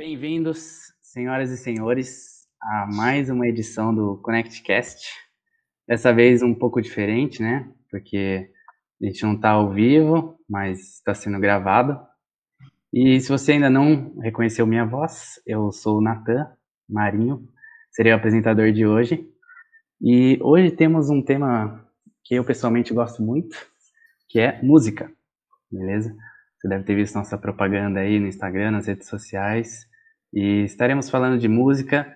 Bem-vindos, 0.00 0.94
senhoras 1.02 1.50
e 1.50 1.58
senhores, 1.58 2.48
a 2.58 2.86
mais 2.86 3.28
uma 3.28 3.46
edição 3.46 3.94
do 3.94 4.16
ConnectCast. 4.22 5.06
Dessa 5.86 6.10
vez 6.10 6.42
um 6.42 6.54
pouco 6.54 6.80
diferente, 6.80 7.42
né? 7.42 7.70
Porque 7.90 8.50
a 8.98 9.04
gente 9.04 9.22
não 9.24 9.34
está 9.34 9.50
ao 9.50 9.70
vivo, 9.70 10.40
mas 10.48 10.94
está 10.94 11.12
sendo 11.12 11.38
gravado. 11.38 12.00
E 12.90 13.20
se 13.20 13.28
você 13.28 13.52
ainda 13.52 13.68
não 13.68 14.18
reconheceu 14.20 14.66
minha 14.66 14.86
voz, 14.86 15.38
eu 15.46 15.70
sou 15.70 15.98
o 15.98 16.00
Natan 16.00 16.50
Marinho, 16.88 17.46
serei 17.92 18.10
o 18.10 18.16
apresentador 18.16 18.72
de 18.72 18.86
hoje. 18.86 19.28
E 20.00 20.38
hoje 20.40 20.70
temos 20.70 21.10
um 21.10 21.22
tema 21.22 21.86
que 22.24 22.36
eu 22.36 22.42
pessoalmente 22.42 22.94
gosto 22.94 23.22
muito, 23.22 23.54
que 24.30 24.40
é 24.40 24.62
música, 24.62 25.12
beleza? 25.70 26.16
Você 26.56 26.68
deve 26.68 26.84
ter 26.84 26.94
visto 26.94 27.16
nossa 27.16 27.36
propaganda 27.36 28.00
aí 28.00 28.18
no 28.18 28.28
Instagram, 28.28 28.70
nas 28.70 28.86
redes 28.86 29.06
sociais. 29.06 29.89
E 30.32 30.62
estaremos 30.64 31.10
falando 31.10 31.38
de 31.38 31.48
música. 31.48 32.06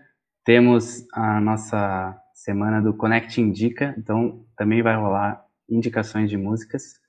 Temos 0.45 1.07
a 1.13 1.41
nossa 1.41 2.17
semana 2.35 2.81
do 2.81 2.95
Connect 2.95 3.41
Indica, 3.41 3.95
então 3.99 4.45
também 4.57 4.83
vai 4.83 4.97
rolar 4.97 5.45
indicações 5.69 6.31
de 6.31 6.37
músicas. 6.37 7.01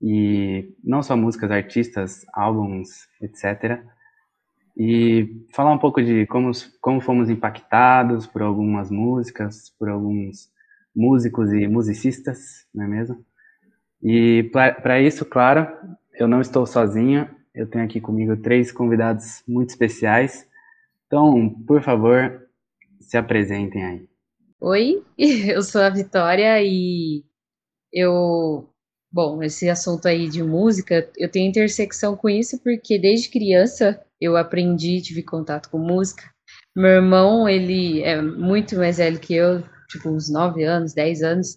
E 0.00 0.74
não 0.84 1.02
só 1.02 1.16
músicas, 1.16 1.50
artistas, 1.50 2.24
álbuns, 2.32 3.08
etc. 3.20 3.82
E 4.76 5.44
falar 5.54 5.72
um 5.72 5.78
pouco 5.78 6.02
de 6.02 6.26
como, 6.26 6.50
como 6.80 7.00
fomos 7.00 7.30
impactados 7.30 8.26
por 8.26 8.42
algumas 8.42 8.90
músicas, 8.90 9.70
por 9.78 9.88
alguns 9.88 10.50
músicos 10.94 11.52
e 11.52 11.66
musicistas, 11.66 12.66
não 12.74 12.84
é 12.84 12.88
mesmo? 12.88 13.24
E 14.02 14.50
para 14.52 15.00
isso, 15.00 15.24
claro, 15.24 15.66
eu 16.14 16.28
não 16.28 16.40
estou 16.40 16.66
sozinho, 16.66 17.28
eu 17.56 17.66
tenho 17.66 17.84
aqui 17.84 18.00
comigo 18.00 18.36
três 18.36 18.70
convidados 18.70 19.42
muito 19.48 19.70
especiais. 19.70 20.46
Então, 21.06 21.48
por 21.66 21.82
favor, 21.82 22.46
se 23.00 23.16
apresentem 23.16 23.82
aí. 23.82 24.08
Oi, 24.60 25.02
eu 25.18 25.62
sou 25.62 25.80
a 25.80 25.88
Vitória 25.88 26.62
e 26.62 27.24
eu. 27.92 28.68
Bom, 29.10 29.42
esse 29.42 29.70
assunto 29.70 30.06
aí 30.06 30.28
de 30.28 30.42
música, 30.42 31.10
eu 31.16 31.30
tenho 31.30 31.48
intersecção 31.48 32.14
com 32.14 32.28
isso 32.28 32.60
porque 32.62 32.98
desde 32.98 33.30
criança 33.30 34.04
eu 34.20 34.36
aprendi, 34.36 35.00
tive 35.00 35.22
contato 35.22 35.70
com 35.70 35.78
música. 35.78 36.24
Meu 36.76 36.90
irmão, 36.90 37.48
ele 37.48 38.02
é 38.02 38.20
muito 38.20 38.76
mais 38.76 38.98
velho 38.98 39.18
que 39.18 39.34
eu, 39.34 39.62
tipo 39.88 40.10
uns 40.10 40.28
9 40.28 40.64
anos, 40.64 40.92
10 40.92 41.22
anos, 41.22 41.56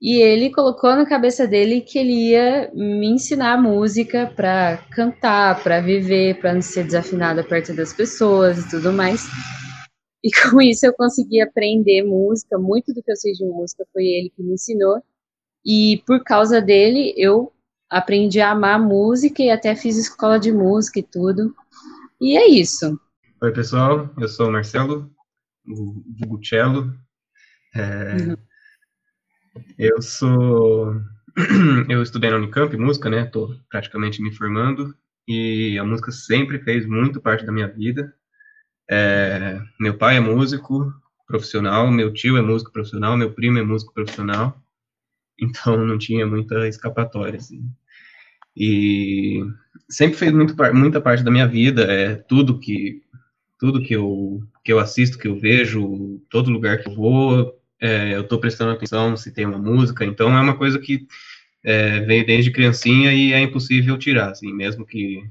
e 0.00 0.22
ele 0.22 0.50
colocou 0.50 0.94
na 0.94 1.04
cabeça 1.04 1.46
dele 1.46 1.80
que 1.80 1.98
ele 1.98 2.30
ia 2.30 2.70
me 2.72 3.08
ensinar 3.08 3.60
música 3.60 4.32
para 4.34 4.78
cantar, 4.92 5.60
para 5.62 5.80
viver, 5.80 6.38
para 6.40 6.54
não 6.54 6.62
ser 6.62 6.84
desafinada 6.84 7.42
perto 7.42 7.74
das 7.74 7.92
pessoas 7.92 8.58
e 8.58 8.70
tudo 8.70 8.92
mais. 8.92 9.26
E 10.22 10.30
com 10.50 10.60
isso 10.60 10.86
eu 10.86 10.92
consegui 10.92 11.40
aprender 11.40 12.04
música. 12.04 12.56
Muito 12.58 12.94
do 12.94 13.02
que 13.02 13.10
eu 13.10 13.16
sei 13.16 13.32
de 13.32 13.44
música 13.44 13.84
foi 13.92 14.04
ele 14.04 14.32
que 14.36 14.42
me 14.42 14.54
ensinou. 14.54 15.02
E 15.66 16.00
por 16.06 16.22
causa 16.22 16.60
dele 16.60 17.12
eu 17.16 17.52
aprendi 17.90 18.40
a 18.40 18.52
amar 18.52 18.78
música 18.78 19.42
e 19.42 19.50
até 19.50 19.74
fiz 19.74 19.96
escola 19.96 20.38
de 20.38 20.52
música 20.52 21.00
e 21.00 21.02
tudo. 21.02 21.52
E 22.20 22.36
é 22.36 22.46
isso. 22.46 22.98
Oi, 23.42 23.52
pessoal. 23.52 24.08
Eu 24.16 24.28
sou 24.28 24.48
o 24.48 24.52
Marcelo, 24.52 25.10
o 25.66 26.26
Gucello. 26.26 26.94
É, 27.74 28.16
uhum. 28.16 28.36
Eu 29.78 30.00
sou. 30.02 31.00
Eu 31.88 32.02
estudei 32.02 32.30
na 32.30 32.36
Unicamp 32.36 32.76
música, 32.76 33.08
né? 33.08 33.24
Tô 33.24 33.54
praticamente 33.68 34.22
me 34.22 34.34
formando. 34.34 34.94
E 35.26 35.78
a 35.78 35.84
música 35.84 36.10
sempre 36.10 36.58
fez 36.60 36.86
muito 36.86 37.20
parte 37.20 37.44
da 37.44 37.52
minha 37.52 37.68
vida. 37.68 38.14
É... 38.90 39.60
Meu 39.78 39.96
pai 39.96 40.16
é 40.16 40.20
músico 40.20 40.92
profissional, 41.26 41.90
meu 41.90 42.12
tio 42.12 42.36
é 42.36 42.42
músico 42.42 42.72
profissional, 42.72 43.16
meu 43.16 43.32
primo 43.32 43.58
é 43.58 43.62
músico 43.62 43.92
profissional. 43.92 44.60
Então 45.40 45.86
não 45.86 45.98
tinha 45.98 46.26
muita 46.26 46.66
escapatória, 46.66 47.36
assim. 47.36 47.70
E 48.56 49.44
sempre 49.88 50.18
fez 50.18 50.32
muito, 50.32 50.56
muita 50.74 51.00
parte 51.00 51.22
da 51.22 51.30
minha 51.30 51.46
vida. 51.46 51.82
É 51.84 52.16
tudo 52.16 52.58
que 52.58 53.02
tudo 53.58 53.82
que 53.82 53.94
eu, 53.94 54.40
que 54.64 54.72
eu 54.72 54.78
assisto, 54.78 55.18
que 55.18 55.26
eu 55.26 55.38
vejo, 55.38 56.20
todo 56.30 56.50
lugar 56.50 56.78
que 56.78 56.88
eu 56.88 56.94
vou, 56.94 57.57
é, 57.80 58.14
eu 58.14 58.22
estou 58.22 58.40
prestando 58.40 58.72
atenção 58.72 59.16
se 59.16 59.32
tem 59.32 59.46
uma 59.46 59.58
música, 59.58 60.04
então 60.04 60.36
é 60.36 60.40
uma 60.40 60.56
coisa 60.56 60.78
que 60.78 61.06
é, 61.64 62.00
vem 62.00 62.24
desde 62.24 62.50
criancinha 62.50 63.12
e 63.12 63.32
é 63.32 63.40
impossível 63.40 63.98
tirar, 63.98 64.30
assim, 64.30 64.52
mesmo 64.52 64.86
que 64.86 65.22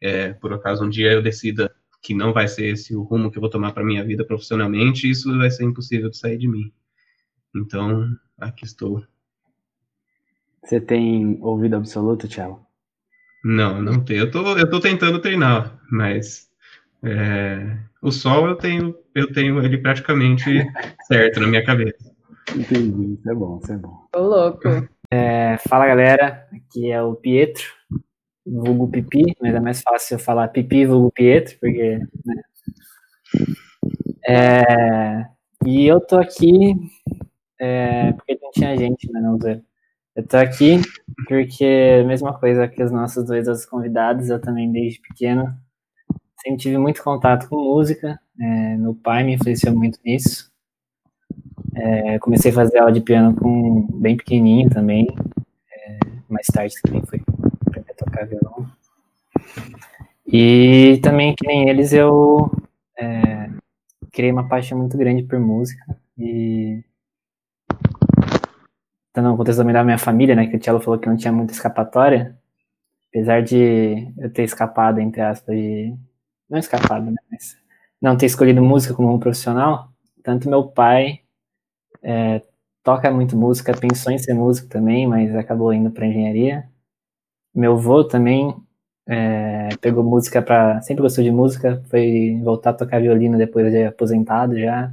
é, 0.00 0.32
por 0.34 0.52
acaso 0.52 0.84
um 0.84 0.88
dia 0.88 1.12
eu 1.12 1.22
decida 1.22 1.74
que 2.02 2.14
não 2.14 2.32
vai 2.32 2.48
ser 2.48 2.66
esse 2.66 2.94
o 2.94 3.02
rumo 3.02 3.30
que 3.30 3.36
eu 3.36 3.40
vou 3.40 3.50
tomar 3.50 3.72
para 3.72 3.84
minha 3.84 4.04
vida 4.04 4.24
profissionalmente, 4.24 5.08
isso 5.08 5.36
vai 5.36 5.50
ser 5.50 5.64
impossível 5.64 6.08
de 6.08 6.16
sair 6.16 6.38
de 6.38 6.48
mim. 6.48 6.72
Então, 7.54 8.08
aqui 8.38 8.64
estou. 8.64 9.04
Você 10.64 10.80
tem 10.80 11.38
ouvido 11.40 11.76
absoluto, 11.76 12.28
Thiago? 12.28 12.64
Não, 13.44 13.80
não 13.82 14.04
tenho. 14.04 14.20
Eu 14.20 14.30
tô, 14.30 14.56
eu 14.56 14.68
tô 14.68 14.80
tentando 14.80 15.20
treinar, 15.20 15.78
mas 15.90 16.49
é, 17.02 17.76
o 18.02 18.10
sol 18.10 18.48
eu 18.48 18.56
tenho, 18.56 18.94
eu 19.14 19.32
tenho 19.32 19.62
ele 19.64 19.78
praticamente 19.78 20.64
certo 21.06 21.40
na 21.40 21.46
minha 21.46 21.64
cabeça. 21.64 22.10
Entendi, 22.54 23.14
isso 23.14 23.30
é 23.30 23.34
bom, 23.34 23.60
isso 23.62 23.72
é 23.72 23.76
bom. 23.76 24.06
Ô, 24.14 24.20
louco. 24.20 24.68
É, 25.10 25.56
fala 25.68 25.86
galera, 25.86 26.46
aqui 26.52 26.90
é 26.90 27.02
o 27.02 27.14
Pietro, 27.14 27.64
vulgo 28.46 28.88
Pipi, 28.88 29.36
mas 29.40 29.54
é 29.54 29.60
mais 29.60 29.80
fácil 29.80 30.14
eu 30.14 30.18
falar 30.18 30.48
Pipi 30.48 30.86
vulgo 30.86 31.10
Pietro, 31.10 31.56
porque. 31.60 31.98
Né? 32.24 32.42
É, 34.28 35.26
e 35.64 35.86
eu 35.86 36.00
tô 36.00 36.16
aqui 36.16 36.74
é, 37.60 38.12
porque 38.12 38.38
não 38.40 38.50
tinha 38.50 38.76
gente, 38.76 39.10
né, 39.12 39.20
não 39.20 39.38
Zé? 39.38 39.60
Eu 40.16 40.26
tô 40.26 40.36
aqui 40.38 40.80
porque, 41.28 42.02
mesma 42.06 42.38
coisa 42.38 42.66
que 42.66 42.82
os 42.82 42.90
nossos 42.90 43.24
dois 43.26 43.46
outros 43.46 43.66
convidados, 43.66 44.28
eu 44.28 44.40
também 44.40 44.72
desde 44.72 45.00
pequeno 45.00 45.46
sempre 46.42 46.58
tive 46.58 46.78
muito 46.78 47.02
contato 47.02 47.48
com 47.48 47.56
música. 47.56 48.18
É, 48.38 48.76
meu 48.76 48.94
pai 48.94 49.22
me 49.22 49.34
influenciou 49.34 49.74
muito 49.74 49.98
nisso. 50.04 50.50
É, 51.74 52.18
comecei 52.18 52.50
a 52.50 52.54
fazer 52.54 52.78
aula 52.78 52.92
de 52.92 53.00
piano 53.00 53.34
com 53.34 53.86
bem 54.00 54.16
pequenininho 54.16 54.70
também. 54.70 55.06
É, 55.72 55.98
mais 56.28 56.46
tarde 56.46 56.74
também 56.82 57.02
fui 57.06 57.20
aprender 57.66 57.92
a 57.92 57.94
tocar 57.94 58.26
violão. 58.26 58.70
E 60.26 61.00
também, 61.02 61.34
que 61.34 61.46
nem 61.46 61.68
eles, 61.68 61.92
eu 61.92 62.50
é, 62.98 63.50
criei 64.12 64.32
uma 64.32 64.48
paixão 64.48 64.78
muito 64.78 64.96
grande 64.96 65.22
por 65.22 65.38
música. 65.38 65.84
E 66.18 66.82
então, 69.10 69.24
no 69.24 69.36
contexto 69.36 69.58
também 69.58 69.74
da 69.74 69.82
minha 69.82 69.98
família, 69.98 70.36
né, 70.36 70.46
que 70.46 70.56
o 70.56 70.58
Tiago 70.58 70.78
falou 70.80 70.98
que 70.98 71.08
não 71.08 71.16
tinha 71.16 71.32
muita 71.32 71.52
escapatória, 71.52 72.38
apesar 73.08 73.42
de 73.42 74.06
eu 74.16 74.32
ter 74.32 74.44
escapado, 74.44 75.00
entre 75.00 75.20
aspas, 75.20 75.56
de 75.56 75.92
não 76.50 76.58
escapado, 76.58 77.10
né? 77.10 77.16
Mas 77.30 77.56
não 78.00 78.16
ter 78.16 78.26
escolhido 78.26 78.62
música 78.62 78.94
como 78.94 79.14
um 79.14 79.18
profissional, 79.18 79.90
tanto 80.22 80.48
meu 80.48 80.64
pai 80.64 81.20
é, 82.02 82.42
toca 82.82 83.10
muito 83.10 83.36
música, 83.36 83.76
pensou 83.76 84.12
em 84.12 84.18
ser 84.18 84.34
músico 84.34 84.68
também, 84.68 85.06
mas 85.06 85.34
acabou 85.34 85.72
indo 85.72 85.90
para 85.90 86.06
engenharia. 86.06 86.68
Meu 87.54 87.72
avô 87.74 88.04
também 88.04 88.54
é, 89.06 89.68
pegou 89.80 90.04
música 90.04 90.42
para, 90.42 90.80
sempre 90.82 91.02
gostou 91.02 91.24
de 91.24 91.30
música, 91.30 91.82
foi 91.90 92.40
voltar 92.42 92.70
a 92.70 92.74
tocar 92.74 93.00
violino 93.00 93.38
depois 93.38 93.70
de 93.72 93.84
aposentado 93.84 94.58
já. 94.58 94.92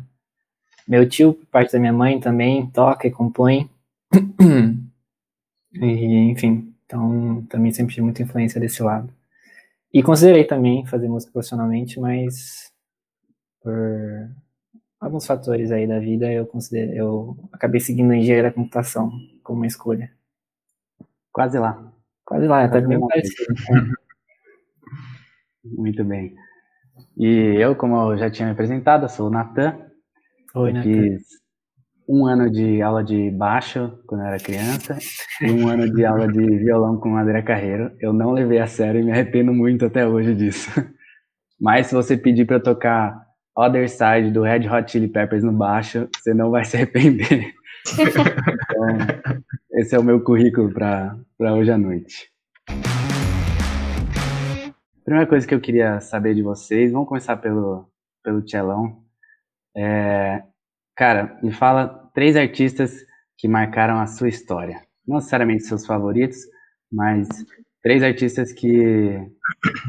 Meu 0.87 1.07
tio, 1.07 1.33
por 1.33 1.45
parte 1.47 1.73
da 1.73 1.79
minha 1.79 1.93
mãe, 1.93 2.19
também 2.19 2.67
toca 2.71 3.07
e 3.07 3.11
compõe. 3.11 3.69
e, 5.73 6.31
enfim, 6.31 6.73
então 6.85 7.45
também 7.49 7.71
sempre 7.71 7.93
tive 7.93 8.05
muita 8.05 8.23
influência 8.23 8.59
desse 8.59 8.81
lado. 8.81 9.13
E 9.97 10.03
considerei 10.03 10.45
também 10.45 10.85
fazer 10.85 11.09
música 11.09 11.33
profissionalmente, 11.33 11.99
mas 11.99 12.71
por 13.63 13.73
alguns 14.99 15.25
fatores 15.25 15.71
aí 15.71 15.87
da 15.87 15.97
vida 15.97 16.31
eu 16.31 16.45
considerei, 16.45 17.01
eu 17.01 17.35
acabei 17.51 17.81
seguindo 17.81 18.11
a 18.11 18.15
engenharia 18.15 18.51
da 18.51 18.53
computação 18.53 19.09
como 19.41 19.61
uma 19.61 19.65
escolha. 19.65 20.11
Quase 21.33 21.57
lá. 21.57 21.91
Quase 22.23 22.45
lá, 22.45 22.63
até 22.63 22.79
bem 22.79 22.99
parecido. 23.07 23.55
Muito 25.65 26.05
bem. 26.05 26.35
E 27.17 27.55
eu, 27.59 27.75
como 27.75 28.11
eu 28.11 28.19
já 28.19 28.29
tinha 28.29 28.45
me 28.45 28.51
apresentado, 28.51 29.09
sou 29.09 29.29
o 29.29 29.31
Natan. 29.31 29.79
Oi, 30.53 30.73
Natan. 30.73 30.93
Fiz 30.93 31.46
um 32.07 32.25
ano 32.25 32.49
de 32.49 32.81
aula 32.81 33.03
de 33.03 33.29
baixo 33.31 33.99
quando 34.07 34.21
eu 34.21 34.27
era 34.27 34.37
criança 34.39 34.97
e 35.41 35.51
um 35.51 35.67
ano 35.67 35.93
de 35.93 36.05
aula 36.05 36.27
de 36.27 36.39
violão 36.39 36.97
com 36.97 37.17
André 37.17 37.41
Carreiro. 37.41 37.91
Eu 37.99 38.13
não 38.13 38.31
levei 38.31 38.59
a 38.59 38.67
sério 38.67 39.01
e 39.01 39.03
me 39.03 39.11
arrependo 39.11 39.53
muito 39.53 39.85
até 39.85 40.07
hoje 40.07 40.33
disso. 40.33 40.69
Mas 41.59 41.87
se 41.87 41.95
você 41.95 42.15
pedir 42.15 42.45
para 42.45 42.61
tocar 42.61 43.27
Other 43.57 43.89
Side 43.89 44.31
do 44.31 44.43
Red 44.43 44.69
Hot 44.69 44.89
Chili 44.89 45.07
Peppers 45.07 45.43
no 45.43 45.51
baixo, 45.51 46.07
você 46.15 46.33
não 46.33 46.49
vai 46.49 46.63
se 46.63 46.77
arrepender. 46.77 47.53
então, 47.99 48.23
esse 49.73 49.95
é 49.95 49.99
o 49.99 50.03
meu 50.03 50.21
currículo 50.23 50.71
para 50.71 51.17
hoje 51.39 51.71
à 51.71 51.77
noite. 51.77 52.31
primeira 55.03 55.27
coisa 55.27 55.47
que 55.47 55.55
eu 55.55 55.59
queria 55.59 55.99
saber 55.99 56.35
de 56.35 56.43
vocês, 56.43 56.91
vamos 56.91 57.07
começar 57.07 57.35
pelo, 57.37 57.89
pelo 58.23 58.41
Tchelão. 58.43 59.01
É, 59.75 60.43
cara, 60.97 61.39
me 61.43 61.53
fala 61.53 61.87
três 62.13 62.35
artistas 62.35 63.05
que 63.37 63.47
marcaram 63.47 63.99
a 63.99 64.07
sua 64.07 64.27
história. 64.27 64.81
Não 65.07 65.17
necessariamente 65.17 65.63
seus 65.63 65.85
favoritos, 65.85 66.39
mas 66.91 67.27
três 67.81 68.03
artistas 68.03 68.51
que 68.51 69.17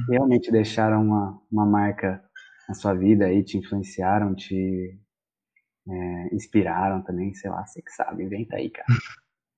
realmente 0.09 0.53
deixaram 0.53 1.03
uma, 1.03 1.43
uma 1.51 1.67
marca 1.67 2.23
na 2.69 2.75
sua 2.75 2.95
vida 2.95 3.25
aí, 3.25 3.43
te 3.43 3.57
influenciaram, 3.57 4.35
te 4.35 5.01
é, 5.89 6.35
inspiraram 6.35 7.03
também, 7.03 7.33
sei 7.35 7.51
lá, 7.51 7.67
você 7.67 7.81
que 7.81 7.91
sabe, 7.91 8.25
inventa 8.25 8.57
aí, 8.57 8.71
cara. 8.71 8.87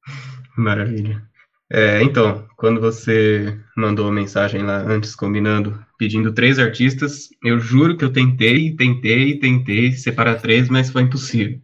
Maravilha. 0.56 1.29
É, 1.72 2.02
então, 2.02 2.48
quando 2.56 2.80
você 2.80 3.56
mandou 3.76 4.08
a 4.08 4.12
mensagem 4.12 4.62
lá 4.62 4.78
antes, 4.78 5.14
combinando, 5.14 5.78
pedindo 5.96 6.32
três 6.32 6.58
artistas, 6.58 7.28
eu 7.44 7.60
juro 7.60 7.96
que 7.96 8.04
eu 8.04 8.12
tentei, 8.12 8.74
tentei, 8.74 9.38
tentei 9.38 9.92
separar 9.92 10.40
três, 10.40 10.68
mas 10.68 10.90
foi 10.90 11.02
impossível. 11.02 11.60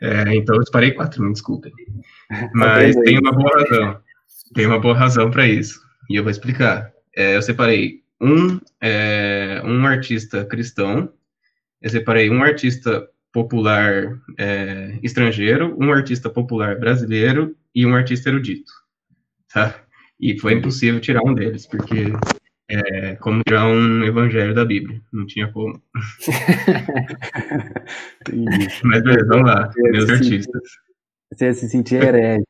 É, 0.00 0.34
então 0.34 0.56
eu 0.56 0.64
separei 0.64 0.92
quatro, 0.92 1.22
me 1.22 1.32
desculpem. 1.32 1.72
Mas 2.54 2.94
tem 2.94 3.18
uma 3.18 3.32
boa 3.32 3.50
razão. 3.52 4.00
Tem 4.54 4.66
uma 4.66 4.78
boa 4.78 4.94
razão 4.94 5.30
para 5.30 5.48
isso. 5.48 5.80
E 6.08 6.14
eu 6.14 6.22
vou 6.22 6.30
explicar. 6.30 6.92
É, 7.16 7.36
eu 7.36 7.42
separei 7.42 8.02
um, 8.20 8.60
é, 8.80 9.60
um 9.64 9.84
artista 9.86 10.44
cristão, 10.44 11.12
eu 11.82 11.90
separei 11.90 12.30
um 12.30 12.42
artista 12.44 13.08
popular 13.32 14.20
é, 14.38 14.98
estrangeiro, 15.02 15.76
um 15.80 15.92
artista 15.92 16.30
popular 16.30 16.78
brasileiro 16.78 17.56
e 17.74 17.84
um 17.84 17.94
artista 17.94 18.28
erudito 18.28 18.70
tá? 19.52 19.82
E 20.20 20.38
foi 20.38 20.54
impossível 20.54 21.00
tirar 21.00 21.22
um 21.24 21.34
deles, 21.34 21.66
porque 21.66 22.12
é 22.70 23.16
como 23.16 23.42
tirar 23.42 23.66
um 23.66 24.04
evangelho 24.04 24.54
da 24.54 24.64
Bíblia, 24.64 25.02
não 25.12 25.26
tinha 25.26 25.50
como. 25.52 25.82
Mas 28.84 29.02
beleza, 29.02 29.26
vamos 29.26 29.46
lá, 29.46 29.68
você 29.68 29.82
meus 29.90 30.08
artistas. 30.10 30.62
Você 31.32 31.46
ia 31.46 31.54
se 31.54 31.68
sentir 31.68 32.02
herege. 32.02 32.44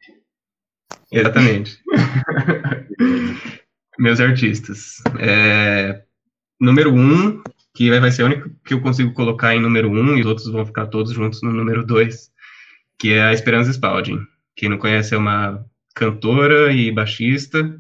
Exatamente. 1.13 1.79
meus 3.99 4.21
artistas. 4.21 5.03
É, 5.19 6.03
número 6.61 6.95
um, 6.95 7.43
que 7.75 7.91
vai 7.91 8.11
ser 8.11 8.23
o 8.23 8.27
único 8.27 8.51
que 8.65 8.75
eu 8.75 8.81
consigo 8.81 9.13
colocar 9.13 9.55
em 9.55 9.61
número 9.61 9.91
um, 9.91 10.17
e 10.17 10.21
os 10.21 10.27
outros 10.27 10.51
vão 10.51 10.67
ficar 10.67 10.87
todos 10.87 11.13
juntos 11.13 11.43
no 11.43 11.53
número 11.53 11.85
dois, 11.85 12.31
que 12.99 13.13
é 13.13 13.23
a 13.23 13.33
Esperança 13.33 13.71
Spalding. 13.71 14.21
Quem 14.57 14.69
não 14.69 14.79
conhece 14.79 15.15
é 15.15 15.19
uma 15.19 15.65
cantora 15.99 16.73
e 16.73 16.93
baixista. 16.93 17.77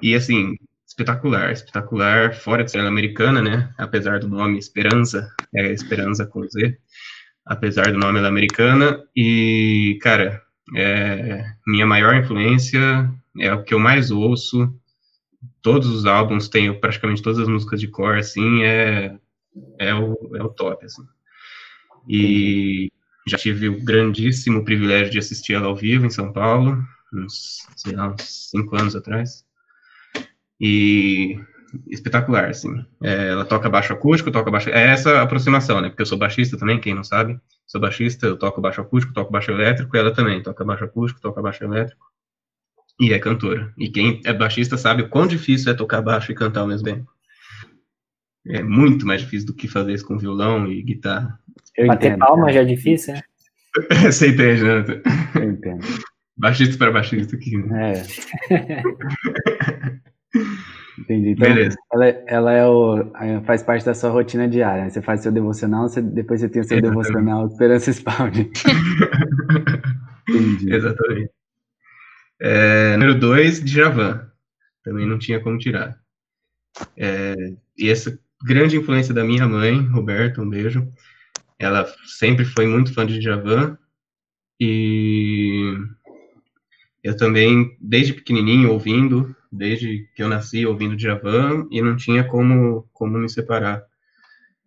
E 0.00 0.14
assim, 0.14 0.54
espetacular, 0.86 1.50
espetacular, 1.50 2.34
fora 2.34 2.62
de 2.62 2.70
ser 2.70 2.80
americana, 2.80 3.42
né? 3.42 3.74
Apesar 3.76 4.20
do 4.20 4.28
nome 4.28 4.58
Esperança, 4.58 5.28
é 5.54 5.72
Esperança 5.72 6.24
com 6.24 6.46
Z, 6.48 6.78
apesar 7.44 7.92
do 7.92 7.98
nome 7.98 8.18
ela 8.18 8.28
é 8.28 8.30
americana. 8.30 9.02
E, 9.14 9.98
cara, 10.00 10.40
é, 10.76 11.44
minha 11.66 11.84
maior 11.84 12.14
influência 12.14 13.10
é 13.38 13.52
o 13.52 13.64
que 13.64 13.74
eu 13.74 13.78
mais 13.78 14.10
ouço. 14.10 14.72
Todos 15.60 15.88
os 15.88 16.06
álbuns, 16.06 16.48
tenho 16.48 16.78
praticamente 16.80 17.22
todas 17.22 17.40
as 17.40 17.48
músicas 17.48 17.80
de 17.80 17.88
cor, 17.88 18.16
assim, 18.16 18.62
é, 18.62 19.16
é, 19.78 19.94
o, 19.94 20.14
é 20.36 20.42
o 20.42 20.48
top, 20.48 20.84
assim. 20.84 21.02
E 22.08 22.88
já 23.26 23.36
tive 23.36 23.68
o 23.68 23.82
grandíssimo 23.82 24.64
privilégio 24.64 25.10
de 25.10 25.18
assistir 25.18 25.54
ela 25.54 25.66
ao 25.66 25.74
vivo 25.74 26.06
em 26.06 26.10
São 26.10 26.32
Paulo, 26.32 26.86
uns, 27.12 27.66
sei 27.76 27.94
lá, 27.94 28.08
uns 28.08 28.50
cinco 28.50 28.76
anos 28.76 28.96
atrás. 28.96 29.44
E 30.60 31.38
espetacular, 31.88 32.48
assim. 32.48 32.84
É, 33.02 33.28
ela 33.28 33.44
toca 33.44 33.68
baixo 33.68 33.92
acústico, 33.92 34.30
toca 34.30 34.50
baixo... 34.50 34.70
É 34.70 34.88
essa 34.88 35.20
aproximação, 35.22 35.80
né? 35.80 35.88
Porque 35.88 36.02
eu 36.02 36.06
sou 36.06 36.18
baixista 36.18 36.56
também, 36.56 36.80
quem 36.80 36.94
não 36.94 37.04
sabe. 37.04 37.38
Sou 37.66 37.80
baixista, 37.80 38.26
eu 38.26 38.36
toco 38.36 38.60
baixo 38.60 38.80
acústico, 38.80 39.12
toco 39.12 39.32
baixo 39.32 39.50
elétrico, 39.50 39.96
e 39.96 39.98
ela 39.98 40.14
também 40.14 40.42
toca 40.42 40.64
baixo 40.64 40.84
acústico, 40.84 41.20
toca 41.20 41.42
baixo 41.42 41.64
elétrico. 41.64 42.04
E 43.00 43.12
é 43.12 43.18
cantora. 43.18 43.72
E 43.76 43.90
quem 43.90 44.20
é 44.24 44.32
baixista 44.32 44.78
sabe 44.78 45.02
o 45.02 45.08
quão 45.08 45.26
difícil 45.26 45.70
é 45.70 45.74
tocar 45.74 46.00
baixo 46.00 46.32
e 46.32 46.34
cantar 46.34 46.60
ao 46.60 46.68
mesmo 46.68 46.84
tempo. 46.86 47.10
É 48.46 48.62
muito 48.62 49.04
mais 49.04 49.20
difícil 49.20 49.48
do 49.48 49.54
que 49.54 49.68
fazer 49.68 49.92
isso 49.92 50.06
com 50.06 50.16
violão 50.16 50.66
e 50.70 50.80
guitarra. 50.82 51.38
Eu 51.76 51.88
Bater 51.88 52.12
entendo, 52.12 52.20
palma 52.20 52.42
cara. 52.42 52.52
já 52.52 52.60
é 52.60 52.64
difícil, 52.64 53.14
né? 53.14 53.22
Você 54.10 54.28
entende, 54.28 54.62
né? 54.62 54.84
Eu 55.34 55.50
entendo. 55.50 55.84
Baixista 56.38 56.76
para 56.76 56.92
baixista 56.92 57.36
aqui. 57.36 57.56
Né? 57.56 57.92
É. 57.92 58.02
Entendi. 60.98 61.30
Então, 61.30 61.48
Beleza. 61.48 61.76
Ela, 61.92 62.06
ela 62.26 62.52
é 62.52 62.66
o, 62.66 63.12
faz 63.44 63.62
parte 63.62 63.84
da 63.84 63.94
sua 63.94 64.10
rotina 64.10 64.48
diária. 64.48 64.84
Né? 64.84 64.90
Você 64.90 65.02
faz 65.02 65.22
seu 65.22 65.32
devocional, 65.32 65.88
você, 65.88 66.00
depois 66.00 66.40
você 66.40 66.48
tem 66.48 66.62
o 66.62 66.64
seu 66.64 66.78
Exatamente. 66.78 67.04
devocional 67.04 67.46
Esperança 67.46 67.92
Spawn. 67.92 68.30
Entendi. 70.28 70.74
Exatamente. 70.74 71.30
É, 72.40 72.96
número 72.96 73.18
2, 73.18 73.64
Djavan. 73.64 74.30
Também 74.82 75.06
não 75.06 75.18
tinha 75.18 75.40
como 75.40 75.58
tirar. 75.58 75.98
É, 76.96 77.34
e 77.78 77.88
essa 77.90 78.18
grande 78.44 78.76
influência 78.76 79.14
da 79.14 79.24
minha 79.24 79.46
mãe, 79.48 79.80
Roberta, 79.88 80.40
um 80.42 80.48
beijo. 80.48 80.86
Ela 81.58 81.86
sempre 82.18 82.44
foi 82.44 82.66
muito 82.66 82.92
fã 82.92 83.06
de 83.06 83.18
Djavan. 83.18 83.78
E 84.60 85.74
eu 87.06 87.16
também, 87.16 87.76
desde 87.80 88.12
pequenininho, 88.12 88.72
ouvindo, 88.72 89.32
desde 89.50 90.08
que 90.16 90.20
eu 90.20 90.28
nasci, 90.28 90.66
ouvindo 90.66 90.96
Djavan, 90.96 91.68
e 91.70 91.80
não 91.80 91.96
tinha 91.96 92.24
como, 92.24 92.84
como 92.92 93.16
me 93.16 93.28
separar. 93.28 93.80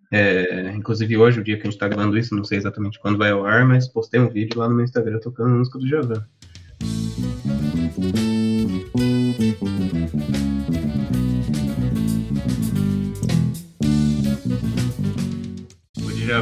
É, 0.10 0.72
inclusive 0.74 1.18
hoje, 1.18 1.42
o 1.42 1.44
dia 1.44 1.58
que 1.58 1.64
a 1.64 1.66
gente 1.66 1.74
está 1.74 1.90
gravando 1.90 2.18
isso, 2.18 2.34
não 2.34 2.46
sei 2.46 2.58
exatamente 2.58 2.98
quando 2.98 3.18
vai 3.18 3.32
ao 3.32 3.46
ar, 3.46 3.66
mas 3.68 3.90
postei 3.90 4.22
um 4.22 4.30
vídeo 4.30 4.58
lá 4.58 4.70
no 4.70 4.76
meu 4.76 4.86
Instagram 4.86 5.20
tocando 5.20 5.58
música 5.58 5.78
do 5.78 5.86
Djavan. 5.86 6.26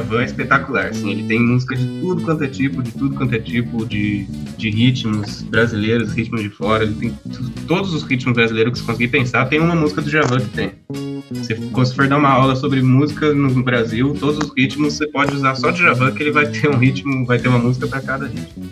Djavan 0.08 0.22
é 0.22 0.24
espetacular, 0.24 0.86
assim, 0.86 1.10
ele 1.10 1.24
tem 1.24 1.38
música 1.38 1.76
de 1.76 1.86
tudo 2.00 2.22
quanto 2.22 2.42
é 2.42 2.48
tipo, 2.48 2.82
de 2.82 2.90
tudo 2.92 3.14
quanto 3.14 3.34
é 3.34 3.38
tipo 3.38 3.84
de, 3.84 4.24
de 4.56 4.70
ritmos 4.70 5.42
brasileiros, 5.42 6.14
ritmos 6.14 6.42
de 6.42 6.48
fora, 6.48 6.84
ele 6.84 6.94
tem 6.94 7.14
todos 7.66 7.92
os 7.92 8.02
ritmos 8.02 8.34
brasileiros 8.34 8.72
que 8.72 8.78
você 8.78 8.86
conseguir 8.86 9.08
pensar, 9.08 9.46
tem 9.46 9.60
uma 9.60 9.74
música 9.74 10.00
do 10.00 10.08
Djavan 10.08 10.40
que 10.40 10.48
tem. 10.48 10.72
Se 11.42 11.54
você 11.54 11.94
for 11.94 12.08
dar 12.08 12.16
uma 12.16 12.30
aula 12.30 12.56
sobre 12.56 12.80
música 12.80 13.32
no 13.34 13.62
Brasil, 13.62 14.16
todos 14.18 14.38
os 14.38 14.52
ritmos 14.56 14.94
você 14.94 15.06
pode 15.06 15.34
usar 15.34 15.54
só 15.54 15.70
Djavan 15.70 16.12
que 16.12 16.22
ele 16.22 16.32
vai 16.32 16.46
ter 16.46 16.68
um 16.68 16.78
ritmo, 16.78 17.26
vai 17.26 17.38
ter 17.38 17.48
uma 17.48 17.58
música 17.58 17.86
para 17.86 18.00
cada 18.00 18.26
ritmo. 18.26 18.64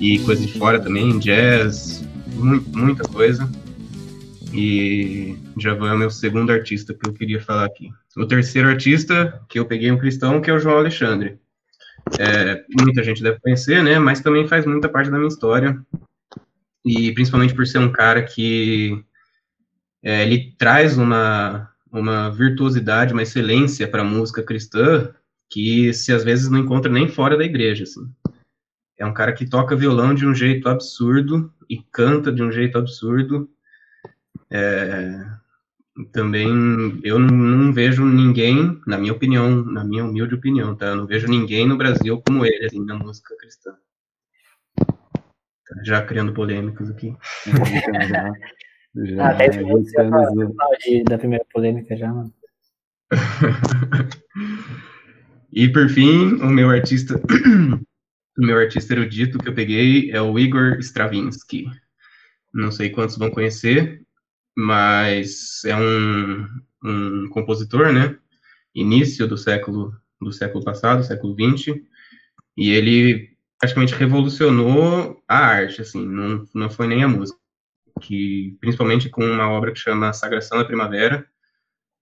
E 0.00 0.18
coisa 0.18 0.44
de 0.44 0.52
fora 0.58 0.80
também, 0.80 1.18
jazz, 1.18 2.04
muita 2.74 3.04
coisa. 3.04 3.48
E 4.52 5.36
Javan 5.58 5.90
é 5.90 5.94
o 5.94 5.98
meu 5.98 6.10
segundo 6.10 6.52
artista 6.52 6.94
que 6.94 7.08
eu 7.08 7.12
queria 7.12 7.40
falar 7.40 7.66
aqui. 7.66 7.90
O 8.16 8.26
terceiro 8.26 8.68
artista 8.68 9.42
que 9.48 9.58
eu 9.58 9.66
peguei 9.66 9.90
um 9.90 9.98
cristão, 9.98 10.40
que 10.40 10.50
é 10.50 10.54
o 10.54 10.58
João 10.58 10.78
Alexandre. 10.78 11.38
É, 12.18 12.64
muita 12.80 13.02
gente 13.02 13.22
deve 13.22 13.40
conhecer, 13.40 13.82
né? 13.82 13.98
Mas 13.98 14.20
também 14.20 14.46
faz 14.46 14.64
muita 14.64 14.88
parte 14.88 15.10
da 15.10 15.18
minha 15.18 15.28
história. 15.28 15.78
E 16.84 17.12
principalmente 17.12 17.54
por 17.54 17.66
ser 17.66 17.78
um 17.78 17.90
cara 17.90 18.22
que 18.22 19.04
é, 20.02 20.22
ele 20.22 20.54
traz 20.56 20.96
uma, 20.96 21.68
uma 21.90 22.30
virtuosidade, 22.30 23.12
uma 23.12 23.22
excelência 23.22 23.88
para 23.88 24.02
a 24.02 24.04
música 24.04 24.42
cristã 24.42 25.12
que 25.50 25.92
se 25.92 26.12
às 26.12 26.24
vezes 26.24 26.48
não 26.48 26.60
encontra 26.60 26.90
nem 26.90 27.08
fora 27.08 27.36
da 27.36 27.44
igreja, 27.44 27.84
assim. 27.84 28.08
É 28.98 29.04
um 29.04 29.12
cara 29.12 29.32
que 29.32 29.48
toca 29.48 29.76
violão 29.76 30.14
de 30.14 30.26
um 30.26 30.34
jeito 30.34 30.68
absurdo 30.68 31.52
e 31.68 31.82
canta 31.92 32.32
de 32.32 32.42
um 32.42 32.50
jeito 32.50 32.78
absurdo 32.78 33.50
é, 34.50 35.24
também 36.12 37.00
eu 37.02 37.18
não, 37.18 37.34
não, 37.34 37.72
vejo 37.72 38.04
ninguém, 38.04 38.80
na 38.86 38.98
minha 38.98 39.12
opinião, 39.12 39.64
na 39.64 39.82
minha 39.82 40.04
humilde 40.04 40.34
opinião, 40.34 40.74
tá? 40.74 40.86
Eu 40.86 40.96
não 40.96 41.06
vejo 41.06 41.26
ninguém 41.26 41.66
no 41.66 41.76
Brasil 41.76 42.22
como 42.26 42.44
ele, 42.44 42.66
assim, 42.66 42.84
na 42.84 42.94
música 42.94 43.34
cristã. 43.38 43.74
Tá, 44.76 45.82
já 45.84 46.02
criando 46.02 46.34
polêmicas 46.34 46.90
aqui. 46.90 47.16
já, 48.10 48.32
já, 49.06 49.30
ah, 49.30 49.32
10 49.32 49.56
minutos 49.56 49.90
já 49.90 50.02
da 51.08 51.18
primeira 51.18 51.44
polêmica 51.52 51.96
já, 51.96 52.12
mano. 52.12 52.32
e 55.52 55.68
por 55.68 55.88
fim, 55.88 56.34
o 56.42 56.50
meu 56.50 56.68
artista, 56.68 57.14
o 58.38 58.42
meu 58.44 58.58
artista 58.58 58.92
erudito 58.92 59.38
que 59.38 59.48
eu 59.48 59.54
peguei 59.54 60.10
é 60.10 60.20
o 60.20 60.38
Igor 60.38 60.78
Stravinsky. 60.80 61.66
Não 62.52 62.70
sei 62.70 62.90
quantos 62.90 63.16
vão 63.16 63.30
conhecer, 63.30 64.05
mas 64.56 65.62
é 65.64 65.76
um, 65.76 66.46
um 66.82 67.28
compositor, 67.28 67.92
né? 67.92 68.18
Início 68.74 69.26
do 69.26 69.36
século 69.36 69.94
do 70.20 70.32
século 70.32 70.64
passado, 70.64 71.04
século 71.04 71.34
20, 71.34 71.82
e 72.56 72.70
ele 72.70 73.36
praticamente 73.58 73.94
revolucionou 73.94 75.22
a 75.28 75.36
arte, 75.36 75.82
assim, 75.82 76.06
não, 76.06 76.44
não 76.54 76.70
foi 76.70 76.86
nem 76.86 77.02
a 77.02 77.08
música, 77.08 77.38
que 78.00 78.56
principalmente 78.60 79.08
com 79.08 79.24
uma 79.24 79.48
obra 79.50 79.72
que 79.72 79.78
chama 79.78 80.12
Sagração 80.12 80.58
da 80.58 80.64
Primavera, 80.64 81.26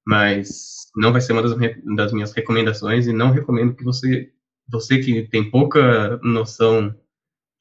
mas 0.06 0.90
não 0.96 1.12
vai 1.12 1.20
ser 1.20 1.32
uma 1.32 1.42
das, 1.42 1.56
das 1.96 2.12
minhas 2.12 2.32
recomendações 2.32 3.06
e 3.06 3.12
não 3.12 3.30
recomendo 3.30 3.74
que 3.74 3.84
você, 3.84 4.30
você 4.68 4.98
que 4.98 5.28
tem 5.28 5.50
pouca 5.50 6.18
noção, 6.18 6.94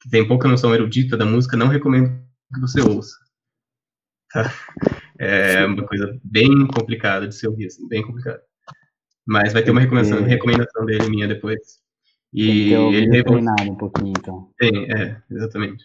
que 0.00 0.10
tem 0.10 0.26
pouca 0.26 0.48
noção 0.48 0.74
erudita 0.74 1.16
da 1.16 1.24
música, 1.24 1.56
não 1.56 1.68
recomendo 1.68 2.22
que 2.52 2.60
você 2.60 2.80
ouça. 2.80 3.23
Tá? 4.34 4.42
É 5.16 5.64
uma 5.64 5.86
coisa 5.86 6.18
bem 6.24 6.66
complicada 6.66 7.28
de 7.28 7.36
se 7.36 7.46
ouvir, 7.46 7.66
assim, 7.66 7.86
bem 7.86 8.02
complicada. 8.02 8.42
Mas 9.24 9.52
vai 9.52 9.62
ter 9.62 9.70
uma 9.70 9.80
recomendação, 9.80 10.24
recomendação 10.24 10.84
dele 10.84 11.08
minha 11.08 11.28
depois. 11.28 11.78
E 12.32 12.72
ele 12.72 13.22
treinado 13.22 13.62
um 13.62 13.76
pouquinho, 13.76 14.12
então. 14.18 14.50
Tem, 14.58 14.90
é, 14.92 15.16
exatamente. 15.30 15.84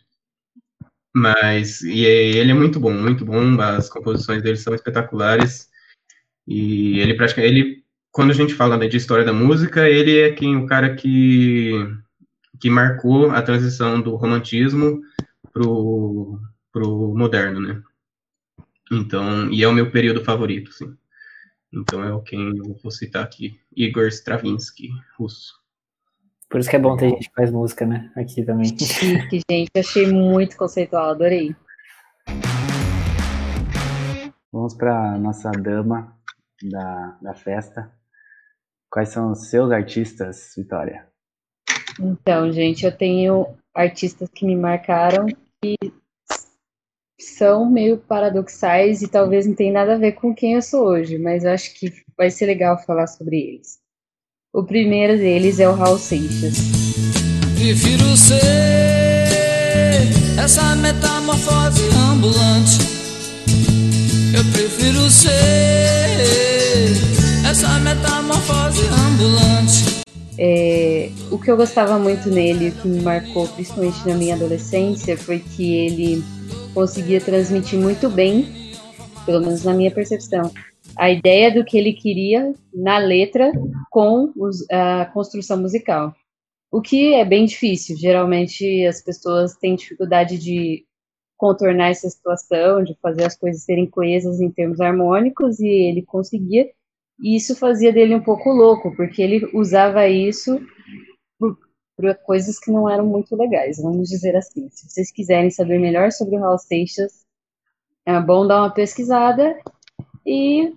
Mas 1.13 1.81
e 1.81 2.07
é, 2.07 2.37
ele 2.37 2.49
é 2.49 2.55
muito 2.55 2.79
bom, 2.79 2.91
muito 2.91 3.23
bom. 3.23 3.61
As 3.61 3.87
composições 3.87 4.41
dele 4.41 4.57
são 4.57 4.73
espetaculares. 4.73 5.69
E 6.47 6.99
ele 6.99 7.13
praticamente, 7.13 7.53
ele, 7.53 7.83
quando 8.11 8.31
a 8.31 8.35
gente 8.35 8.55
fala 8.55 8.77
né, 8.77 8.87
de 8.87 8.97
história 8.97 9.23
da 9.23 9.31
música, 9.31 9.87
ele 9.87 10.19
é 10.19 10.31
quem 10.31 10.57
o 10.57 10.65
cara 10.65 10.95
que 10.95 11.73
que 12.59 12.69
marcou 12.69 13.29
a 13.29 13.41
transição 13.43 14.01
do 14.01 14.15
romantismo 14.15 14.99
pro 15.53 16.39
pro 16.71 17.13
moderno, 17.15 17.59
né? 17.59 17.81
Então, 18.91 19.51
e 19.51 19.63
é 19.63 19.67
o 19.67 19.73
meu 19.73 19.91
período 19.91 20.23
favorito, 20.23 20.71
sim. 20.71 20.95
Então 21.71 22.03
é 22.03 22.11
o 22.11 22.21
quem 22.21 22.57
eu 22.57 22.75
vou 22.81 22.91
citar 22.91 23.23
aqui, 23.23 23.59
Igor 23.75 24.07
Stravinsky, 24.07 24.89
russo. 25.17 25.53
Por 26.49 26.59
isso 26.59 26.69
que 26.69 26.75
é 26.75 26.79
bom 26.79 26.97
ter 26.97 27.09
gente 27.09 27.29
que 27.29 27.35
faz 27.35 27.51
música, 27.51 27.85
né? 27.85 28.11
Aqui 28.15 28.43
também. 28.43 28.65
Chique, 28.75 29.41
gente. 29.49 29.69
Achei 29.77 30.11
muito 30.11 30.57
conceitual, 30.57 31.11
adorei. 31.11 31.55
Vamos 34.51 34.73
para 34.73 35.19
nossa 35.19 35.51
dama 35.51 36.17
da, 36.63 37.17
da 37.21 37.35
festa. 37.35 37.91
Quais 38.89 39.09
são 39.09 39.31
os 39.31 39.47
seus 39.49 39.71
artistas, 39.71 40.53
Vitória? 40.57 41.07
Então, 41.99 42.51
gente, 42.51 42.83
eu 42.83 42.97
tenho 42.97 43.45
artistas 43.71 44.27
que 44.33 44.43
me 44.43 44.55
marcaram 44.55 45.27
e 45.63 45.75
são 47.19 47.69
meio 47.69 47.97
paradoxais 47.97 49.01
e 49.01 49.07
talvez 49.07 49.45
não 49.45 49.53
tenham 49.53 49.73
nada 49.73 49.95
a 49.95 49.97
ver 49.97 50.13
com 50.13 50.33
quem 50.33 50.53
eu 50.53 50.61
sou 50.61 50.87
hoje, 50.87 51.17
mas 51.17 51.43
eu 51.43 51.51
acho 51.51 51.73
que 51.73 51.91
vai 52.17 52.31
ser 52.31 52.45
legal 52.45 52.81
falar 52.83 53.07
sobre 53.07 53.37
eles. 53.37 53.79
O 54.53 54.63
primeiro 54.63 55.17
deles 55.17 55.59
é 55.59 55.67
o 55.67 55.73
Raul 55.73 55.99
Seixas. 55.99 56.57
Prefiro 57.55 58.15
ser 58.15 58.39
essa 60.41 60.75
metamorfose 60.77 61.83
ambulante. 62.09 62.79
Eu 64.35 64.43
prefiro 64.53 65.09
ser 65.09 65.29
essa 67.47 67.79
metamorfose 67.79 68.87
ambulante. 69.07 69.99
É, 70.37 71.11
o 71.29 71.37
que 71.37 71.51
eu 71.51 71.57
gostava 71.57 71.99
muito 71.99 72.29
nele, 72.29 72.69
o 72.69 72.71
que 72.71 72.87
me 72.87 73.01
marcou, 73.01 73.45
principalmente 73.49 74.07
na 74.07 74.15
minha 74.15 74.35
adolescência, 74.35 75.17
foi 75.17 75.39
que 75.39 75.75
ele 75.75 76.23
conseguia 76.73 77.19
transmitir 77.19 77.79
muito 77.79 78.09
bem, 78.09 78.45
pelo 79.25 79.41
menos 79.41 79.63
na 79.63 79.73
minha 79.73 79.91
percepção, 79.91 80.51
a 80.95 81.09
ideia 81.09 81.53
do 81.53 81.63
que 81.63 81.77
ele 81.77 81.93
queria 81.93 82.53
na 82.73 82.97
letra 82.97 83.51
com 83.89 84.31
os, 84.35 84.65
a 84.69 85.05
construção 85.13 85.59
musical. 85.59 86.13
O 86.71 86.81
que 86.81 87.13
é 87.13 87.25
bem 87.25 87.45
difícil. 87.45 87.97
Geralmente 87.97 88.85
as 88.85 89.01
pessoas 89.01 89.55
têm 89.55 89.75
dificuldade 89.75 90.37
de 90.37 90.85
contornar 91.37 91.89
essa 91.89 92.09
situação, 92.09 92.83
de 92.83 92.95
fazer 93.01 93.23
as 93.23 93.37
coisas 93.37 93.63
serem 93.63 93.89
coesas 93.89 94.41
em 94.41 94.51
termos 94.51 94.81
harmônicos, 94.81 95.59
e 95.59 95.67
ele 95.67 96.01
conseguia. 96.01 96.67
E 97.21 97.35
isso 97.35 97.55
fazia 97.55 97.91
dele 97.91 98.13
um 98.13 98.21
pouco 98.21 98.49
louco, 98.49 98.93
porque 98.95 99.21
ele 99.21 99.49
usava 99.53 100.07
isso 100.07 100.59
por, 101.99 102.15
coisas 102.23 102.57
que 102.57 102.71
não 102.71 102.89
eram 102.89 103.05
muito 103.05 103.35
legais, 103.35 103.77
vamos 103.81 104.07
dizer 104.07 104.35
assim. 104.35 104.69
Se 104.71 104.89
vocês 104.89 105.11
quiserem 105.11 105.49
saber 105.51 105.79
melhor 105.79 106.11
sobre 106.11 106.37
o 106.37 106.39
Raul 106.39 106.57
Seixas, 106.57 107.25
é 108.05 108.17
bom 108.21 108.47
dar 108.47 108.61
uma 108.61 108.73
pesquisada 108.73 109.59
e 110.25 110.73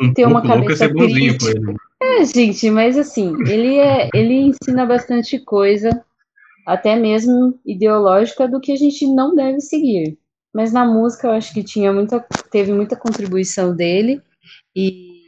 um 0.00 0.14
ter 0.14 0.26
uma 0.26 0.46
cabeça 0.46 0.88
crítica. 0.88 1.60
É, 2.00 2.24
gente, 2.24 2.70
mas 2.70 2.96
assim, 2.96 3.34
ele 3.48 3.78
é, 3.78 4.08
ele 4.14 4.34
ensina 4.34 4.86
bastante 4.86 5.38
coisa, 5.40 6.04
até 6.64 6.94
mesmo 6.94 7.58
ideológica, 7.66 8.48
do 8.48 8.60
que 8.60 8.72
a 8.72 8.76
gente 8.76 9.06
não 9.06 9.34
deve 9.34 9.60
seguir. 9.60 10.16
Mas 10.54 10.72
na 10.72 10.84
música 10.86 11.28
eu 11.28 11.32
acho 11.32 11.52
que 11.52 11.64
tinha 11.64 11.92
muita, 11.92 12.24
teve 12.50 12.72
muita 12.72 12.96
contribuição 12.96 13.74
dele 13.74 14.22
e 14.74 15.20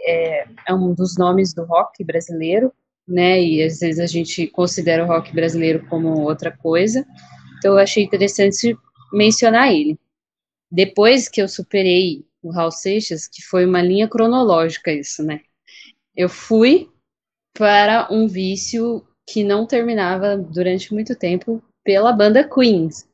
é, 0.00 0.46
é 0.68 0.74
um 0.74 0.94
dos 0.94 1.16
nomes 1.16 1.54
do 1.54 1.64
rock 1.64 2.02
brasileiro, 2.02 2.72
né? 3.06 3.42
E 3.42 3.62
às 3.62 3.80
vezes 3.80 4.00
a 4.00 4.06
gente 4.06 4.46
considera 4.48 5.04
o 5.04 5.06
rock 5.06 5.32
brasileiro 5.34 5.86
como 5.86 6.22
outra 6.22 6.50
coisa. 6.50 7.06
Então 7.58 7.74
eu 7.74 7.78
achei 7.78 8.02
interessante 8.02 8.76
mencionar 9.12 9.72
ele. 9.72 9.98
Depois 10.70 11.28
que 11.28 11.40
eu 11.40 11.48
superei 11.48 12.24
o 12.42 12.50
Raul 12.50 12.72
Seixas, 12.72 13.26
que 13.26 13.42
foi 13.42 13.64
uma 13.64 13.82
linha 13.82 14.08
cronológica 14.08 14.92
isso, 14.92 15.22
né? 15.22 15.40
Eu 16.14 16.28
fui 16.28 16.88
para 17.56 18.08
um 18.10 18.26
vício 18.26 19.06
que 19.28 19.42
não 19.42 19.66
terminava 19.66 20.36
durante 20.36 20.92
muito 20.92 21.14
tempo 21.16 21.62
pela 21.84 22.12
banda 22.12 22.48
Queens. 22.48 23.08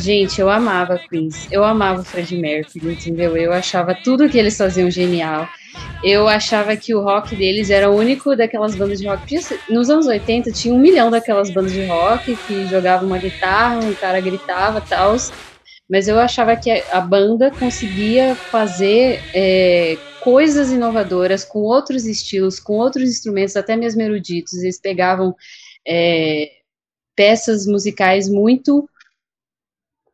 Gente, 0.00 0.40
eu 0.40 0.48
amava 0.48 0.98
Queens, 0.98 1.46
eu 1.52 1.62
amava 1.62 2.02
Freddie 2.02 2.38
Mercury, 2.38 2.92
entendeu? 2.92 3.36
Eu 3.36 3.52
achava 3.52 3.94
tudo 3.94 4.28
que 4.28 4.38
eles 4.38 4.56
faziam 4.56 4.90
genial 4.90 5.48
eu 6.02 6.26
achava 6.26 6.76
que 6.76 6.94
o 6.94 7.02
rock 7.02 7.36
deles 7.36 7.68
era 7.68 7.90
o 7.90 7.94
único 7.94 8.34
daquelas 8.34 8.74
bandas 8.74 9.00
de 9.00 9.06
rock. 9.06 9.38
Nos 9.68 9.90
anos 9.90 10.06
80 10.06 10.50
tinha 10.50 10.74
um 10.74 10.78
milhão 10.78 11.10
daquelas 11.10 11.50
bandas 11.50 11.72
de 11.72 11.84
rock 11.84 12.36
que 12.46 12.66
jogavam 12.66 13.06
uma 13.06 13.18
guitarra, 13.18 13.80
um 13.80 13.94
cara 13.94 14.20
gritava 14.20 14.80
tal. 14.80 15.14
Mas 15.88 16.08
eu 16.08 16.18
achava 16.18 16.56
que 16.56 16.70
a 16.70 17.00
banda 17.00 17.50
conseguia 17.50 18.34
fazer 18.34 19.20
é, 19.34 19.98
coisas 20.22 20.70
inovadoras 20.70 21.44
com 21.44 21.60
outros 21.60 22.06
estilos, 22.06 22.58
com 22.58 22.74
outros 22.74 23.10
instrumentos, 23.10 23.56
até 23.56 23.76
mesmo 23.76 24.00
eruditos. 24.00 24.54
Eles 24.54 24.80
pegavam 24.80 25.34
é, 25.86 26.48
peças 27.14 27.66
musicais 27.66 28.28
muito 28.28 28.88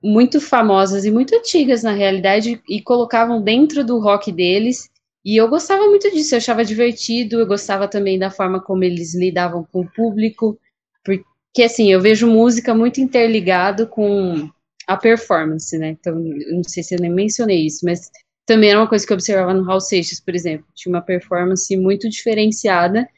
muito 0.03 0.41
famosas 0.41 1.05
e 1.05 1.11
muito 1.11 1.35
antigas 1.35 1.83
na 1.83 1.93
realidade 1.93 2.61
e 2.69 2.81
colocavam 2.81 3.43
dentro 3.43 3.85
do 3.85 3.99
rock 3.99 4.31
deles 4.31 4.88
e 5.26 5.37
eu 5.37 5.49
gostava 5.49 5.88
muito 5.88 6.09
disso, 6.12 6.35
eu 6.35 6.38
achava 6.38 6.65
divertido, 6.65 7.41
eu 7.41 7.47
gostava 7.49 7.88
também 7.88 8.17
da 8.17 8.31
forma 8.31 8.61
como 8.61 8.85
eles 8.85 9.12
lidavam 9.12 9.65
com 9.65 9.81
o 9.81 9.91
público, 9.91 10.57
porque 11.05 11.65
assim, 11.65 11.91
eu 11.91 12.00
vejo 12.00 12.29
música 12.29 12.73
muito 12.73 13.00
interligado 13.00 13.88
com 13.88 14.49
a 14.87 14.97
performance, 14.97 15.76
né? 15.76 15.88
Então, 15.88 16.15
eu 16.15 16.55
não 16.55 16.62
sei 16.62 16.85
se 16.85 16.95
eu 16.95 17.00
nem 17.00 17.11
mencionei 17.11 17.67
isso, 17.67 17.85
mas 17.85 18.09
também 18.47 18.71
era 18.71 18.79
uma 18.79 18.88
coisa 18.88 19.05
que 19.05 19.12
eu 19.12 19.17
observava 19.17 19.53
no 19.53 19.69
Hal 19.69 19.81
Seixas, 19.81 20.21
por 20.21 20.33
exemplo, 20.33 20.65
tinha 20.76 20.95
uma 20.95 21.03
performance 21.03 21.76
muito 21.76 22.09
diferenciada 22.09 23.09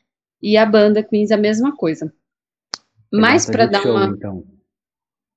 e 0.41 0.57
a 0.57 0.65
banda 0.65 1.03
Queens 1.03 1.31
a 1.31 1.37
mesma 1.37 1.77
coisa. 1.77 2.11
Mas 3.13 3.45
para 3.45 3.67
dar 3.67 3.83
show, 3.83 3.93
uma 3.93 4.07
então. 4.07 4.47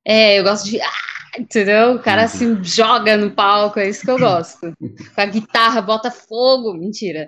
É, 0.06 0.40
eu 0.40 0.44
gosto 0.46 0.70
de 0.70 0.80
ah, 0.80 0.90
Entendeu? 1.38 1.94
O 1.94 2.00
cara 2.00 2.28
se 2.28 2.46
uhum. 2.46 2.64
joga 2.64 3.16
no 3.16 3.32
palco, 3.32 3.80
é 3.80 3.90
isso 3.90 4.04
que 4.04 4.12
eu 4.12 4.20
gosto. 4.20 4.74
Com 4.80 5.22
a 5.22 5.26
guitarra, 5.26 5.82
bota 5.82 6.12
fogo. 6.12 6.74
Mentira. 6.74 7.28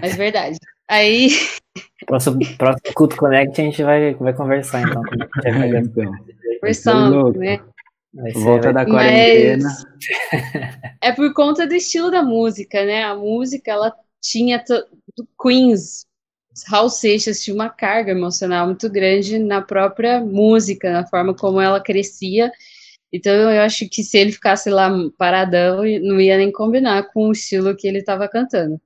Mas 0.00 0.16
verdade. 0.16 0.58
Aí. 0.88 1.30
Próximo, 2.06 2.38
próximo 2.58 2.94
Culto 2.94 3.16
Connect 3.16 3.58
a 3.58 3.64
gente 3.64 3.82
vai, 3.82 4.12
vai 4.14 4.34
conversar, 4.34 4.82
então. 4.82 5.02
É, 5.44 5.78
então. 5.78 6.12
Conversando, 6.60 7.32
né? 7.38 7.60
Volta 8.34 8.72
da 8.72 8.84
quarentena. 8.84 9.64
Mas 9.64 10.76
é 11.00 11.12
por 11.12 11.32
conta 11.32 11.66
do 11.66 11.74
estilo 11.74 12.10
da 12.10 12.22
música, 12.22 12.84
né? 12.84 13.04
A 13.04 13.14
música, 13.14 13.70
ela 13.70 13.94
tinha 14.20 14.62
do 15.16 15.26
Queens, 15.40 16.04
Raul 16.66 16.90
Seixas 16.90 17.42
tinha 17.42 17.54
uma 17.54 17.70
carga 17.70 18.12
emocional 18.12 18.66
muito 18.66 18.90
grande 18.90 19.38
na 19.38 19.62
própria 19.62 20.20
música, 20.20 20.92
na 20.92 21.06
forma 21.06 21.34
como 21.34 21.60
ela 21.60 21.80
crescia 21.80 22.52
então 23.12 23.32
eu 23.32 23.60
acho 23.62 23.88
que 23.88 24.02
se 24.02 24.16
ele 24.18 24.32
ficasse 24.32 24.70
lá 24.70 24.90
paradão, 25.18 25.82
não 26.02 26.20
ia 26.20 26.36
nem 26.38 26.50
combinar 26.50 27.04
com 27.12 27.28
o 27.28 27.32
estilo 27.32 27.76
que 27.76 27.86
ele 27.86 27.98
estava 27.98 28.28
cantando. 28.28 28.80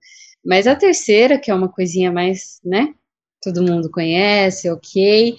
Mas 0.45 0.67
a 0.67 0.75
terceira, 0.75 1.39
que 1.39 1.51
é 1.51 1.55
uma 1.55 1.69
coisinha 1.69 2.11
mais, 2.13 2.61
né? 2.65 2.95
Todo 3.43 3.63
mundo 3.63 3.91
conhece, 3.91 4.71
ok. 4.71 5.37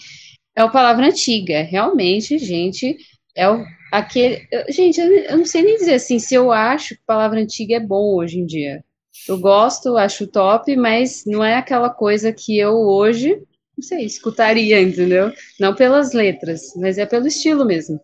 É 0.56 0.63
o 0.63 0.72
Palavra 0.72 1.08
Antiga. 1.08 1.63
Realmente, 1.63 2.38
gente, 2.38 2.98
é 3.36 3.50
o, 3.50 3.63
aquele. 3.91 4.48
Gente, 4.70 5.00
eu 5.00 5.38
não 5.38 5.46
sei 5.46 5.63
nem 5.63 5.77
dizer 5.77 5.96
assim 5.96 6.20
se 6.20 6.36
eu 6.36 6.51
acho 6.51 6.96
que 6.96 7.01
Palavra 7.06 7.39
Antiga 7.39 7.75
é 7.75 7.79
bom 7.79 8.15
hoje 8.15 8.39
em 8.39 8.46
dia. 8.46 8.84
Eu 9.27 9.39
gosto, 9.39 9.98
acho 9.98 10.27
top, 10.27 10.75
mas 10.75 11.24
não 11.25 11.44
é 11.44 11.56
aquela 11.56 11.89
coisa 11.89 12.32
que 12.32 12.58
eu 12.58 12.74
hoje 12.74 13.41
não 13.77 13.84
sei, 13.84 14.06
escutaria, 14.06 14.82
entendeu? 14.82 15.32
Não 15.60 15.75
pelas 15.75 16.12
letras, 16.12 16.74
mas 16.75 16.98
é 16.98 17.06
pelo 17.06 17.27
estilo 17.27 17.63
mesmo. 17.63 18.01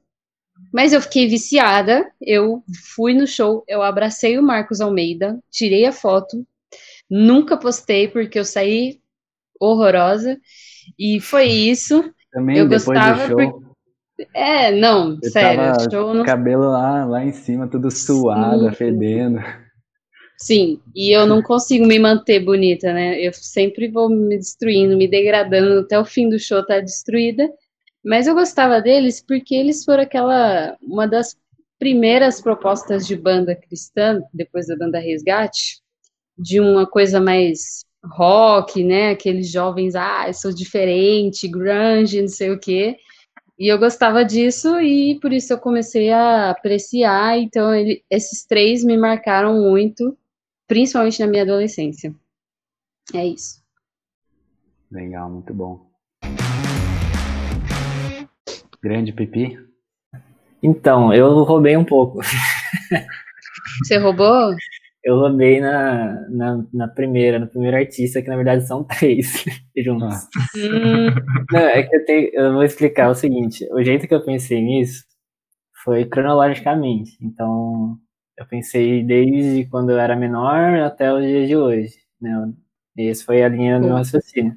Mas 0.71 0.93
eu 0.93 1.01
fiquei 1.01 1.27
viciada, 1.27 2.11
eu 2.21 2.63
fui 2.95 3.13
no 3.13 3.27
show, 3.27 3.63
eu 3.67 3.81
abracei 3.81 4.37
o 4.37 4.43
Marcos 4.43 4.81
Almeida, 4.81 5.39
tirei 5.51 5.85
a 5.85 5.91
foto, 5.91 6.45
nunca 7.09 7.57
postei 7.57 8.07
porque 8.07 8.39
eu 8.39 8.45
saí 8.45 8.99
horrorosa, 9.59 10.39
e 10.97 11.19
foi 11.19 11.45
isso. 11.45 12.13
Também 12.31 12.57
eu 12.57 12.67
depois 12.67 12.99
gostava 12.99 13.27
do 13.27 13.41
show. 13.41 13.63
É, 14.33 14.71
não, 14.71 15.15
Você 15.15 15.29
sério, 15.31 15.89
tava 15.89 16.13
não 16.13 16.23
cabelo 16.23 16.69
lá, 16.69 17.05
lá 17.05 17.25
em 17.25 17.31
cima, 17.31 17.67
tudo 17.67 17.89
suado, 17.89 18.69
Sim. 18.69 18.75
fedendo. 18.75 19.39
Sim, 20.37 20.81
e 20.95 21.11
eu 21.11 21.25
não 21.25 21.41
consigo 21.41 21.85
me 21.85 21.97
manter 21.97 22.39
bonita, 22.39 22.91
né? 22.91 23.19
Eu 23.19 23.31
sempre 23.33 23.87
vou 23.87 24.09
me 24.09 24.37
destruindo, 24.37 24.97
me 24.97 25.07
degradando 25.07 25.81
até 25.81 25.97
o 25.97 26.05
fim 26.05 26.27
do 26.27 26.37
show 26.37 26.65
tá 26.65 26.79
destruída. 26.79 27.49
Mas 28.03 28.27
eu 28.27 28.35
gostava 28.35 28.81
deles 28.81 29.23
porque 29.25 29.55
eles 29.55 29.85
foram 29.85 30.03
aquela 30.03 30.77
uma 30.81 31.07
das 31.07 31.37
primeiras 31.79 32.41
propostas 32.41 33.07
de 33.07 33.15
banda 33.15 33.55
cristã, 33.55 34.21
depois 34.33 34.67
da 34.67 34.75
banda 34.75 34.99
Resgate, 34.99 35.81
de 36.37 36.59
uma 36.59 36.85
coisa 36.87 37.19
mais 37.19 37.85
rock, 38.03 38.83
né? 38.83 39.11
Aqueles 39.11 39.49
jovens, 39.49 39.95
ah, 39.95 40.25
eu 40.27 40.33
sou 40.33 40.53
diferente, 40.53 41.47
grunge, 41.47 42.21
não 42.21 42.27
sei 42.27 42.51
o 42.51 42.59
quê. 42.59 42.97
E 43.57 43.67
eu 43.67 43.77
gostava 43.77 44.25
disso 44.25 44.79
e 44.81 45.19
por 45.19 45.31
isso 45.31 45.53
eu 45.53 45.59
comecei 45.59 46.11
a 46.11 46.49
apreciar. 46.49 47.37
Então, 47.37 47.73
ele- 47.73 48.03
esses 48.09 48.45
três 48.45 48.83
me 48.83 48.97
marcaram 48.97 49.61
muito, 49.61 50.17
principalmente 50.67 51.19
na 51.19 51.27
minha 51.27 51.43
adolescência. 51.43 52.13
É 53.13 53.25
isso. 53.25 53.61
Legal, 54.91 55.29
muito 55.29 55.53
bom. 55.53 55.92
Grande 58.83 59.13
pipi. 59.13 59.57
Então, 60.61 61.13
eu 61.13 61.43
roubei 61.43 61.75
um 61.77 61.83
pouco. 61.85 62.19
Você 63.83 63.97
roubou? 63.97 64.53
Eu 65.05 65.17
roubei 65.19 65.59
na, 65.59 66.29
na, 66.29 66.65
na 66.73 66.87
primeira, 66.87 67.37
no 67.37 67.45
primeiro 67.45 67.75
artista, 67.75 68.21
que 68.21 68.29
na 68.29 68.37
verdade 68.37 68.65
são 68.65 68.85
três 68.85 69.43
juntos. 69.75 70.07
Ah. 70.13 70.29
Hum, 70.55 71.13
Não, 71.51 71.59
é 71.59 71.83
que 71.83 71.93
eu, 71.93 72.05
tenho, 72.05 72.29
eu 72.33 72.53
vou 72.53 72.63
explicar 72.63 73.09
o 73.09 73.13
seguinte: 73.13 73.67
o 73.73 73.83
jeito 73.83 74.07
que 74.07 74.13
eu 74.15 74.23
pensei 74.23 74.61
nisso 74.61 75.03
foi 75.83 76.05
cronologicamente. 76.05 77.17
Então, 77.21 77.97
eu 78.37 78.45
pensei 78.47 79.03
desde 79.03 79.65
quando 79.65 79.89
eu 79.89 79.99
era 79.99 80.15
menor 80.15 80.79
até 80.79 81.11
o 81.13 81.19
dia 81.19 81.47
de 81.47 81.57
hoje. 81.57 81.95
Né? 82.21 82.53
Esse 82.95 83.25
foi 83.25 83.43
a 83.43 83.49
linha 83.49 83.79
do 83.81 83.87
meu 83.87 83.95
Hum. 83.95 83.97
raciocínio. 83.97 84.55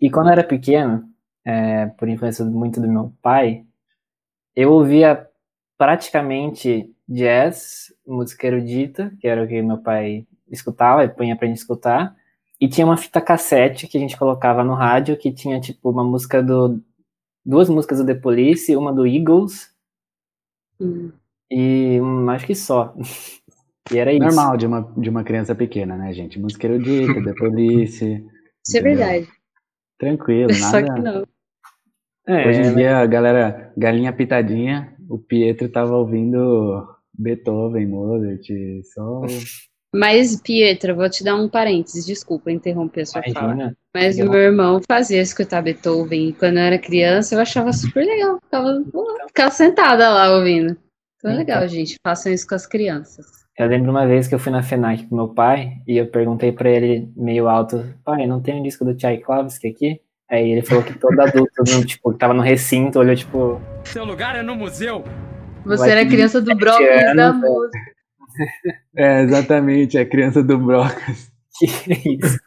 E 0.00 0.10
quando 0.10 0.28
eu 0.28 0.32
era 0.32 0.44
pequeno, 0.44 1.02
é, 1.44 1.86
por 1.86 2.08
influência 2.08 2.44
muito 2.44 2.80
do 2.80 2.88
meu 2.88 3.12
pai, 3.20 3.64
eu 4.54 4.72
ouvia 4.72 5.28
praticamente 5.76 6.94
jazz, 7.08 7.92
música 8.06 8.46
erudita, 8.46 9.12
que 9.20 9.26
era 9.26 9.42
o 9.42 9.48
que 9.48 9.60
meu 9.62 9.78
pai 9.78 10.26
escutava, 10.50 11.04
e 11.04 11.08
punha 11.08 11.36
pra 11.36 11.48
gente 11.48 11.58
escutar, 11.58 12.14
e 12.60 12.68
tinha 12.68 12.86
uma 12.86 12.96
fita 12.96 13.20
cassete 13.20 13.88
que 13.88 13.96
a 13.96 14.00
gente 14.00 14.16
colocava 14.16 14.62
no 14.62 14.74
rádio, 14.74 15.16
que 15.16 15.32
tinha, 15.32 15.60
tipo, 15.60 15.90
uma 15.90 16.04
música 16.04 16.42
do... 16.42 16.80
duas 17.44 17.68
músicas 17.68 17.98
do 17.98 18.06
The 18.06 18.14
Police, 18.14 18.76
uma 18.76 18.92
do 18.92 19.06
Eagles, 19.06 19.74
hum. 20.80 21.10
e 21.50 21.98
acho 22.30 22.46
que 22.46 22.54
só. 22.54 22.94
E 23.90 23.98
era 23.98 24.12
isso. 24.12 24.22
Normal 24.22 24.56
de 24.56 24.64
uma, 24.64 24.92
de 24.96 25.10
uma 25.10 25.24
criança 25.24 25.56
pequena, 25.56 25.96
né, 25.96 26.12
gente? 26.12 26.38
Música 26.38 26.68
erudita, 26.68 27.20
The 27.20 27.34
Police. 27.36 28.24
Isso 28.64 28.78
é 28.78 28.80
verdade. 28.80 29.28
Tranquilo, 30.02 30.52
Só 30.52 30.80
nada. 30.80 30.94
que 30.94 31.00
não. 31.00 31.24
É, 32.26 32.48
Hoje 32.48 32.60
em 32.60 32.64
mas- 32.64 32.74
dia, 32.76 32.96
a 32.98 33.06
galera, 33.06 33.72
galinha 33.76 34.12
pitadinha, 34.12 34.96
o 35.08 35.16
Pietro 35.16 35.68
tava 35.68 35.94
ouvindo 35.96 36.84
Beethoven, 37.16 37.86
Mozart, 37.86 38.44
só. 38.92 39.22
Mas, 39.94 40.40
Pietro, 40.40 40.96
vou 40.96 41.08
te 41.10 41.22
dar 41.22 41.36
um 41.36 41.48
parênteses, 41.50 42.06
desculpa 42.06 42.50
interromper 42.50 43.02
a 43.02 43.06
sua 43.06 43.22
fala. 43.22 43.52
imagina. 43.52 43.76
Mas 43.94 44.18
o 44.18 44.24
meu 44.24 44.40
irmão 44.40 44.80
fazia 44.90 45.20
escutar 45.20 45.60
Beethoven. 45.60 46.30
E 46.30 46.32
quando 46.32 46.56
eu 46.56 46.62
era 46.62 46.78
criança, 46.78 47.34
eu 47.34 47.40
achava 47.40 47.72
super 47.74 48.02
legal. 48.04 48.38
Ficava, 48.42 48.82
ficava 49.28 49.50
sentada 49.50 50.08
lá 50.08 50.34
ouvindo. 50.34 50.70
Então 51.18 51.30
é 51.30 51.34
Então. 51.34 51.36
legal, 51.36 51.68
gente. 51.68 51.96
Façam 52.02 52.32
isso 52.32 52.46
com 52.48 52.54
as 52.54 52.66
crianças. 52.66 53.26
Eu 53.58 53.66
lembro 53.66 53.90
uma 53.90 54.06
vez 54.06 54.26
que 54.26 54.34
eu 54.34 54.38
fui 54.38 54.50
na 54.50 54.62
FENAC 54.62 55.06
com 55.06 55.16
meu 55.16 55.28
pai 55.28 55.82
e 55.86 55.98
eu 55.98 56.06
perguntei 56.06 56.52
pra 56.52 56.70
ele 56.70 57.12
meio 57.14 57.48
alto, 57.48 57.84
pai, 58.02 58.26
não 58.26 58.40
tem 58.40 58.58
um 58.58 58.62
disco 58.62 58.84
do 58.84 58.94
Tchaikovsky 58.94 59.68
aqui? 59.68 60.00
Aí 60.30 60.50
ele 60.50 60.62
falou 60.62 60.82
que 60.82 60.98
todo 60.98 61.20
adulto, 61.20 61.62
tipo, 61.84 62.12
que 62.12 62.18
tava 62.18 62.32
no 62.32 62.40
recinto, 62.40 62.98
olhou 62.98 63.14
tipo, 63.14 63.60
Seu 63.84 64.04
lugar 64.04 64.36
é 64.36 64.42
no 64.42 64.56
museu. 64.56 65.04
Você 65.66 65.90
era 65.90 66.06
criança 66.06 66.40
do 66.40 66.56
brócolis 66.56 67.14
da 67.14 67.28
anos, 67.28 67.44
é. 67.44 67.48
música. 67.48 67.78
É, 68.96 69.22
exatamente, 69.22 69.98
a 69.98 70.06
criança 70.06 70.42
do 70.42 70.56
Brocas, 70.58 71.30
que 71.58 71.66
isso? 71.66 72.38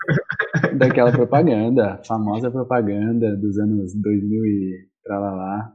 daquela 0.75 1.11
propaganda, 1.11 2.01
famosa 2.07 2.49
propaganda 2.49 3.35
dos 3.37 3.59
anos 3.59 3.93
2000 3.93 4.45
e 4.45 4.87
tralalá. 5.03 5.71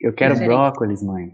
Eu 0.00 0.14
quero 0.14 0.38
brócolis, 0.38 1.02
mãe. 1.02 1.32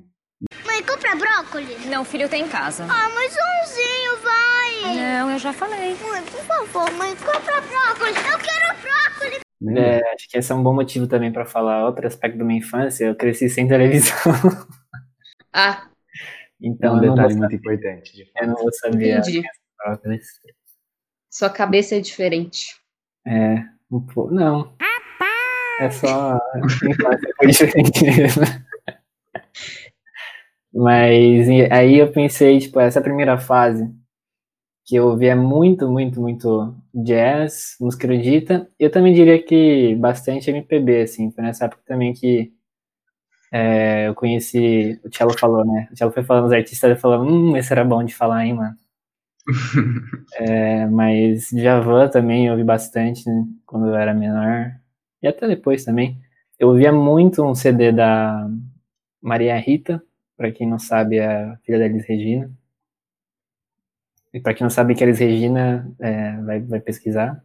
Mãe, 0.66 0.82
compra 0.82 1.14
brócolis. 1.14 1.86
Não, 1.86 2.04
filho, 2.04 2.28
tem 2.28 2.44
em 2.44 2.48
casa. 2.48 2.84
Ah, 2.84 3.08
mas 3.14 3.32
umzinho, 3.32 4.16
vai. 4.22 4.94
Não, 4.96 5.30
eu 5.30 5.38
já 5.38 5.52
falei. 5.52 5.94
Mãe, 5.96 6.22
por 6.24 6.40
favor, 6.44 6.90
mãe, 6.92 7.14
compra 7.16 7.60
brócolis. 7.60 8.16
Eu 8.16 8.38
quero 8.38 8.74
brócolis. 8.80 9.40
Lembra? 9.60 9.82
É, 9.82 10.14
acho 10.14 10.28
que 10.28 10.38
esse 10.38 10.50
é 10.50 10.54
um 10.54 10.62
bom 10.62 10.74
motivo 10.74 11.06
também 11.06 11.32
pra 11.32 11.44
falar 11.46 11.84
outro 11.86 12.06
aspecto 12.06 12.38
da 12.38 12.44
minha 12.44 12.58
infância. 12.58 13.04
Eu 13.04 13.14
cresci 13.14 13.48
sem 13.48 13.68
televisão, 13.68 14.16
Ah, 15.54 15.86
É 16.62 16.66
então 16.66 16.94
um 16.94 16.96
não, 16.96 17.06
vou, 17.08 17.14
detalhe 17.16 17.34
muito 17.36 17.54
importante, 17.54 18.12
de 18.14 18.30
eu 18.40 18.46
não 18.48 18.54
vou 18.56 18.72
saber 18.72 19.18
entendi. 19.18 19.42
Sua 21.30 21.50
cabeça 21.50 21.96
é 21.96 22.00
diferente. 22.00 22.74
É, 23.26 23.56
um 23.90 24.00
pouco, 24.00 24.32
não. 24.34 24.74
É 25.78 25.90
só 25.90 26.38
foi 27.36 27.46
diferente 27.52 28.04
mesmo. 28.04 28.42
Mas 30.74 31.48
aí 31.70 31.98
eu 31.98 32.10
pensei, 32.12 32.58
tipo, 32.58 32.80
essa 32.80 33.00
primeira 33.00 33.38
fase 33.38 33.90
que 34.86 34.96
eu 34.96 35.06
ouvia 35.08 35.36
muito, 35.36 35.88
muito, 35.90 36.20
muito 36.20 36.74
jazz, 36.94 37.76
música 37.80 38.06
erudita, 38.06 38.68
eu 38.78 38.90
também 38.90 39.14
diria 39.14 39.42
que 39.42 39.94
bastante 39.96 40.50
MPB, 40.50 41.02
assim, 41.02 41.30
foi 41.32 41.44
nessa 41.44 41.66
época 41.66 41.82
também 41.86 42.12
que 42.12 42.52
é, 43.52 44.08
eu 44.08 44.14
conheci, 44.14 45.00
o 45.04 45.14
Cello 45.14 45.38
falou, 45.38 45.64
né, 45.64 45.88
o 45.92 45.96
Cello 45.96 46.12
foi 46.12 46.22
falando 46.24 46.46
os 46.46 46.52
artistas, 46.52 46.90
ele 46.90 46.98
falou, 47.00 47.22
hum, 47.26 47.56
esse 47.56 47.72
era 47.72 47.84
bom 47.84 48.02
de 48.04 48.14
falar, 48.14 48.44
hein, 48.46 48.54
mano. 48.54 48.76
É, 50.36 50.86
mas 50.86 51.50
Djavan 51.52 52.08
também 52.08 52.46
eu 52.46 52.52
ouvi 52.52 52.64
bastante 52.64 53.28
né, 53.28 53.44
quando 53.66 53.88
eu 53.88 53.94
era 53.96 54.14
menor, 54.14 54.72
e 55.22 55.28
até 55.28 55.46
depois 55.48 55.84
também. 55.84 56.18
Eu 56.58 56.68
ouvia 56.68 56.92
muito 56.92 57.44
um 57.44 57.54
CD 57.54 57.92
da 57.92 58.48
Maria 59.22 59.56
Rita, 59.58 60.02
pra 60.42 60.50
quem 60.50 60.68
não 60.68 60.78
sabe, 60.78 61.18
é 61.18 61.26
a 61.26 61.56
filha 61.64 61.78
da 61.78 61.86
Elis 61.86 62.04
Regina. 62.04 62.50
E 64.34 64.40
pra 64.40 64.52
quem 64.52 64.64
não 64.64 64.70
sabe 64.70 64.94
que 64.94 65.04
é 65.04 65.06
Elis 65.06 65.20
Regina, 65.20 65.88
é, 66.00 66.36
vai, 66.38 66.60
vai 66.60 66.80
pesquisar. 66.80 67.44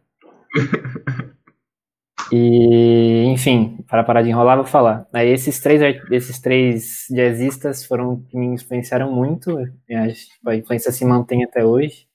E, 2.30 3.24
enfim, 3.24 3.82
para 3.88 4.04
parar 4.04 4.20
de 4.20 4.28
enrolar, 4.28 4.58
vou 4.58 4.66
falar. 4.66 5.08
Aí 5.14 5.30
esses 5.30 5.60
três, 5.60 5.80
esses 6.10 6.38
três 6.38 7.06
jazzistas 7.10 7.86
foram 7.86 8.20
que 8.24 8.36
me 8.36 8.48
influenciaram 8.48 9.10
muito, 9.10 9.56
a 10.46 10.54
influência 10.54 10.92
se 10.92 11.06
mantém 11.06 11.42
até 11.42 11.64
hoje, 11.64 12.06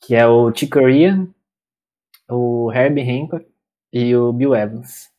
que 0.00 0.14
é 0.14 0.24
o 0.24 0.54
Chick 0.54 0.70
Corea, 0.70 1.26
o 2.30 2.72
Herbie 2.72 3.02
Hancock 3.02 3.44
e 3.92 4.14
o 4.14 4.32
Bill 4.32 4.54
Evans. 4.54 5.11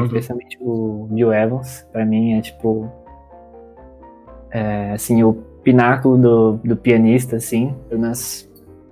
Uhum. 0.00 0.06
especialmente 0.06 0.58
o 0.60 1.08
Bill 1.10 1.32
Evans, 1.32 1.86
pra 1.92 2.04
mim 2.04 2.34
é 2.34 2.40
tipo 2.40 2.90
é, 4.50 4.92
assim, 4.92 5.22
o 5.22 5.32
pináculo 5.62 6.18
do, 6.18 6.52
do 6.64 6.76
pianista, 6.76 7.36
assim, 7.36 7.74
menos 7.90 8.48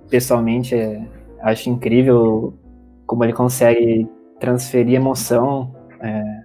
pessoalmente 0.09 0.75
é, 0.75 1.05
acho 1.41 1.69
incrível 1.69 2.53
como 3.05 3.23
ele 3.23 3.33
consegue 3.33 4.07
transferir 4.39 4.95
emoção 4.95 5.75
é, 5.99 6.43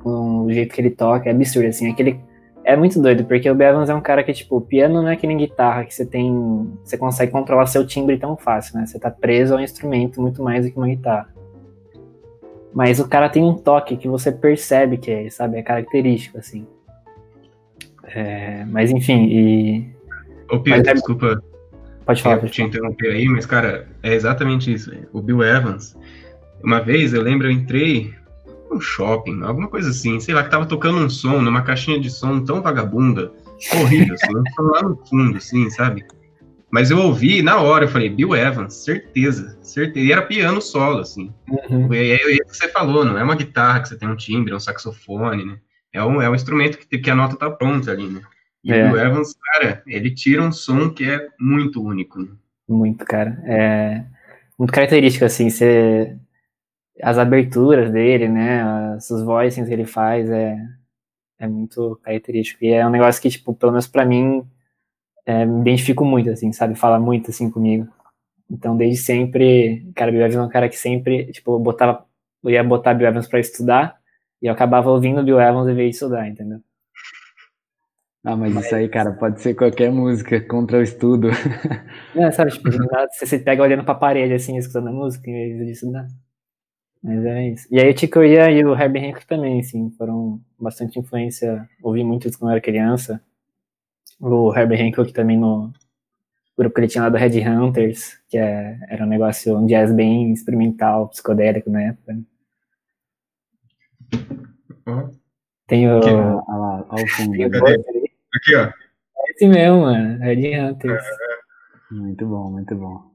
com 0.00 0.44
o 0.44 0.52
jeito 0.52 0.74
que 0.74 0.80
ele 0.80 0.90
toca, 0.90 1.28
é 1.28 1.32
absurdo, 1.32 1.68
assim, 1.68 1.90
aquele 1.90 2.20
é 2.64 2.76
muito 2.76 3.00
doido, 3.00 3.24
porque 3.24 3.48
o 3.48 3.54
Bill 3.54 3.68
Evans 3.68 3.88
é 3.88 3.94
um 3.94 4.00
cara 4.00 4.24
que, 4.24 4.32
tipo, 4.32 4.60
piano 4.60 5.00
não 5.00 5.08
é 5.08 5.16
que 5.16 5.26
nem 5.26 5.36
guitarra, 5.36 5.84
que 5.84 5.94
você 5.94 6.04
tem, 6.04 6.68
você 6.84 6.98
consegue 6.98 7.30
controlar 7.30 7.66
seu 7.66 7.86
timbre 7.86 8.18
tão 8.18 8.36
fácil, 8.36 8.78
né, 8.78 8.86
você 8.86 8.98
tá 8.98 9.10
preso 9.10 9.54
ao 9.54 9.60
instrumento 9.60 10.20
muito 10.20 10.42
mais 10.42 10.64
do 10.64 10.72
que 10.72 10.76
uma 10.76 10.88
guitarra. 10.88 11.35
Mas 12.76 13.00
o 13.00 13.08
cara 13.08 13.30
tem 13.30 13.42
um 13.42 13.54
toque 13.54 13.96
que 13.96 14.06
você 14.06 14.30
percebe 14.30 14.98
que 14.98 15.10
é, 15.10 15.30
sabe, 15.30 15.56
é 15.56 15.62
característico, 15.62 16.36
assim. 16.36 16.66
É, 18.04 18.66
mas 18.66 18.90
enfim, 18.90 19.24
e. 19.30 19.86
Ô, 20.50 20.60
Pedro, 20.60 20.80
Mas 20.80 20.88
é- 20.88 20.92
desculpa 20.92 21.42
Pode 22.04 22.22
falar, 22.22 22.34
eu 22.36 22.40
pode 22.40 22.52
te 22.52 22.58
falar. 22.58 22.68
interromper 22.68 23.12
aí, 23.12 23.26
mas, 23.28 23.46
cara, 23.46 23.88
é 24.02 24.14
exatamente 24.14 24.70
isso. 24.70 24.92
O 25.10 25.22
Bill 25.22 25.42
Evans, 25.42 25.96
uma 26.62 26.78
vez 26.80 27.14
eu 27.14 27.22
lembro, 27.22 27.46
eu 27.46 27.50
entrei 27.50 28.12
num 28.70 28.78
shopping, 28.78 29.42
alguma 29.42 29.68
coisa 29.68 29.88
assim, 29.88 30.20
sei 30.20 30.34
lá, 30.34 30.44
que 30.44 30.50
tava 30.50 30.66
tocando 30.66 30.98
um 30.98 31.08
som 31.08 31.40
numa 31.40 31.62
caixinha 31.62 31.98
de 31.98 32.10
som 32.10 32.44
tão 32.44 32.60
vagabunda, 32.60 33.32
horrível, 33.80 34.14
assim, 34.14 34.36
um 34.36 34.42
som 34.54 34.62
lá 34.64 34.82
no 34.82 34.96
fundo, 35.08 35.38
assim, 35.38 35.70
sabe? 35.70 36.04
Mas 36.70 36.90
eu 36.90 36.98
ouvi 36.98 37.42
na 37.42 37.60
hora, 37.60 37.84
eu 37.84 37.88
falei, 37.88 38.08
Bill 38.08 38.34
Evans, 38.34 38.74
certeza, 38.74 39.56
certeza. 39.62 40.06
E 40.06 40.12
era 40.12 40.22
piano 40.22 40.60
solo, 40.60 41.00
assim. 41.00 41.32
Uhum. 41.48 41.92
E 41.94 42.12
é 42.12 42.32
isso 42.32 42.44
que 42.44 42.56
você 42.56 42.68
falou, 42.68 43.04
não 43.04 43.16
é 43.16 43.22
uma 43.22 43.36
guitarra 43.36 43.80
que 43.80 43.88
você 43.88 43.96
tem 43.96 44.08
um 44.08 44.16
timbre, 44.16 44.52
é 44.52 44.56
um 44.56 44.60
saxofone, 44.60 45.44
né? 45.44 45.58
É 45.92 46.02
um, 46.04 46.20
é 46.20 46.28
um 46.28 46.34
instrumento 46.34 46.78
que, 46.78 46.98
que 46.98 47.10
a 47.10 47.14
nota 47.14 47.36
tá 47.36 47.50
pronta 47.50 47.92
ali, 47.92 48.08
né? 48.08 48.20
E 48.64 48.72
É. 48.72 48.84
o 48.84 48.92
Bill 48.92 49.00
Evans, 49.00 49.34
cara, 49.34 49.82
ele 49.86 50.10
tira 50.10 50.42
um 50.42 50.50
som 50.50 50.90
que 50.90 51.08
é 51.08 51.28
muito 51.38 51.82
único, 51.82 52.20
né? 52.20 52.28
Muito, 52.68 53.04
cara. 53.04 53.40
É 53.44 54.04
muito 54.58 54.72
característico, 54.72 55.24
assim, 55.24 55.48
você... 55.50 56.16
as 57.02 57.18
aberturas 57.18 57.92
dele, 57.92 58.26
né, 58.28 58.62
as, 58.62 59.10
os 59.10 59.22
voicings 59.22 59.68
que 59.68 59.74
ele 59.74 59.84
faz 59.84 60.28
é, 60.30 60.58
é 61.38 61.46
muito 61.46 62.00
característico. 62.02 62.64
E 62.64 62.72
é 62.72 62.86
um 62.86 62.90
negócio 62.90 63.20
que, 63.22 63.30
tipo, 63.30 63.54
pelo 63.54 63.72
menos 63.72 63.86
pra 63.86 64.04
mim, 64.04 64.44
é, 65.26 65.44
me 65.44 65.60
identifico 65.60 66.04
muito, 66.04 66.30
assim, 66.30 66.52
sabe? 66.52 66.76
Fala 66.76 67.00
muito, 67.00 67.30
assim, 67.30 67.50
comigo. 67.50 67.88
Então, 68.48 68.76
desde 68.76 69.02
sempre, 69.02 69.84
cara, 69.94 70.12
Bill 70.12 70.20
Evans 70.20 70.36
é 70.36 70.42
um 70.42 70.48
cara 70.48 70.68
que 70.68 70.76
sempre, 70.76 71.32
tipo, 71.32 71.56
eu 71.56 71.58
botava, 71.58 72.06
eu 72.44 72.50
ia 72.50 72.62
botar 72.62 72.94
Bill 72.94 73.08
Evans 73.08 73.26
pra 73.26 73.40
estudar, 73.40 73.98
e 74.40 74.46
eu 74.46 74.52
acabava 74.52 74.90
ouvindo 74.90 75.24
Bill 75.24 75.40
Evans 75.40 75.66
vez 75.66 75.90
de 75.90 75.96
estudar, 75.96 76.28
entendeu? 76.28 76.60
Ah, 78.24 78.36
mas 78.36 78.56
isso 78.56 78.74
aí, 78.74 78.88
cara, 78.88 79.12
pode 79.12 79.40
ser 79.40 79.54
qualquer 79.54 79.90
música 79.90 80.40
contra 80.40 80.78
o 80.78 80.82
estudo. 80.82 81.28
É, 82.16 82.30
sabe, 82.30 82.50
tipo, 82.52 82.68
você 83.12 83.26
se 83.26 83.38
pega 83.40 83.62
olhando 83.62 83.84
pra 83.84 83.94
parede, 83.94 84.32
assim, 84.32 84.56
escutando 84.56 84.88
a 84.88 84.92
música, 84.92 85.28
em 85.28 85.58
vez 85.58 85.66
disso, 85.66 85.90
né? 85.90 86.08
Mas 87.02 87.24
é 87.24 87.48
isso. 87.50 87.68
E 87.70 87.78
aí 87.78 87.92
o 87.92 87.96
Chick 87.96 88.12
Corea 88.12 88.50
e 88.50 88.64
o 88.64 88.74
Herbie 88.74 89.06
Hancock 89.06 89.26
também, 89.26 89.60
assim, 89.60 89.90
foram 89.98 90.40
bastante 90.58 90.98
influência, 90.98 91.68
ouvi 91.82 92.02
muito 92.02 92.26
isso 92.26 92.38
quando 92.38 92.50
eu 92.50 92.52
era 92.52 92.60
criança. 92.60 93.20
O 94.20 94.54
Herbie 94.56 94.80
Hancock 94.82 95.12
também 95.12 95.36
no 95.38 95.72
grupo 96.58 96.74
que 96.74 96.80
ele 96.80 96.88
tinha 96.88 97.04
lá 97.04 97.10
do 97.10 97.16
Red 97.18 97.38
Hunters, 97.46 98.18
que 98.28 98.38
é, 98.38 98.78
era 98.88 99.04
um 99.04 99.08
negócio, 99.08 99.56
um 99.58 99.66
jazz 99.66 99.92
bem 99.92 100.32
experimental, 100.32 101.08
psicodélico 101.08 101.70
na 101.70 101.82
época. 101.82 102.14
né? 102.14 102.22
Ó, 104.86 105.08
Tem 105.66 105.90
o... 105.90 106.00
Que- 106.00 106.08
Olha 106.10 106.42
lá, 106.58 106.86
olha 106.88 107.02
o 107.04 107.06
fundo. 107.08 107.34
Aqui, 108.34 108.54
ó. 108.54 108.72
Esse 109.28 109.48
mesmo, 109.48 109.82
mano, 109.82 110.18
Red 110.20 110.58
Hunters. 110.60 111.02
Muito 111.90 112.26
bom, 112.26 112.50
muito 112.50 112.74
bom. 112.74 113.10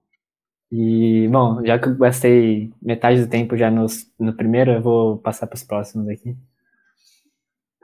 E, 0.72 1.28
bom, 1.30 1.66
já 1.66 1.78
que 1.80 1.88
eu 1.90 1.98
gastei 1.98 2.72
metade 2.82 3.22
do 3.22 3.30
tempo 3.30 3.58
já 3.58 3.70
nos, 3.70 4.10
no 4.20 4.34
primeiro, 4.34 4.72
eu 4.72 4.82
vou 4.82 5.18
passar 5.18 5.48
para 5.48 5.56
os 5.56 5.64
próximos 5.64 6.08
aqui. 6.08 6.38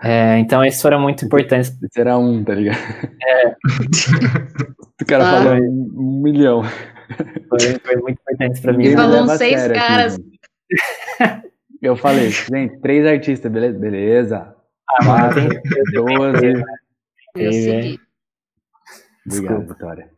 É, 0.04 0.38
então, 0.40 0.64
esses 0.64 0.82
foram 0.82 1.00
muito 1.00 1.26
importantes. 1.26 1.72
Será 1.92 2.18
um, 2.18 2.44
tá 2.44 2.54
ligado? 2.54 2.78
É. 3.26 3.48
o 5.02 5.06
cara 5.08 5.28
Ah. 5.28 5.32
falou 5.44 5.54
um, 5.56 5.94
um 5.98 6.22
milhão. 6.22 6.62
Foram, 7.50 7.80
foram 7.84 8.02
muito 8.04 8.20
importantes 8.22 8.62
para 8.62 8.74
mim. 8.74 8.90
Me 8.90 8.96
Falou 8.96 9.24
a 9.24 9.38
seis 9.38 9.64
aqui, 9.64 9.74
caras. 9.74 10.20
Eu 11.82 11.96
falei, 11.96 12.30
gente, 12.30 12.80
três 12.80 13.06
artistas, 13.06 13.52
beleza? 13.52 13.80
Beleza. 13.80 14.56
Ah, 14.90 15.06
Quatro, 15.06 15.50
doze. 15.94 16.46
Eu 16.48 16.64
Teve, 17.34 17.54
segui. 17.54 18.00
Obrigado, 19.26 19.58
Desculpa. 19.58 19.74
Vitória. 19.74 20.10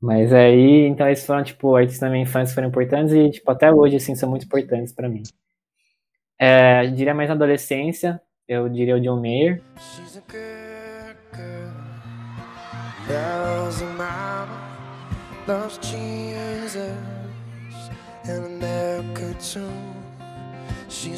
Mas 0.00 0.32
aí, 0.32 0.86
então, 0.86 1.08
esses 1.08 1.26
foram, 1.26 1.42
tipo, 1.44 1.74
artistas 1.76 2.00
da 2.00 2.10
minha 2.10 2.22
infância 2.22 2.54
foram 2.54 2.68
importantes 2.68 3.12
e, 3.12 3.30
tipo, 3.30 3.50
até 3.50 3.70
hoje, 3.70 3.96
assim, 3.96 4.14
são 4.14 4.30
muito 4.30 4.46
importantes 4.46 4.92
para 4.94 5.08
mim. 5.08 5.22
É, 6.40 6.86
eu 6.86 6.92
diria 6.92 7.12
mais 7.14 7.28
na 7.28 7.34
adolescência, 7.34 8.18
eu 8.50 8.68
diria 8.68 8.96
o 8.96 9.00
John 9.00 9.20
Mayer. 9.20 9.62
She's 9.78 10.16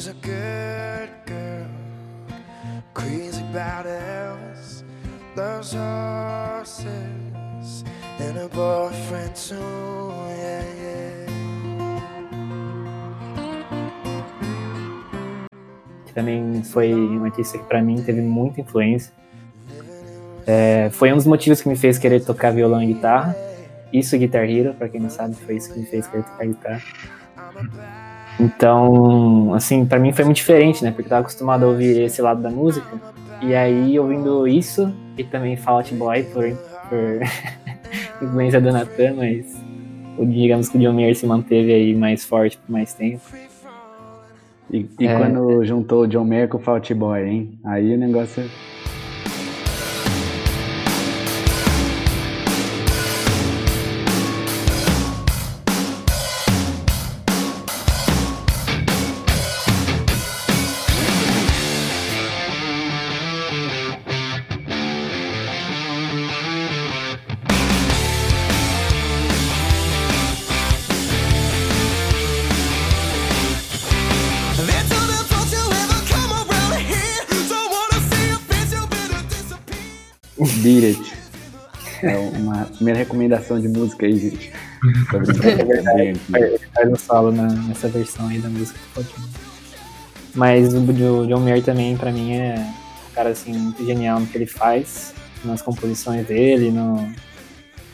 a 0.07 0.13
good 0.21 1.09
girl. 1.25 1.67
A. 2.29 2.83
Crazy 2.93 3.41
about 3.49 3.87
Elvis. 3.87 4.83
Loves 5.35 5.73
horses. 5.73 6.83
And 8.19 8.37
her 8.37 8.47
boyfriend 8.49 9.35
too. 9.35 9.55
Yeah, 9.57 10.63
yeah. 10.81 11.12
Também 16.13 16.63
foi 16.63 16.93
uma 16.93 17.25
artista 17.25 17.57
que 17.57 17.63
para 17.65 17.81
mim 17.81 18.01
teve 18.01 18.21
muita 18.21 18.61
influência. 18.61 19.13
É, 20.45 20.89
foi 20.91 21.11
um 21.11 21.15
dos 21.15 21.25
motivos 21.25 21.61
que 21.61 21.69
me 21.69 21.75
fez 21.75 21.97
querer 21.97 22.23
tocar 22.23 22.51
violão 22.51 22.81
e 22.81 22.87
guitarra. 22.87 23.35
Isso, 23.91 24.17
Guitar 24.17 24.49
Hero, 24.49 24.73
para 24.73 24.89
quem 24.89 24.99
não 24.99 25.09
sabe, 25.09 25.35
foi 25.35 25.55
isso 25.55 25.71
que 25.71 25.79
me 25.79 25.85
fez 25.85 26.07
querer 26.07 26.23
tocar 26.23 26.45
guitarra. 26.45 26.81
Então, 28.39 29.53
assim, 29.53 29.85
para 29.85 29.99
mim 29.99 30.11
foi 30.11 30.25
muito 30.25 30.37
diferente, 30.37 30.83
né? 30.83 30.89
Porque 30.89 31.03
eu 31.03 31.09
tava 31.09 31.21
acostumado 31.21 31.63
a 31.63 31.67
ouvir 31.67 32.01
esse 32.01 32.21
lado 32.21 32.41
da 32.41 32.49
música. 32.49 32.87
E 33.41 33.53
aí, 33.53 33.99
ouvindo 33.99 34.47
isso, 34.47 34.91
e 35.17 35.23
também 35.23 35.55
Fall 35.55 35.77
Out 35.77 35.93
Boy, 35.93 36.23
por, 36.23 36.43
por 36.89 37.19
influência 38.25 38.59
do 38.59 38.71
Natan, 38.71 39.13
mas 39.15 39.45
digamos 40.19 40.69
que 40.69 40.77
o 40.77 40.81
John 40.81 40.93
Mayer 40.93 41.15
se 41.15 41.25
manteve 41.25 41.73
aí 41.73 41.95
mais 41.95 42.25
forte 42.25 42.57
por 42.57 42.71
mais 42.71 42.93
tempo. 42.93 43.21
E, 44.73 44.89
e 44.99 45.05
É. 45.05 45.17
quando 45.17 45.63
juntou 45.63 46.01
o 46.01 46.07
John 46.07 46.25
Mayer 46.25 46.49
com 46.49 46.57
o 46.57 46.59
Fault 46.61 46.91
Boy, 46.95 47.21
hein? 47.23 47.59
Aí 47.63 47.93
o 47.93 47.97
negócio. 47.97 48.43
Primeira 82.83 82.99
recomendação 82.99 83.59
de 83.61 83.69
música 83.69 84.05
aí, 84.05 84.17
gente. 84.17 84.51
Faz 86.73 86.89
um 86.91 86.95
solo 86.95 87.31
na- 87.31 87.47
nessa 87.47 87.87
versão 87.87 88.27
aí 88.27 88.39
da 88.39 88.49
música 88.49 88.77
do 88.77 89.03
Pokémon. 89.03 89.27
Mas 90.35 90.73
o 90.73 90.81
John 91.27 91.39
Mayer 91.39 91.63
também, 91.63 91.95
pra 91.95 92.11
mim, 92.11 92.33
é 92.35 92.55
um 93.09 93.13
cara 93.15 93.29
assim, 93.29 93.53
muito 93.53 93.85
genial 93.85 94.19
no 94.19 94.27
que 94.27 94.37
ele 94.37 94.45
faz, 94.45 95.13
nas 95.45 95.61
composições 95.61 96.27
dele. 96.27 96.71
No... 96.71 97.09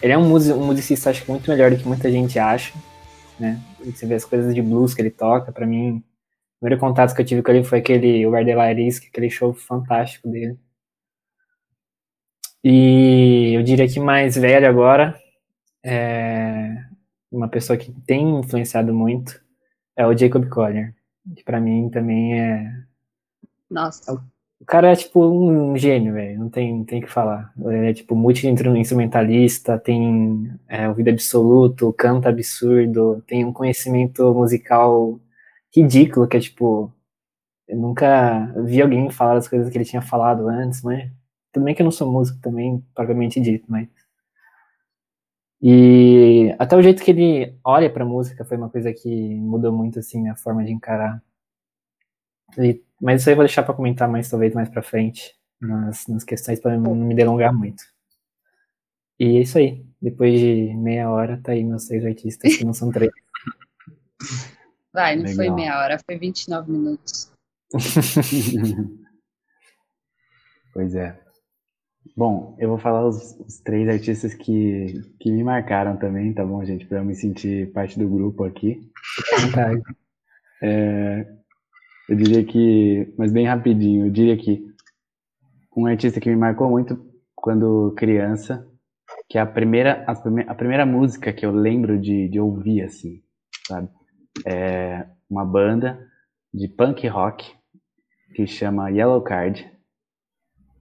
Ele 0.02 0.14
é 0.14 0.18
um, 0.18 0.28
musi- 0.28 0.54
um 0.54 0.66
musicista, 0.66 1.12
acho 1.12 1.24
que 1.24 1.30
muito 1.30 1.50
melhor 1.50 1.70
do 1.70 1.78
que 1.78 1.88
muita 1.88 2.10
gente 2.12 2.40
acha. 2.40 2.74
Né? 3.40 3.60
Você 3.86 4.06
vê 4.06 4.16
as 4.16 4.26
coisas 4.26 4.56
de 4.56 4.62
blues 4.62 4.94
que 4.94 5.02
ele 5.02 5.12
toca, 5.12 5.52
pra 5.52 5.68
mim, 5.68 5.98
o 5.98 6.04
primeiro 6.62 6.80
contato 6.80 7.14
que 7.14 7.22
eu 7.22 7.26
tive 7.26 7.44
com 7.44 7.52
ele 7.52 7.64
foi 7.64 7.80
aquele 7.80 8.26
Where 8.26 8.46
the 8.46 8.56
Light 8.56 8.82
Is, 8.88 9.00
que 9.00 9.06
é 9.08 9.10
aquele 9.10 9.30
show 9.30 9.54
fantástico 9.54 10.28
dele. 10.28 10.58
E 12.64 13.54
eu 13.56 13.64
diria 13.64 13.88
que 13.88 14.00
mais 14.00 14.36
velho 14.36 14.68
agora, 14.68 15.20
é 15.84 16.76
uma 17.32 17.48
pessoa 17.48 17.78
que 17.78 17.92
tem 18.06 18.40
influenciado 18.40 18.94
muito 18.94 19.40
é 20.00 20.08
o 20.08 20.18
Jacob 20.18 20.48
Collier, 20.48 20.96
que 21.36 21.44
pra 21.44 21.60
mim 21.60 21.90
também 21.90 22.40
é 22.40 22.74
Nossa. 23.70 24.14
o 24.14 24.66
cara 24.66 24.92
é 24.92 24.96
tipo 24.96 25.26
um 25.26 25.76
gênio, 25.78 26.14
velho, 26.14 26.40
não 26.40 26.50
tem, 26.50 26.74
não 26.78 26.86
tem 26.86 27.00
o 27.00 27.02
que 27.06 27.12
falar. 27.12 27.54
Ele 27.60 27.90
é 27.90 27.94
tipo 27.94 28.16
multi-instrumentalista, 28.16 29.78
tem 29.78 30.50
é, 30.70 30.88
ouvido 30.88 31.10
absoluto, 31.10 31.94
canta 31.94 32.30
absurdo, 32.30 33.22
tem 33.28 33.44
um 33.44 33.52
conhecimento 33.52 34.34
musical 34.34 35.20
ridículo, 35.76 36.28
que 36.28 36.38
é 36.38 36.40
tipo. 36.40 36.94
Eu 37.68 37.78
nunca 37.78 38.52
vi 38.66 38.82
alguém 38.82 39.10
falar 39.12 39.38
as 39.38 39.48
coisas 39.48 39.70
que 39.70 39.78
ele 39.78 39.86
tinha 39.86 40.02
falado 40.02 40.48
antes, 40.48 40.82
mas. 40.82 41.12
Tudo 41.52 41.64
bem 41.64 41.74
que 41.76 41.82
eu 41.82 41.86
não 41.86 41.92
sou 41.92 42.12
músico 42.12 42.40
também, 42.42 42.84
propriamente 42.94 43.40
dito, 43.42 43.66
mas. 43.68 43.88
E 45.62 46.56
até 46.58 46.76
o 46.78 46.82
jeito 46.82 47.04
que 47.04 47.12
ele 47.12 47.54
olha 47.64 47.92
pra 47.92 48.06
música 48.06 48.46
foi 48.46 48.56
uma 48.58 48.70
coisa 48.70 48.94
que 48.94 49.36
mudou 49.36 49.74
muito, 49.74 50.00
assim, 50.00 50.30
a 50.30 50.36
forma 50.36 50.64
de 50.64 50.72
encarar. 50.72 51.22
E- 52.58 52.82
mas 53.02 53.22
isso 53.22 53.30
aí 53.30 53.34
eu 53.34 53.38
vou 53.38 53.46
deixar 53.46 53.64
pra 53.64 53.74
comentar 53.74 54.08
mais, 54.10 54.30
talvez, 54.30 54.54
mais 54.54 54.70
pra 54.70 54.82
frente. 54.82 55.38
nas, 55.62 56.08
nas 56.08 56.24
questões 56.24 56.58
para 56.62 56.78
não 56.78 56.96
me 56.96 57.14
delongar 57.14 57.54
muito. 57.54 57.84
E 59.20 59.26
é 59.38 59.42
isso 59.42 59.58
aí. 59.58 59.86
Depois 60.02 60.40
de 60.40 60.74
meia 60.78 61.10
hora, 61.10 61.38
tá 61.44 61.52
aí 61.52 61.66
meus 61.66 61.86
três 61.86 62.06
artistas, 62.06 62.56
que 62.56 62.64
não 62.64 62.74
são 62.74 62.90
três. 62.90 63.12
Vai, 64.94 65.18
não 65.18 65.26
foi 65.26 65.36
Legal. 65.36 65.56
meia 65.58 65.78
hora, 65.80 66.00
foi 66.06 66.18
29 66.18 66.72
minutos. 66.72 67.30
Pois 70.72 70.96
é. 70.96 71.20
Bom, 72.20 72.56
eu 72.60 72.68
vou 72.68 72.78
falar 72.78 73.08
os, 73.08 73.40
os 73.48 73.60
três 73.62 73.88
artistas 73.88 74.34
que, 74.34 75.02
que 75.20 75.32
me 75.32 75.42
marcaram 75.44 75.96
também, 75.98 76.34
tá 76.34 76.46
bom, 76.46 76.64
gente? 76.66 76.86
Pra 76.86 76.98
eu 77.00 77.06
me 77.06 77.16
sentir 77.16 77.72
parte 77.72 77.98
do 77.98 78.10
grupo 78.10 78.44
aqui. 78.44 78.82
É, 80.62 81.26
eu 82.10 82.16
diria 82.18 82.44
que, 82.46 83.14
mas 83.18 83.32
bem 83.32 83.46
rapidinho, 83.48 84.08
eu 84.08 84.12
diria 84.12 84.38
que 84.38 84.64
um 85.76 85.86
artista 85.86 86.20
que 86.20 86.30
me 86.30 86.36
marcou 86.36 86.70
muito 86.70 87.00
quando 87.36 87.94
criança, 87.98 88.68
que 89.30 89.38
é 89.38 89.42
a 89.42 89.48
primeira, 89.48 90.04
as 90.08 90.22
prime- 90.22 90.46
a 90.48 90.56
primeira 90.56 90.86
música 90.86 91.34
que 91.34 91.46
eu 91.46 91.52
lembro 91.52 92.00
de, 92.00 92.30
de 92.30 92.40
ouvir, 92.40 92.84
assim, 92.84 93.22
sabe? 93.68 93.90
É 94.46 95.08
uma 95.30 95.46
banda 95.46 96.00
de 96.54 96.68
punk 96.70 97.08
rock 97.08 97.54
que 98.36 98.48
chama 98.48 98.90
Yellow 98.92 99.22
Card. 99.22 99.70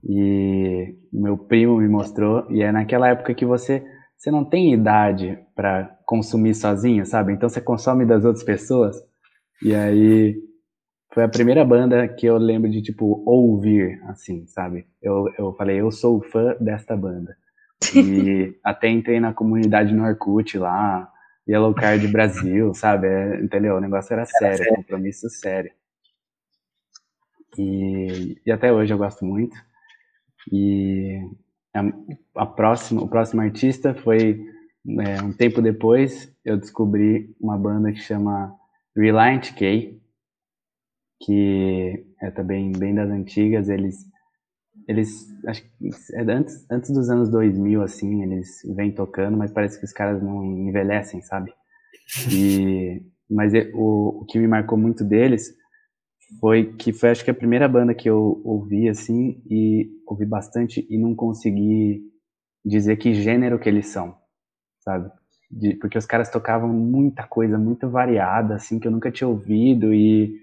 E 0.03 0.98
meu 1.11 1.37
primo 1.37 1.77
me 1.77 1.87
mostrou, 1.87 2.45
e 2.49 2.61
é 2.61 2.71
naquela 2.71 3.07
época 3.09 3.33
que 3.33 3.45
você, 3.45 3.83
você 4.17 4.29
não 4.31 4.43
tem 4.43 4.73
idade 4.73 5.37
para 5.55 5.97
consumir 6.05 6.53
sozinho, 6.55 7.05
sabe? 7.05 7.33
Então 7.33 7.49
você 7.49 7.61
consome 7.61 8.05
das 8.05 8.25
outras 8.25 8.43
pessoas. 8.43 8.95
E 9.61 9.75
aí 9.75 10.35
foi 11.13 11.23
a 11.23 11.29
primeira 11.29 11.65
banda 11.65 12.07
que 12.07 12.25
eu 12.25 12.37
lembro 12.37 12.69
de, 12.69 12.81
tipo, 12.81 13.23
ouvir, 13.25 14.01
assim, 14.07 14.45
sabe? 14.47 14.85
Eu, 15.01 15.25
eu 15.37 15.53
falei, 15.53 15.81
eu 15.81 15.91
sou 15.91 16.21
fã 16.21 16.55
desta 16.59 16.95
banda. 16.95 17.35
E 17.95 18.55
até 18.63 18.89
entrei 18.89 19.19
na 19.19 19.33
comunidade 19.33 19.93
no 19.93 20.05
Orkut 20.05 20.57
lá, 20.57 21.11
Yellow 21.47 21.73
Card 21.73 22.07
Brasil, 22.07 22.73
sabe? 22.75 23.07
É, 23.07 23.41
entendeu? 23.41 23.75
O 23.75 23.81
negócio 23.81 24.13
era 24.13 24.25
sério, 24.25 24.57
sério. 24.57 24.75
compromisso 24.75 25.29
sério. 25.29 25.71
E, 27.57 28.39
e 28.45 28.51
até 28.51 28.71
hoje 28.71 28.93
eu 28.93 28.97
gosto 28.97 29.25
muito. 29.25 29.55
E 30.51 31.19
a, 31.73 31.83
a 32.35 32.45
próxima, 32.45 33.01
o 33.01 33.07
próximo 33.07 33.41
artista 33.41 33.93
foi 33.93 34.45
é, 34.87 35.21
um 35.21 35.33
tempo 35.33 35.61
depois, 35.61 36.33
eu 36.43 36.57
descobri 36.57 37.35
uma 37.39 37.57
banda 37.57 37.91
que 37.91 37.99
chama 37.99 38.55
Reliant 38.95 39.53
K, 39.53 39.99
que 41.21 42.05
é 42.21 42.31
também 42.31 42.71
bem 42.71 42.95
das 42.95 43.09
antigas. 43.09 43.69
Eles, 43.69 44.05
eles 44.87 45.27
acho 45.45 45.63
que 45.63 45.69
é 46.13 46.21
antes, 46.21 46.65
antes 46.71 46.91
dos 46.91 47.09
anos 47.09 47.29
2000, 47.29 47.81
assim, 47.81 48.23
eles 48.23 48.61
vêm 48.75 48.91
tocando, 48.91 49.37
mas 49.37 49.51
parece 49.51 49.77
que 49.77 49.85
os 49.85 49.93
caras 49.93 50.21
não 50.21 50.43
envelhecem, 50.43 51.21
sabe? 51.21 51.53
E, 52.31 53.03
mas 53.29 53.53
o, 53.73 54.21
o 54.21 54.25
que 54.25 54.39
me 54.39 54.47
marcou 54.47 54.77
muito 54.77 55.03
deles 55.03 55.53
foi 56.39 56.73
que 56.73 56.93
foi 56.93 57.09
acho 57.09 57.23
que 57.23 57.31
a 57.31 57.33
primeira 57.33 57.67
banda 57.67 57.93
que 57.93 58.09
eu 58.09 58.41
ouvi 58.43 58.87
assim 58.89 59.41
e 59.49 59.89
ouvi 60.07 60.25
bastante 60.25 60.85
e 60.89 60.97
não 60.97 61.15
consegui 61.15 62.01
dizer 62.65 62.97
que 62.97 63.13
gênero 63.13 63.59
que 63.59 63.69
eles 63.69 63.87
são, 63.87 64.15
sabe? 64.79 65.11
De- 65.51 65.75
porque 65.77 65.97
os 65.97 66.05
caras 66.05 66.29
tocavam 66.31 66.69
muita 66.69 67.23
coisa 67.27 67.57
muito 67.57 67.89
variada 67.89 68.55
assim 68.55 68.79
que 68.79 68.87
eu 68.87 68.91
nunca 68.91 69.11
tinha 69.11 69.27
ouvido 69.27 69.93
e 69.93 70.35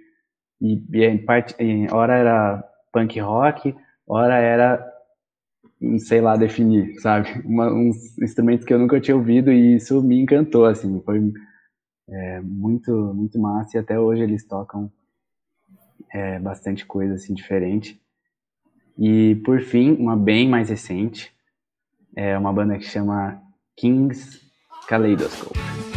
e, 0.61 0.83
e 0.93 1.05
em 1.05 1.19
parte 1.25 1.55
em 1.61 1.93
hora 1.93 2.15
era 2.17 2.65
punk 2.93 3.21
rock, 3.21 3.75
hora 4.09 4.37
era 4.39 4.85
sei 5.99 6.21
lá 6.21 6.37
definir, 6.37 6.99
sabe? 7.01 7.29
Uma, 7.45 7.73
uns 7.73 8.17
instrumentos 8.19 8.67
que 8.67 8.73
eu 8.73 8.79
nunca 8.79 9.01
tinha 9.01 9.17
ouvido 9.17 9.51
e 9.53 9.77
isso 9.77 10.03
me 10.03 10.21
encantou 10.21 10.65
assim, 10.67 11.01
foi 11.03 11.21
é, 12.09 12.41
muito 12.41 12.91
muito 13.15 13.39
massa 13.39 13.77
e 13.77 13.81
até 13.81 13.99
hoje 13.99 14.23
eles 14.23 14.47
tocam 14.47 14.91
é, 16.17 16.39
bastante 16.39 16.87
coisa 16.87 17.15
assim 17.15 17.35
diferente. 17.35 18.01
E 18.99 19.35
por 19.45 19.61
fim, 19.61 19.93
uma 19.93 20.17
bem 20.17 20.49
mais 20.49 20.71
recente, 20.71 21.31
é 22.17 22.37
uma 22.39 22.53
banda 22.53 22.79
que 22.79 22.85
chama 22.85 23.43
Kings 23.77 24.41
Kaleidoscope. 24.89 25.96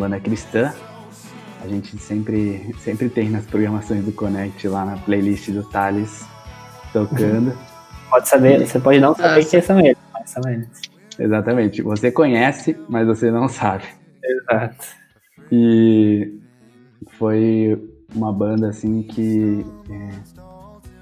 Banda 0.00 0.18
cristã. 0.18 0.72
A 1.62 1.68
gente 1.68 1.98
sempre, 1.98 2.74
sempre 2.78 3.10
tem 3.10 3.28
nas 3.28 3.44
programações 3.44 4.02
do 4.02 4.12
Connect 4.12 4.66
lá 4.66 4.86
na 4.86 4.96
playlist 4.96 5.50
do 5.50 5.62
Thales 5.62 6.26
tocando. 6.90 7.56
Pode 8.08 8.28
saber, 8.28 8.66
você 8.66 8.80
pode 8.80 8.98
não 8.98 9.14
saber 9.14 9.44
quem 9.44 9.60
são 9.60 9.78
eles, 9.78 9.98
mas 10.12 10.30
são 10.30 10.42
eles. 10.50 10.68
Exatamente. 11.18 11.82
Você 11.82 12.10
conhece, 12.10 12.76
mas 12.88 13.06
você 13.06 13.30
não 13.30 13.46
sabe. 13.46 13.84
Exato. 14.24 14.86
E 15.52 16.32
foi 17.18 17.78
uma 18.14 18.32
banda 18.32 18.70
assim 18.70 19.02
que 19.02 19.64
é, 19.90 20.08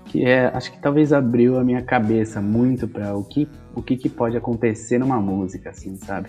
que 0.06 0.24
é 0.24 0.46
acho 0.52 0.72
que 0.72 0.78
talvez 0.80 1.12
abriu 1.12 1.58
a 1.58 1.64
minha 1.64 1.82
cabeça 1.82 2.42
muito 2.42 2.88
para 2.88 3.14
o 3.14 3.24
que 3.24 3.48
o 3.74 3.82
que, 3.82 3.96
que 3.96 4.08
pode 4.08 4.36
acontecer 4.36 4.98
numa 4.98 5.20
música 5.20 5.70
assim 5.70 5.96
sabe 5.96 6.28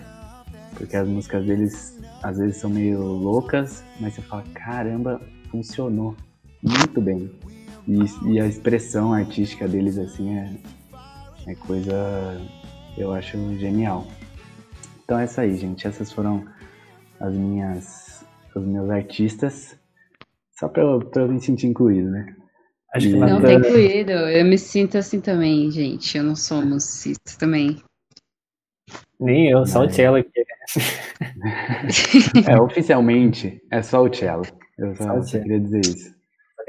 porque 0.74 0.96
as 0.96 1.06
músicas 1.06 1.44
deles 1.44 2.00
às 2.22 2.38
vezes 2.38 2.56
são 2.58 2.70
meio 2.70 3.00
loucas 3.00 3.84
mas 3.98 4.14
você 4.14 4.22
fala 4.22 4.44
caramba 4.54 5.20
funcionou 5.50 6.16
muito 6.62 7.00
bem 7.00 7.30
e, 7.88 8.32
e 8.32 8.40
a 8.40 8.46
expressão 8.46 9.12
artística 9.12 9.66
deles 9.66 9.98
assim 9.98 10.36
é, 10.36 10.52
é 11.46 11.54
coisa 11.54 12.40
eu 12.96 13.12
acho 13.12 13.36
genial 13.58 14.06
então 15.04 15.18
é 15.18 15.24
isso 15.24 15.40
aí 15.40 15.56
gente 15.56 15.86
essas 15.86 16.12
foram 16.12 16.44
as 17.18 17.34
minhas 17.34 18.24
os 18.54 18.66
meus 18.66 18.90
artistas 18.90 19.78
só 20.60 20.68
pra 20.68 20.82
eu, 20.82 21.00
pra 21.00 21.22
eu 21.22 21.28
me 21.32 21.40
sentir 21.40 21.68
incluído, 21.68 22.10
né? 22.10 22.36
Acho 22.94 23.08
que 23.08 23.16
Não 23.16 23.40
tá 23.40 23.54
incluído. 23.54 24.12
Eu 24.12 24.44
me 24.44 24.58
sinto 24.58 24.98
assim 24.98 25.18
também, 25.18 25.70
gente. 25.70 26.18
Eu 26.18 26.24
não 26.24 26.36
sou 26.36 26.60
musicista 26.60 27.38
também. 27.38 27.82
Nem 29.18 29.50
eu, 29.50 29.66
só 29.66 29.84
o 29.84 29.90
cello 29.90 30.16
aqui. 30.16 30.30
É, 32.46 32.60
oficialmente 32.60 33.60
é 33.70 33.82
só 33.82 34.02
o 34.02 34.12
cello. 34.14 34.42
Eu 34.78 34.94
Só 34.96 35.04
só, 35.04 35.22
cello. 35.22 35.42
queria 35.44 35.60
dizer 35.60 35.80
isso. 35.80 36.14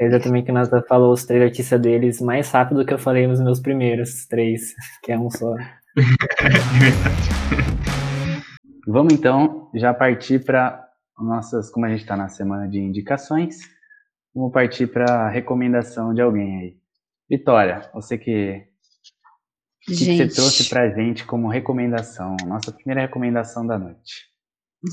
Exatamente 0.00 0.46
que 0.46 0.50
o 0.50 0.54
Nathan 0.54 0.82
falou 0.88 1.12
os 1.12 1.24
três 1.24 1.42
artistas 1.42 1.80
deles 1.80 2.20
mais 2.20 2.50
rápido 2.50 2.78
do 2.78 2.86
que 2.86 2.92
eu 2.92 2.98
falei 2.98 3.26
nos 3.26 3.40
meus 3.40 3.60
primeiros 3.60 4.26
três, 4.26 4.74
que 5.02 5.12
é 5.12 5.18
um 5.18 5.30
só. 5.30 5.54
Vamos 8.86 9.14
então 9.14 9.70
já 9.74 9.94
partir 9.94 10.44
para 10.44 10.84
nossas, 11.18 11.70
como 11.70 11.86
a 11.86 11.88
gente 11.88 12.00
está 12.00 12.16
na 12.16 12.28
semana 12.28 12.68
de 12.68 12.80
indicações, 12.80 13.58
vamos 14.34 14.52
partir 14.52 14.88
para 14.88 15.28
recomendação 15.28 16.12
de 16.12 16.20
alguém 16.20 16.58
aí. 16.58 16.76
Vitória, 17.30 17.88
você 17.94 18.18
que, 18.18 18.66
o 19.82 19.84
que, 19.86 19.94
você 19.94 20.28
trouxe 20.28 20.68
pra 20.68 20.90
gente 20.90 21.24
como 21.24 21.48
recomendação? 21.48 22.36
Nossa 22.46 22.70
primeira 22.70 23.00
recomendação 23.00 23.66
da 23.66 23.76
noite. 23.76 24.28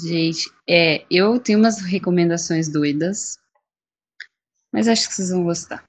gente, 0.04 0.49
é, 0.67 1.06
eu 1.12 1.39
tenho 1.39 1.60
umas 1.60 1.80
recomendações 1.82 2.67
doidas, 2.67 3.38
mas 4.73 4.88
acho 4.88 5.08
que 5.08 5.13
vocês 5.13 5.30
vão 5.30 5.43
gostar. 5.43 5.84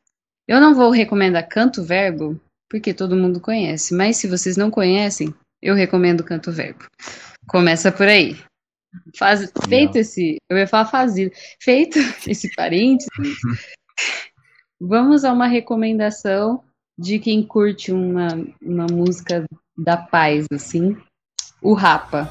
Eu 0.46 0.60
não 0.60 0.74
vou 0.74 0.90
recomendar 0.90 1.48
Canto 1.48 1.82
Verbo, 1.82 2.38
porque 2.68 2.92
todo 2.92 3.16
mundo 3.16 3.40
conhece, 3.40 3.94
mas 3.94 4.18
se 4.18 4.28
vocês 4.28 4.56
não 4.56 4.70
conhecem, 4.70 5.34
eu 5.62 5.74
recomendo 5.74 6.24
Canto 6.24 6.52
Verbo. 6.52 6.84
Começa 7.46 7.90
por 7.90 8.06
aí. 8.06 8.36
Faz, 9.16 9.50
feito 9.68 9.96
esse, 9.96 10.36
eu 10.50 10.58
ia 10.58 10.66
falar 10.66 10.86
fazido, 10.86 11.30
feito 11.60 11.98
esse 12.28 12.52
parênteses, 12.54 13.08
vamos 14.80 15.24
a 15.24 15.32
uma 15.32 15.46
recomendação 15.46 16.64
de 17.00 17.18
quem 17.18 17.42
curte 17.42 17.90
uma, 17.90 18.28
uma 18.60 18.86
música 18.86 19.46
da 19.76 19.96
paz, 19.96 20.46
assim, 20.52 20.94
o 21.62 21.72
Rapa. 21.72 22.30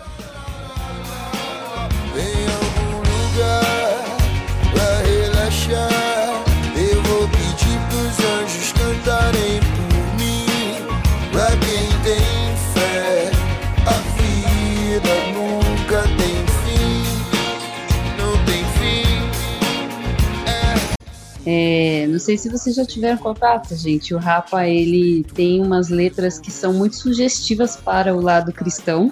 Sei 22.20 22.38
se 22.38 22.50
vocês 22.50 22.76
já 22.76 22.86
tiveram 22.86 23.18
contato, 23.18 23.76
gente. 23.76 24.14
O 24.14 24.18
Rapa, 24.18 24.68
ele 24.68 25.24
tem 25.34 25.62
umas 25.62 25.90
letras 25.90 26.38
que 26.38 26.52
são 26.52 26.74
muito 26.74 26.96
sugestivas 26.98 27.76
para 27.76 28.16
o 28.16 28.22
lado 28.22 28.52
cristão. 28.52 29.12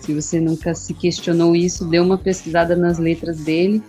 Se 0.00 0.14
você 0.14 0.40
nunca 0.40 0.74
se 0.74 0.94
questionou 0.94 1.54
isso, 1.54 1.84
dê 1.84 2.00
uma 2.00 2.16
pesquisada 2.16 2.74
nas 2.74 2.98
letras 2.98 3.38
dele. 3.38 3.82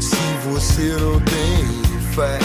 se 0.00 0.48
você 0.48 0.92
não 1.00 1.20
tem 1.20 1.66
fé, 2.14 2.38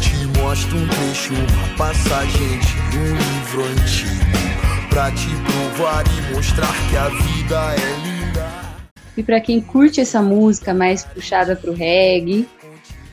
te 0.00 0.38
mostro 0.38 0.76
um 0.76 0.88
trecho, 0.88 1.32
uma 1.32 1.76
passagem 1.76 2.58
de 2.90 2.98
um 2.98 3.16
livro 3.16 3.64
antigo, 3.64 4.88
pra 4.90 5.10
te 5.12 5.28
provar 5.46 6.04
e 6.06 6.34
mostrar 6.34 6.72
que 6.88 6.96
a 6.96 7.08
vida 7.08 7.74
é 7.74 8.06
linda. 8.06 8.59
E 9.20 9.22
para 9.22 9.38
quem 9.38 9.60
curte 9.60 10.00
essa 10.00 10.22
música 10.22 10.72
mais 10.72 11.04
puxada 11.04 11.54
pro 11.54 11.74
reggae, 11.74 12.48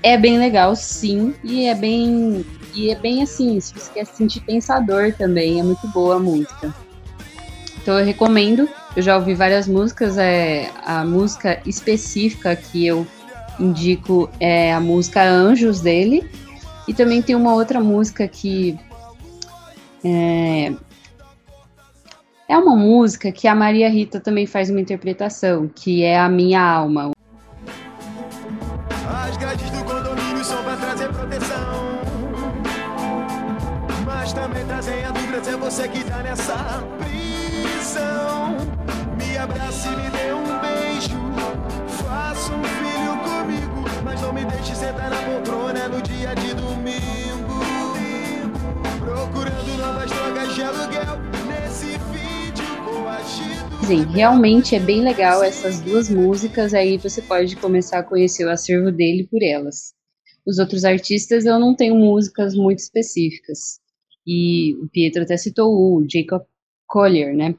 é 0.01 0.17
bem 0.17 0.39
legal, 0.39 0.73
sim, 0.73 1.35
e 1.43 1.65
é 1.65 1.75
bem 1.75 2.45
e 2.73 2.89
é 2.89 2.95
bem 2.95 3.21
assim, 3.21 3.59
se 3.59 3.73
você 3.73 3.91
quer 3.91 4.05
se 4.05 4.15
sentir 4.15 4.39
pensador 4.39 5.13
também, 5.17 5.59
é 5.59 5.63
muito 5.63 5.85
boa 5.89 6.15
a 6.15 6.19
música. 6.19 6.73
Então 7.81 7.99
eu 7.99 8.05
recomendo. 8.05 8.69
Eu 8.95 9.03
já 9.03 9.17
ouvi 9.17 9.33
várias 9.33 9.67
músicas, 9.67 10.17
é 10.17 10.71
a 10.85 11.03
música 11.03 11.59
específica 11.65 12.55
que 12.55 12.87
eu 12.87 13.05
indico 13.59 14.29
é 14.39 14.73
a 14.73 14.79
música 14.79 15.21
Anjos 15.21 15.81
dele, 15.81 16.25
e 16.87 16.93
também 16.93 17.21
tem 17.21 17.35
uma 17.35 17.53
outra 17.53 17.81
música 17.81 18.25
que 18.29 18.79
é, 20.05 20.71
é 22.47 22.57
uma 22.57 22.75
música 22.75 23.31
que 23.31 23.47
a 23.47 23.53
Maria 23.53 23.89
Rita 23.89 24.19
também 24.19 24.45
faz 24.45 24.69
uma 24.69 24.79
interpretação, 24.79 25.67
que 25.67 26.03
é 26.03 26.17
a 26.17 26.29
Minha 26.29 26.61
Alma. 26.61 27.11
As 29.27 29.35
grades 29.37 29.69
do 29.71 29.83
condomínio 29.83 30.43
são 30.43 30.63
pra 30.63 30.77
trazer 30.77 31.09
proteção. 31.09 31.97
Mas 34.05 34.31
também 34.31 34.65
trazem 34.65 35.03
a 35.03 35.11
dúvida 35.11 35.49
é 35.49 35.57
você 35.57 35.87
que 35.89 36.03
tá 36.05 36.23
nessa 36.23 36.83
prisão. 36.99 38.55
Me 39.17 39.37
abrace 39.37 39.87
e 39.89 39.91
me 39.91 40.09
dê 40.09 40.33
um 40.33 40.59
beijo. 40.61 41.17
Faça 41.87 42.53
um 42.53 42.63
filho 42.63 43.17
comigo. 43.17 43.89
Mas 44.03 44.21
não 44.21 44.31
me 44.31 44.45
deixe 44.45 44.73
sentar 44.73 45.09
na 45.09 45.17
poltrona 45.17 45.89
no 45.89 46.01
dia 46.01 46.33
de 46.35 46.53
domingo. 46.53 47.59
Procurando 48.99 49.77
novas 49.77 50.09
drogas 50.09 50.55
de 50.55 50.63
aluguel. 50.63 51.17
Nesse 51.47 51.97
coagido. 51.99 52.16
Sim, 53.85 54.03
realmente 54.11 54.75
é 54.75 54.79
bem 54.79 55.01
legal 55.01 55.41
essas 55.43 55.79
duas 55.79 56.09
músicas, 56.09 56.73
aí 56.73 56.97
você 56.97 57.21
pode 57.21 57.55
começar 57.55 57.99
a 57.99 58.03
conhecer 58.03 58.45
o 58.45 58.49
acervo 58.49 58.91
dele 58.91 59.25
por 59.31 59.41
elas. 59.41 59.93
Os 60.45 60.59
outros 60.59 60.83
artistas 60.83 61.45
eu 61.45 61.57
não 61.59 61.75
tenho 61.75 61.95
músicas 61.95 62.53
muito 62.53 62.79
específicas. 62.79 63.79
E 64.25 64.75
o 64.81 64.89
Pietro 64.89 65.23
até 65.23 65.37
citou 65.37 65.73
o 65.73 66.05
Jacob 66.09 66.43
Collier, 66.85 67.33
né? 67.33 67.55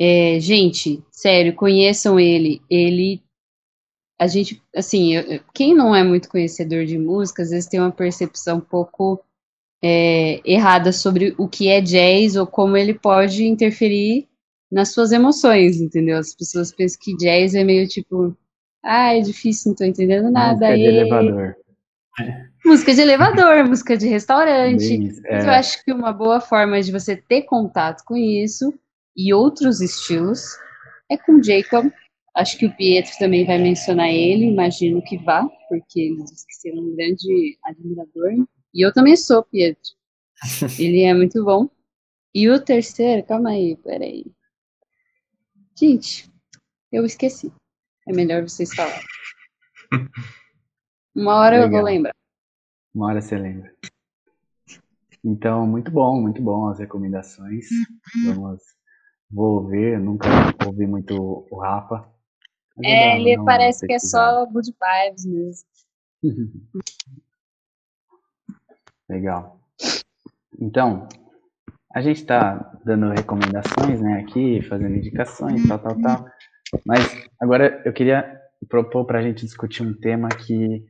É, 0.00 0.38
gente, 0.38 1.02
sério, 1.10 1.54
conheçam 1.56 2.20
ele. 2.20 2.62
Ele. 2.70 3.20
A 4.20 4.26
gente, 4.28 4.62
assim, 4.74 5.14
eu- 5.16 5.40
quem 5.52 5.74
não 5.74 5.94
é 5.94 6.04
muito 6.04 6.28
conhecedor 6.28 6.84
de 6.84 6.96
música, 6.98 7.42
às 7.42 7.50
vezes 7.50 7.68
tem 7.68 7.80
uma 7.80 7.90
percepção 7.90 8.58
um 8.58 8.60
pouco 8.60 9.20
é, 9.82 10.40
errada 10.44 10.92
sobre 10.92 11.34
o 11.38 11.48
que 11.48 11.68
é 11.68 11.80
jazz 11.80 12.36
ou 12.36 12.46
como 12.46 12.76
ele 12.76 12.94
pode 12.94 13.44
interferir 13.44 14.28
nas 14.70 14.92
suas 14.92 15.12
emoções, 15.12 15.80
entendeu? 15.80 16.18
As 16.18 16.34
pessoas 16.34 16.72
pensam 16.72 16.98
que 17.02 17.16
jazz 17.16 17.54
é 17.54 17.64
meio 17.64 17.86
tipo, 17.88 18.36
ah, 18.84 19.14
é 19.14 19.20
difícil, 19.20 19.70
não 19.70 19.76
tô 19.76 19.84
entendendo 19.84 20.30
nada. 20.30 20.68
Música 20.68 20.76
de 20.76 20.82
e- 20.82 20.86
elevador. 20.86 21.56
Música 22.64 22.94
de 22.94 23.00
elevador, 23.00 23.64
música 23.68 23.96
de 23.96 24.08
restaurante. 24.08 25.06
Isso, 25.08 25.22
Mas 25.22 25.44
eu 25.44 25.50
é. 25.50 25.56
acho 25.58 25.84
que 25.84 25.92
uma 25.92 26.12
boa 26.12 26.40
forma 26.40 26.80
de 26.82 26.92
você 26.92 27.16
ter 27.16 27.42
contato 27.42 28.02
com 28.04 28.16
isso 28.16 28.74
e 29.16 29.32
outros 29.32 29.80
estilos 29.80 30.42
é 31.10 31.16
com 31.16 31.42
Jacob. 31.42 31.90
Acho 32.36 32.58
que 32.58 32.66
o 32.66 32.76
Pietro 32.76 33.12
também 33.18 33.46
vai 33.46 33.58
mencionar 33.58 34.08
ele, 34.10 34.44
imagino 34.44 35.02
que 35.02 35.16
vá, 35.18 35.48
porque 35.68 36.00
ele 36.00 36.22
disse 36.24 36.46
que 36.46 36.54
será 36.54 36.76
um 36.80 36.94
grande 36.94 37.58
admirador. 37.64 38.46
E 38.74 38.84
eu 38.84 38.92
também 38.92 39.16
sou, 39.16 39.42
Pietro. 39.42 39.90
Ele 40.78 41.02
é 41.02 41.12
muito 41.14 41.44
bom. 41.44 41.68
E 42.32 42.48
o 42.48 42.60
terceiro, 42.60 43.26
calma 43.26 43.50
aí, 43.50 43.76
peraí. 43.76 44.24
Gente, 45.78 46.28
eu 46.90 47.04
esqueci. 47.04 47.52
É 48.08 48.12
melhor 48.12 48.42
vocês 48.42 48.74
falarem. 48.74 49.06
Uma 51.14 51.36
hora 51.36 51.56
eu 51.58 51.70
vou 51.70 51.82
Legal. 51.82 51.84
lembrar. 51.84 52.14
Uma 52.92 53.06
hora 53.06 53.20
você 53.20 53.38
lembra. 53.38 53.72
Então, 55.22 55.64
muito 55.68 55.92
bom, 55.92 56.20
muito 56.20 56.42
bom 56.42 56.68
as 56.68 56.80
recomendações. 56.80 57.66
Vamos, 58.24 58.60
vou 59.30 59.62
ouvir, 59.62 60.00
nunca 60.00 60.26
ouvi 60.66 60.84
muito 60.84 61.14
o. 61.16 61.46
Mas 61.56 62.06
É, 62.82 62.90
legal, 62.90 63.16
ele 63.20 63.36
não 63.36 63.44
parece 63.44 63.86
que 63.86 63.92
é 63.92 64.00
só 64.00 64.44
good 64.46 64.72
vibes 64.72 65.24
mesmo. 65.26 65.68
Legal. 69.08 69.60
Então, 70.60 71.08
a 71.98 72.00
gente 72.00 72.18
está 72.18 72.70
dando 72.84 73.10
recomendações, 73.10 74.00
né, 74.00 74.20
aqui, 74.20 74.62
fazendo 74.68 74.94
indicações, 74.94 75.66
tal, 75.66 75.80
tal, 75.80 76.00
tal. 76.00 76.26
Mas 76.86 77.28
agora 77.40 77.82
eu 77.84 77.92
queria 77.92 78.40
propor 78.68 79.04
para 79.04 79.18
a 79.18 79.22
gente 79.22 79.44
discutir 79.44 79.82
um 79.82 79.92
tema 79.92 80.28
que, 80.28 80.86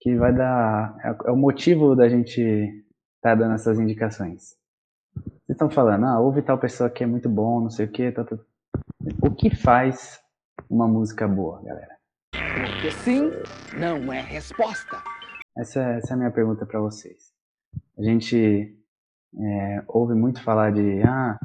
que 0.00 0.16
vai 0.16 0.34
dar. 0.34 0.96
É, 1.04 1.28
é 1.28 1.30
o 1.30 1.36
motivo 1.36 1.94
da 1.94 2.08
gente 2.08 2.40
estar 2.40 3.36
dando 3.36 3.54
essas 3.54 3.78
indicações. 3.78 4.56
Vocês 5.14 5.50
estão 5.50 5.70
falando, 5.70 6.06
ah, 6.06 6.18
ouve 6.18 6.42
tal 6.42 6.58
pessoa 6.58 6.90
que 6.90 7.04
é 7.04 7.06
muito 7.06 7.28
bom, 7.28 7.60
não 7.60 7.70
sei 7.70 7.86
o 7.86 7.92
quê, 7.92 8.10
tal, 8.10 8.24
tal. 8.24 8.40
O 9.22 9.30
que 9.30 9.54
faz 9.54 10.18
uma 10.68 10.88
música 10.88 11.28
boa, 11.28 11.62
galera? 11.62 11.96
Porque 12.32 12.90
sim 12.90 13.30
não 13.78 14.12
é 14.12 14.20
resposta. 14.20 15.00
Essa, 15.56 15.82
essa 15.92 16.12
é 16.12 16.14
a 16.14 16.16
minha 16.16 16.32
pergunta 16.32 16.66
para 16.66 16.80
vocês. 16.80 17.32
A 17.96 18.02
gente 18.02 18.77
é, 19.36 19.82
ouve 19.88 20.14
muito 20.14 20.42
falar 20.42 20.72
de 20.72 21.02
ah, 21.02 21.38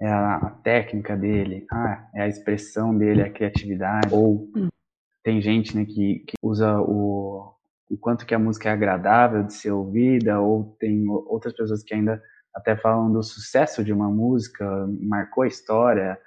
é 0.00 0.08
a, 0.08 0.50
técnica 0.62 1.16
dele, 1.16 1.66
ah, 1.70 2.08
é 2.14 2.22
a 2.22 2.28
expressão 2.28 2.96
dele, 2.96 3.22
a 3.22 3.30
criatividade, 3.30 4.12
ou 4.12 4.48
tem 5.22 5.40
gente 5.40 5.76
né, 5.76 5.84
que, 5.84 6.20
que 6.20 6.34
usa 6.42 6.78
o, 6.80 7.54
o 7.90 7.96
quanto 7.96 8.26
que 8.26 8.34
a 8.34 8.38
música 8.38 8.68
é 8.68 8.72
agradável 8.72 9.42
de 9.42 9.54
ser 9.54 9.70
ouvida, 9.70 10.40
ou 10.40 10.76
tem 10.78 11.08
outras 11.08 11.54
pessoas 11.54 11.82
que 11.82 11.94
ainda 11.94 12.22
até 12.54 12.76
falam 12.76 13.12
do 13.12 13.22
sucesso 13.22 13.82
de 13.82 13.92
uma 13.92 14.10
música, 14.10 14.64
marcou 15.00 15.42
a 15.42 15.48
história, 15.48 16.18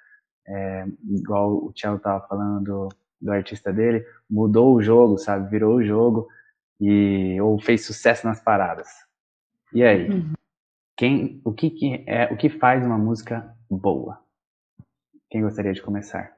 é, 0.48 0.86
igual 1.10 1.54
o 1.54 1.74
Thiago 1.74 1.98
estava 1.98 2.26
falando 2.28 2.64
do, 2.64 2.90
do 3.22 3.32
artista 3.32 3.72
dele, 3.72 4.06
mudou 4.30 4.76
o 4.76 4.82
jogo, 4.82 5.18
sabe, 5.18 5.50
virou 5.50 5.76
o 5.76 5.84
jogo 5.84 6.28
e 6.80 7.40
ou 7.42 7.60
fez 7.60 7.86
sucesso 7.86 8.28
nas 8.28 8.42
paradas. 8.42 8.88
E 9.74 9.84
aí? 9.84 10.08
Quem, 10.98 11.40
o 11.46 11.54
que, 11.54 11.70
que 11.70 12.04
é, 12.08 12.26
o 12.34 12.38
que 12.38 12.50
faz 12.50 12.84
uma 12.84 12.98
música 12.98 13.56
boa? 13.70 14.20
Quem 15.30 15.44
gostaria 15.44 15.72
de 15.72 15.82
começar? 15.82 16.36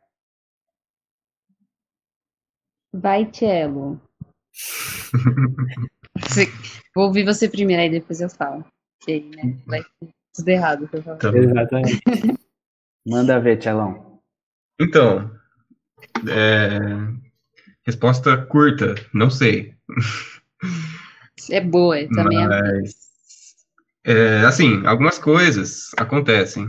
Vai, 2.93 3.31
Cello. 3.31 4.01
Vou 6.93 7.05
ouvir 7.05 7.23
você 7.23 7.47
primeiro, 7.47 7.81
aí 7.81 7.89
depois 7.89 8.19
eu 8.19 8.29
falo. 8.29 8.65
Que 8.99 9.13
aí, 9.13 9.29
né? 9.29 9.57
Vai 9.65 9.81
ter 9.81 10.09
tudo 10.35 10.49
errado 10.49 10.87
que 10.89 10.97
eu 10.97 11.03
falo. 11.03 11.17
Tá. 11.19 11.29
Exatamente. 11.29 12.01
Manda 13.07 13.39
ver, 13.39 13.57
Tchelão. 13.59 14.19
Então, 14.81 15.31
é, 16.29 16.79
resposta 17.85 18.45
curta, 18.45 18.95
não 19.13 19.29
sei. 19.29 19.73
É 21.49 21.61
boa, 21.61 21.95
também 22.09 22.43
é. 22.43 22.47
Mas, 22.47 22.93
é, 22.93 23.08
assim, 24.47 24.85
algumas 24.85 25.19
coisas 25.19 25.91
acontecem. 25.97 26.67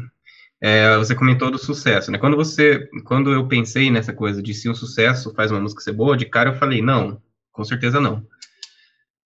É, 0.60 0.96
você 0.98 1.14
comentou 1.14 1.50
do 1.50 1.58
sucesso, 1.58 2.10
né? 2.10 2.18
Quando 2.18 2.36
você, 2.36 2.86
quando 3.04 3.32
eu 3.32 3.48
pensei 3.48 3.90
nessa 3.90 4.12
coisa 4.12 4.42
de 4.42 4.52
se 4.52 4.68
um 4.68 4.74
sucesso 4.74 5.32
faz 5.34 5.50
uma 5.50 5.60
música 5.60 5.80
ser 5.80 5.92
boa, 5.92 6.16
de 6.16 6.26
cara 6.26 6.50
eu 6.50 6.58
falei 6.58 6.82
não, 6.82 7.22
com 7.50 7.64
certeza 7.64 7.98
não. 7.98 8.26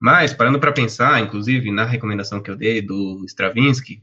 Mas 0.01 0.35
parando 0.35 0.61
para 0.61 0.73
pensar, 0.73 1.23
inclusive 1.23 1.71
na 1.71 1.85
recomendação 1.85 2.43
que 2.43 2.51
eu 2.51 2.57
dei 2.57 2.83
do 2.83 3.25
Stravinsky, 3.27 4.03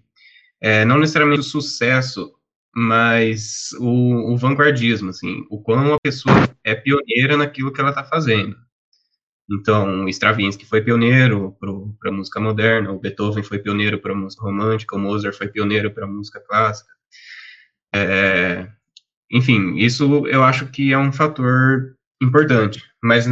é, 0.61 0.83
não 0.85 0.97
necessariamente 0.97 1.41
o 1.41 1.43
sucesso, 1.43 2.31
mas 2.73 3.69
o, 3.79 4.33
o 4.33 4.37
vanguardismo, 4.37 5.09
assim, 5.09 5.45
o 5.49 5.61
quão 5.61 5.93
a 5.93 5.99
pessoa 5.99 6.49
é 6.63 6.73
pioneira 6.73 7.37
naquilo 7.37 7.71
que 7.71 7.79
ela 7.81 7.89
está 7.89 8.03
fazendo. 8.03 8.55
Então, 9.51 10.07
Stravinsky 10.09 10.65
foi 10.65 10.81
pioneiro 10.81 11.57
para 11.99 12.11
a 12.11 12.13
música 12.13 12.39
moderna, 12.39 12.91
o 12.91 12.99
Beethoven 12.99 13.43
foi 13.43 13.57
pioneiro 13.57 13.99
para 13.99 14.13
a 14.13 14.15
música 14.15 14.43
romântica, 14.43 14.95
o 14.95 14.99
Mozart 14.99 15.35
foi 15.35 15.47
pioneiro 15.47 15.91
para 15.91 16.05
a 16.05 16.07
música 16.07 16.39
clássica. 16.39 16.91
É, 17.93 18.67
enfim, 19.31 19.75
isso 19.77 20.27
eu 20.27 20.43
acho 20.43 20.67
que 20.67 20.93
é 20.93 20.97
um 20.97 21.11
fator 21.11 21.95
importante, 22.21 22.83
mas 23.03 23.25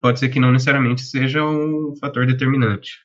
pode 0.00 0.20
ser 0.20 0.28
que 0.28 0.40
não 0.40 0.52
necessariamente 0.52 1.02
seja 1.02 1.44
um 1.44 1.94
fator 2.00 2.26
determinante. 2.26 2.98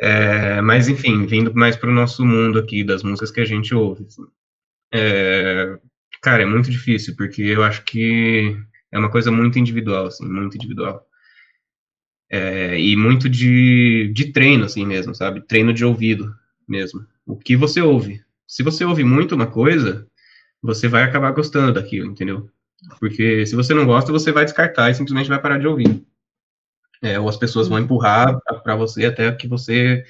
É, 0.00 0.60
mas, 0.60 0.88
enfim, 0.88 1.26
vindo 1.26 1.54
mais 1.54 1.76
para 1.76 1.88
o 1.90 1.94
nosso 1.94 2.24
mundo 2.24 2.58
aqui, 2.58 2.84
das 2.84 3.02
músicas 3.02 3.30
que 3.30 3.40
a 3.40 3.44
gente 3.44 3.74
ouve. 3.74 4.04
assim. 4.06 4.22
É, 4.92 5.78
cara, 6.22 6.42
é 6.42 6.46
muito 6.46 6.70
difícil, 6.70 7.14
porque 7.16 7.42
eu 7.42 7.62
acho 7.64 7.82
que 7.84 8.56
é 8.92 8.98
uma 8.98 9.10
coisa 9.10 9.30
muito 9.30 9.58
individual, 9.58 10.06
assim, 10.06 10.26
muito 10.28 10.56
individual. 10.56 11.04
É, 12.36 12.80
e 12.80 12.96
muito 12.96 13.28
de, 13.28 14.10
de 14.12 14.32
treino, 14.32 14.64
assim 14.64 14.84
mesmo, 14.84 15.14
sabe? 15.14 15.40
Treino 15.40 15.72
de 15.72 15.84
ouvido 15.84 16.34
mesmo. 16.66 17.06
O 17.24 17.36
que 17.36 17.54
você 17.54 17.80
ouve. 17.80 18.24
Se 18.44 18.60
você 18.64 18.84
ouve 18.84 19.04
muito 19.04 19.36
uma 19.36 19.46
coisa, 19.46 20.04
você 20.60 20.88
vai 20.88 21.04
acabar 21.04 21.30
gostando 21.30 21.74
daquilo, 21.74 22.10
entendeu? 22.10 22.50
Porque 22.98 23.46
se 23.46 23.54
você 23.54 23.72
não 23.72 23.86
gosta, 23.86 24.10
você 24.10 24.32
vai 24.32 24.44
descartar 24.44 24.90
e 24.90 24.96
simplesmente 24.96 25.28
vai 25.28 25.40
parar 25.40 25.58
de 25.58 25.68
ouvir. 25.68 26.04
É, 27.00 27.20
ou 27.20 27.28
as 27.28 27.36
pessoas 27.36 27.68
vão 27.68 27.78
empurrar 27.78 28.36
para 28.64 28.74
você 28.74 29.06
até 29.06 29.30
que 29.30 29.46
você 29.46 30.04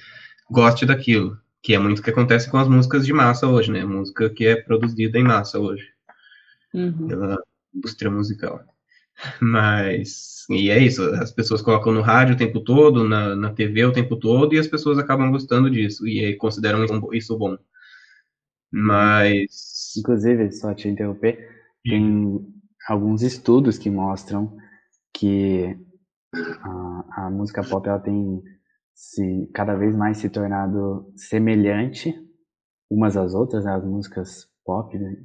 goste 0.49 0.83
daquilo, 0.83 1.37
que 1.61 1.75
é 1.75 1.79
muito 1.79 1.99
o 1.99 2.01
que 2.01 2.09
acontece 2.09 2.49
com 2.49 2.57
as 2.57 2.67
músicas 2.67 3.05
de 3.05 3.13
massa 3.13 3.45
hoje, 3.45 3.71
né? 3.71 3.85
Música 3.85 4.31
que 4.31 4.47
é 4.47 4.55
produzida 4.55 5.19
em 5.19 5.23
massa 5.23 5.59
hoje 5.59 5.85
Uhum. 6.73 7.07
pela 7.07 7.37
indústria 7.71 8.09
musical. 8.09 8.65
Mas, 9.41 10.45
e 10.49 10.69
é 10.69 10.79
isso, 10.79 11.01
as 11.15 11.31
pessoas 11.31 11.61
colocam 11.61 11.93
no 11.93 12.01
rádio 12.01 12.35
o 12.35 12.37
tempo 12.37 12.59
todo, 12.61 13.03
na, 13.07 13.35
na 13.35 13.53
TV 13.53 13.85
o 13.85 13.93
tempo 13.93 14.15
todo, 14.17 14.53
e 14.53 14.59
as 14.59 14.67
pessoas 14.67 14.97
acabam 14.97 15.31
gostando 15.31 15.69
disso, 15.69 16.07
e 16.07 16.19
aí 16.25 16.35
consideram 16.35 16.83
isso- 17.13 17.37
bom. 17.37 17.57
Mas, 18.71 19.55
Inclusive, 19.95 20.51
só 20.51 20.73
te 20.73 20.87
interromper, 20.89 21.37
tem 21.83 22.45
alguns 22.87 23.21
estudos 23.21 23.77
que 23.77 23.89
mostram 23.89 24.55
que 25.13 25.77
a, 26.63 27.25
a 27.27 27.29
música 27.29 27.63
pop 27.63 27.87
ela 27.87 27.99
tem 27.99 28.43
se 28.93 29.49
cada 29.53 29.75
vez 29.75 29.95
mais 29.95 30.17
se 30.17 30.29
tornado 30.29 31.11
semelhante 31.15 32.13
umas 32.91 33.17
às 33.17 33.33
outras, 33.35 33.65
né, 33.65 33.73
as 33.73 33.85
músicas 33.85 34.47
pop 34.65 34.97
né, 34.97 35.17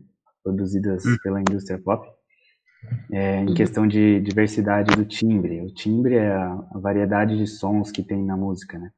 produzidas 0.43 1.05
Hum. 1.05 1.16
pela 1.22 1.41
indústria 1.41 1.78
pop, 1.82 2.07
é, 3.11 3.41
em 3.43 3.55
questão 3.55 3.87
de 3.87 4.20
diversidade 4.20 4.95
do 4.95 5.05
timbre. 5.05 5.61
O 5.62 5.72
timbre 5.72 6.16
é 6.16 6.33
a, 6.33 6.53
a 6.72 6.78
variedade 6.78 7.37
de 7.37 7.47
sons 7.47 7.91
que 7.91 8.03
tem 8.03 8.24
na 8.24 8.37
música, 8.37 8.78
né? 8.78 8.91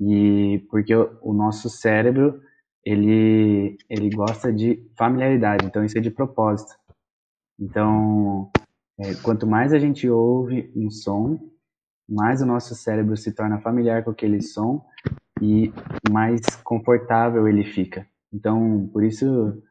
E 0.00 0.64
porque 0.70 0.94
o, 0.94 1.18
o 1.22 1.32
nosso 1.32 1.68
cérebro 1.68 2.40
ele 2.84 3.76
ele 3.88 4.10
gosta 4.10 4.52
de 4.52 4.82
familiaridade, 4.96 5.66
então 5.66 5.84
isso 5.84 5.98
é 5.98 6.00
de 6.00 6.10
propósito. 6.10 6.74
Então, 7.60 8.50
é, 8.98 9.14
quanto 9.22 9.46
mais 9.46 9.72
a 9.72 9.78
gente 9.78 10.08
ouve 10.08 10.72
um 10.76 10.90
som, 10.90 11.38
mais 12.08 12.40
o 12.40 12.46
nosso 12.46 12.74
cérebro 12.74 13.16
se 13.16 13.32
torna 13.32 13.60
familiar 13.60 14.04
com 14.04 14.10
aquele 14.10 14.40
som 14.40 14.84
e 15.42 15.72
mais 16.10 16.40
confortável 16.64 17.46
ele 17.48 17.64
fica. 17.64 18.06
Então, 18.32 18.88
por 18.92 19.04
isso, 19.04 19.62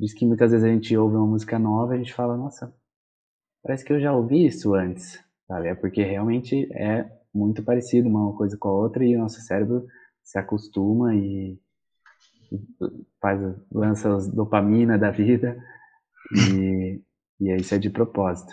isso 0.00 0.16
que 0.16 0.26
muitas 0.26 0.50
vezes 0.50 0.64
a 0.64 0.70
gente 0.70 0.96
ouve 0.96 1.16
uma 1.16 1.26
música 1.26 1.58
nova 1.58 1.94
e 1.94 1.96
a 1.96 2.02
gente 2.02 2.14
fala, 2.14 2.36
nossa, 2.36 2.74
parece 3.62 3.84
que 3.84 3.92
eu 3.92 4.00
já 4.00 4.12
ouvi 4.12 4.46
isso 4.46 4.74
antes, 4.74 5.22
sabe? 5.46 5.68
É 5.68 5.74
porque 5.74 6.02
realmente 6.02 6.68
é 6.72 7.10
muito 7.34 7.62
parecido 7.62 8.08
uma 8.08 8.36
coisa 8.36 8.56
com 8.56 8.68
a 8.68 8.72
outra 8.72 9.04
e 9.04 9.16
o 9.16 9.20
nosso 9.20 9.40
cérebro 9.40 9.86
se 10.22 10.38
acostuma 10.38 11.14
e 11.14 11.58
faz 13.20 13.40
lança 13.70 14.14
as 14.14 14.28
dopamina 14.28 14.98
da 14.98 15.10
vida 15.10 15.56
e, 16.36 17.00
e 17.40 17.56
isso 17.56 17.74
é 17.74 17.78
de 17.78 17.90
propósito. 17.90 18.52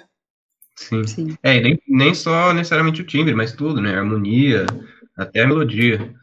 sim. 0.75 1.05
Sim. 1.05 1.37
É, 1.43 1.57
e 1.57 1.61
nem, 1.61 1.81
nem 1.87 2.13
só 2.13 2.53
necessariamente 2.53 3.01
o 3.01 3.05
timbre, 3.05 3.35
mas 3.35 3.53
tudo, 3.53 3.81
né? 3.81 3.95
A 3.95 3.99
harmonia, 3.99 4.65
até 5.17 5.43
a 5.43 5.47
melodia. 5.47 6.13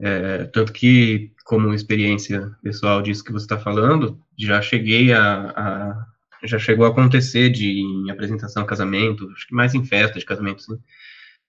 É, 0.00 0.44
tanto 0.44 0.72
que, 0.72 1.30
como 1.44 1.74
experiência 1.74 2.50
pessoal 2.62 3.02
disso 3.02 3.22
que 3.24 3.32
você 3.32 3.44
está 3.44 3.58
falando, 3.58 4.18
já 4.38 4.62
cheguei 4.62 5.12
a, 5.12 5.52
a- 5.56 6.06
Já 6.44 6.58
chegou 6.58 6.86
a 6.86 6.88
acontecer 6.88 7.50
de, 7.50 7.80
em 7.82 8.10
apresentação, 8.10 8.64
casamento, 8.64 9.30
acho 9.36 9.46
que 9.46 9.54
mais 9.54 9.74
em 9.74 9.84
festa 9.84 10.18
de 10.18 10.24
casamento, 10.24 10.60
assim. 10.60 10.80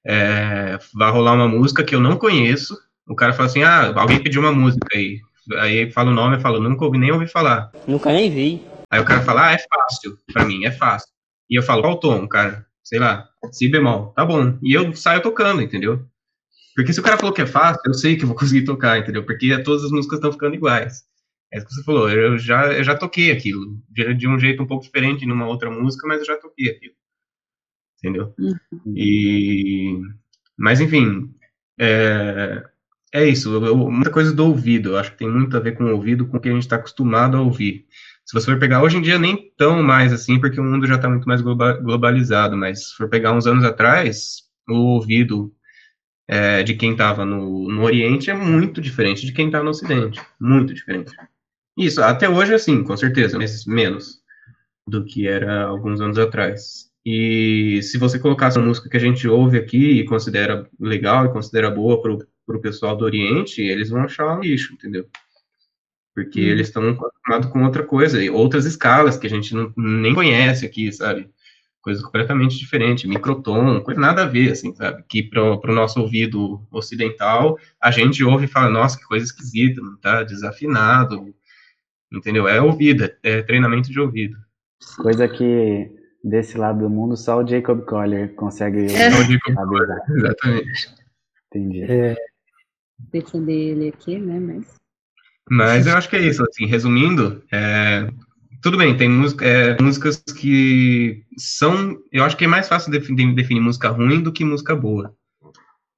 É, 0.05 0.77
vai 0.93 1.11
rolar 1.11 1.33
uma 1.33 1.47
música 1.47 1.83
que 1.83 1.95
eu 1.95 1.99
não 2.01 2.17
conheço, 2.17 2.77
o 3.07 3.15
cara 3.15 3.31
fala 3.33 3.47
assim, 3.47 3.63
ah, 3.63 3.93
alguém 3.95 4.21
pediu 4.21 4.41
uma 4.41 4.51
música 4.51 4.85
aí. 4.97 5.19
Aí 5.59 5.89
fala 5.91 6.11
o 6.11 6.13
nome, 6.13 6.35
eu 6.35 6.41
falo, 6.41 6.59
nunca 6.59 6.83
ouvi, 6.85 6.97
nem 6.97 7.11
ouvi 7.11 7.27
falar. 7.27 7.71
Nunca 7.87 8.11
nem 8.11 8.29
vi. 8.29 8.61
Aí 8.89 8.99
o 8.99 9.05
cara 9.05 9.21
fala, 9.21 9.47
ah, 9.47 9.53
é 9.53 9.57
fácil, 9.57 10.17
pra 10.33 10.43
mim, 10.45 10.65
é 10.65 10.71
fácil. 10.71 11.07
E 11.49 11.57
eu 11.57 11.63
falo, 11.63 11.81
qual 11.81 11.99
tom, 11.99 12.27
cara? 12.27 12.65
Sei 12.83 12.99
lá, 12.99 13.27
si 13.51 13.69
bemol, 13.69 14.07
tá 14.13 14.25
bom. 14.25 14.57
E 14.61 14.73
eu 14.73 14.93
saio 14.93 15.21
tocando, 15.21 15.61
entendeu? 15.61 16.05
Porque 16.75 16.93
se 16.93 16.99
o 16.99 17.03
cara 17.03 17.17
falou 17.17 17.33
que 17.33 17.41
é 17.41 17.45
fácil, 17.47 17.81
eu 17.85 17.93
sei 17.93 18.15
que 18.15 18.23
eu 18.23 18.27
vou 18.27 18.35
conseguir 18.37 18.65
tocar, 18.65 18.99
entendeu? 18.99 19.25
Porque 19.25 19.61
todas 19.63 19.83
as 19.85 19.91
músicas 19.91 20.17
estão 20.17 20.31
ficando 20.31 20.55
iguais. 20.55 21.03
É 21.53 21.57
isso 21.57 21.67
que 21.67 21.73
você 21.73 21.83
falou, 21.83 22.09
eu 22.09 22.37
já, 22.37 22.71
eu 22.73 22.83
já 22.83 22.97
toquei 22.97 23.31
aquilo, 23.31 23.77
de, 23.89 24.13
de 24.13 24.27
um 24.27 24.39
jeito 24.39 24.63
um 24.63 24.67
pouco 24.67 24.85
diferente 24.85 25.25
numa 25.25 25.47
outra 25.47 25.69
música, 25.69 26.07
mas 26.07 26.19
eu 26.19 26.25
já 26.25 26.37
toquei 26.37 26.69
aquilo. 26.69 26.93
Entendeu? 27.99 28.33
E... 28.95 29.99
Mas, 30.57 30.81
enfim, 30.81 31.33
é, 31.79 32.63
é 33.13 33.25
isso, 33.27 33.53
eu- 33.65 33.77
muita 33.91 34.11
coisa 34.11 34.33
do 34.33 34.45
ouvido, 34.47 34.91
eu 34.91 34.97
acho 34.99 35.11
que 35.13 35.19
tem 35.19 35.29
muito 35.31 35.57
a 35.57 35.59
ver 35.61 35.73
com 35.77 35.85
o 35.85 35.93
ouvido, 35.95 36.27
com 36.27 36.37
o 36.37 36.41
que 36.41 36.49
a 36.49 36.53
gente 36.53 36.63
está 36.63 36.77
acostumado 36.77 37.37
a 37.37 37.41
ouvir. 37.41 37.85
Se 38.25 38.33
você 38.33 38.47
for 38.51 38.59
pegar 38.59 38.83
hoje 38.83 38.97
em 38.97 39.01
dia, 39.03 39.19
nem 39.19 39.51
tão 39.57 39.83
mais 39.83 40.13
assim, 40.13 40.39
porque 40.39 40.59
o 40.59 40.63
mundo 40.63 40.87
já 40.87 40.95
está 40.95 41.09
muito 41.09 41.27
mais 41.27 41.41
globa- 41.41 41.77
globalizado, 41.79 42.57
mas 42.57 42.89
se 42.89 42.95
for 42.95 43.09
pegar 43.09 43.33
uns 43.33 43.47
anos 43.47 43.63
atrás, 43.65 44.43
o 44.69 44.75
ouvido 44.95 45.53
é, 46.31 46.63
de 46.63 46.75
quem 46.75 46.93
estava 46.93 47.25
no, 47.25 47.67
no 47.67 47.83
Oriente 47.83 48.31
é 48.31 48.33
muito 48.33 48.79
diferente 48.79 49.25
de 49.25 49.33
quem 49.33 49.47
está 49.47 49.61
no 49.61 49.71
Ocidente. 49.71 50.21
Muito 50.39 50.73
diferente. 50.73 51.11
Isso, 51.77 52.01
até 52.01 52.29
hoje, 52.29 52.53
assim, 52.53 52.81
com 52.85 52.95
certeza, 52.95 53.37
mas 53.37 53.65
menos 53.65 54.21
do 54.87 55.03
que 55.03 55.27
era 55.27 55.63
alguns 55.63 55.99
anos 55.99 56.17
atrás. 56.17 56.89
E 57.05 57.81
se 57.83 57.97
você 57.97 58.17
colocasse 58.17 58.57
a 58.57 58.61
música 58.61 58.87
que 58.87 58.95
a 58.95 58.99
gente 58.99 59.27
ouve 59.27 59.57
aqui 59.57 59.99
e 59.99 60.05
considera 60.05 60.65
legal 60.79 61.25
e 61.25 61.33
considera 61.33 61.69
boa 61.69 62.01
para 62.01 62.55
o 62.55 62.61
pessoal 62.61 62.95
do 62.95 63.03
Oriente, 63.03 63.61
eles 63.61 63.89
vão 63.89 64.03
achar 64.03 64.37
um 64.37 64.39
lixo, 64.39 64.73
entendeu? 64.73 65.09
Porque 66.15 66.39
Uhum. 66.39 66.47
eles 66.47 66.67
estão 66.67 66.89
acostumados 66.89 67.49
com 67.49 67.65
outra 67.65 67.83
coisa, 67.83 68.23
e 68.23 68.29
outras 68.29 68.65
escalas 68.65 69.17
que 69.17 69.27
a 69.27 69.29
gente 69.29 69.53
não, 69.53 69.73
nem 69.75 70.13
conhece 70.13 70.65
aqui, 70.65 70.91
sabe? 70.93 71.29
Coisa 71.81 72.03
completamente 72.03 72.57
diferente, 72.57 73.07
microtom, 73.07 73.81
coisa 73.81 73.99
nada 73.99 74.23
a 74.23 74.27
ver, 74.27 74.51
assim, 74.51 74.73
sabe? 74.75 75.03
Que 75.09 75.23
para 75.23 75.41
o 75.41 75.73
nosso 75.73 75.99
ouvido 75.99 76.61
ocidental, 76.71 77.57
a 77.81 77.89
gente 77.89 78.23
ouve 78.23 78.45
e 78.45 78.47
fala, 78.47 78.69
nossa, 78.69 78.97
que 78.97 79.03
coisa 79.05 79.25
esquisita, 79.25 79.81
não 79.81 79.97
tá 79.97 80.23
desafinado, 80.23 81.33
entendeu? 82.13 82.47
É 82.47 82.61
ouvido, 82.61 83.09
é 83.23 83.41
treinamento 83.41 83.91
de 83.91 83.99
ouvido. 83.99 84.37
Coisa 84.97 85.27
que 85.27 85.91
desse 86.23 86.55
lado 86.57 86.79
do 86.79 86.89
mundo 86.89 87.17
só 87.17 87.41
o 87.41 87.47
Jacob 87.47 87.83
Collier 87.85 88.35
consegue 88.35 88.85
É. 88.85 89.11
Só 89.11 89.19
o 89.19 89.23
Jacob 89.23 89.53
saber. 89.55 90.03
Exatamente. 90.09 90.95
Entendi. 91.47 91.83
É, 91.83 92.15
Defender 93.09 93.71
ele 93.71 93.89
aqui, 93.89 94.17
né? 94.17 94.39
Mas. 94.39 94.75
Mas 95.49 95.87
eu 95.87 95.97
acho 95.97 96.09
que 96.09 96.15
é 96.15 96.21
isso, 96.21 96.43
assim, 96.43 96.65
resumindo, 96.65 97.43
é, 97.51 98.07
tudo 98.61 98.77
bem, 98.77 98.95
tem 98.95 99.09
música, 99.09 99.45
é, 99.45 99.81
músicas 99.81 100.17
que 100.17 101.23
são, 101.37 101.97
eu 102.11 102.23
acho 102.23 102.37
que 102.37 102.45
é 102.45 102.47
mais 102.47 102.67
fácil 102.67 102.91
definir, 102.91 103.33
definir 103.33 103.59
música 103.59 103.89
ruim 103.89 104.21
do 104.21 104.31
que 104.31 104.45
música 104.45 104.75
boa. 104.75 105.15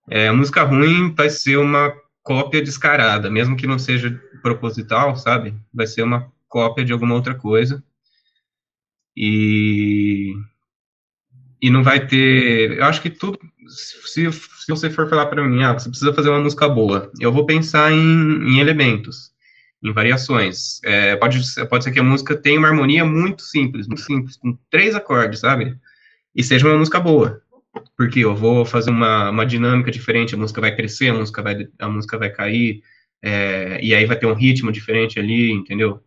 É, 0.10 0.32
música 0.32 0.64
ruim 0.64 1.14
vai 1.14 1.30
ser 1.30 1.58
uma 1.58 1.94
cópia 2.22 2.62
descarada, 2.62 3.30
mesmo 3.30 3.58
que 3.58 3.68
não 3.68 3.78
seja 3.78 4.18
proposital, 4.42 5.16
sabe? 5.16 5.54
Vai 5.74 5.88
ser 5.88 6.04
uma 6.04 6.32
cópia 6.48 6.86
de 6.86 6.94
alguma 6.94 7.16
outra 7.16 7.36
coisa. 7.36 7.84
E 9.16 10.34
e 11.62 11.70
não 11.70 11.82
vai 11.82 12.06
ter, 12.06 12.78
eu 12.78 12.84
acho 12.84 13.02
que 13.02 13.10
tudo, 13.10 13.40
se, 14.06 14.30
se 14.32 14.68
você 14.68 14.90
for 14.90 15.10
falar 15.10 15.28
para 15.28 15.48
mim, 15.48 15.64
ah, 15.64 15.72
você 15.72 15.88
precisa 15.88 16.14
fazer 16.14 16.30
uma 16.30 16.42
música 16.42 16.68
boa, 16.68 17.10
eu 17.22 17.32
vou 17.32 17.46
pensar 17.46 17.90
em, 17.94 17.98
em 17.98 18.60
elementos 18.60 19.33
em 19.84 19.92
variações. 19.92 20.80
É, 20.84 21.16
pode, 21.18 21.40
pode 21.70 21.84
ser 21.84 21.92
que 21.92 22.00
a 22.00 22.04
música 22.04 22.36
tenha 22.36 22.58
uma 22.58 22.70
harmonia 22.70 23.04
muito 23.04 23.44
simples, 23.44 23.88
muito 23.88 24.02
simples, 24.02 24.38
com 24.38 24.58
três 24.70 24.96
acordes, 24.96 25.42
sabe? 25.42 25.78
E 26.34 26.44
seja 26.44 26.68
uma 26.68 26.78
música 26.78 27.00
boa. 27.00 27.42
Porque 27.98 28.20
eu 28.20 28.36
vou 28.36 28.66
fazer 28.66 28.92
uma, 28.92 29.30
uma 29.30 29.46
dinâmica 29.46 29.92
diferente, 29.92 30.36
a 30.36 30.38
música 30.38 30.62
vai 30.62 30.76
crescer, 30.76 31.10
a 31.10 31.14
música 31.14 31.42
vai, 31.42 31.68
a 31.80 31.90
música 31.90 32.18
vai 32.18 32.30
cair, 32.30 32.82
é, 33.22 33.80
e 33.84 33.94
aí 33.94 34.06
vai 34.06 34.18
ter 34.18 34.26
um 34.26 34.34
ritmo 34.34 34.72
diferente 34.72 35.20
ali, 35.20 35.52
entendeu? 35.52 36.02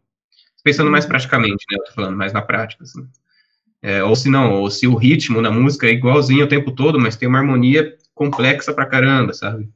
Pensando 0.64 0.90
mais 0.90 1.04
praticamente, 1.04 1.64
né? 1.70 1.78
Eu 1.78 1.84
tô 1.84 1.92
falando 1.92 2.16
mais 2.16 2.32
na 2.32 2.42
prática, 2.42 2.82
assim. 2.82 3.06
É, 3.82 4.02
ou 4.02 4.16
se 4.16 4.28
não, 4.28 4.54
ou 4.54 4.70
se 4.70 4.86
o 4.86 4.94
ritmo 4.94 5.42
da 5.42 5.50
música 5.50 5.86
é 5.86 5.90
igualzinho 5.90 6.44
o 6.44 6.48
tempo 6.48 6.72
todo, 6.72 6.98
mas 6.98 7.16
tem 7.16 7.28
uma 7.28 7.38
harmonia 7.38 7.96
complexa 8.14 8.72
pra 8.72 8.86
caramba, 8.86 9.32
sabe? 9.32 9.68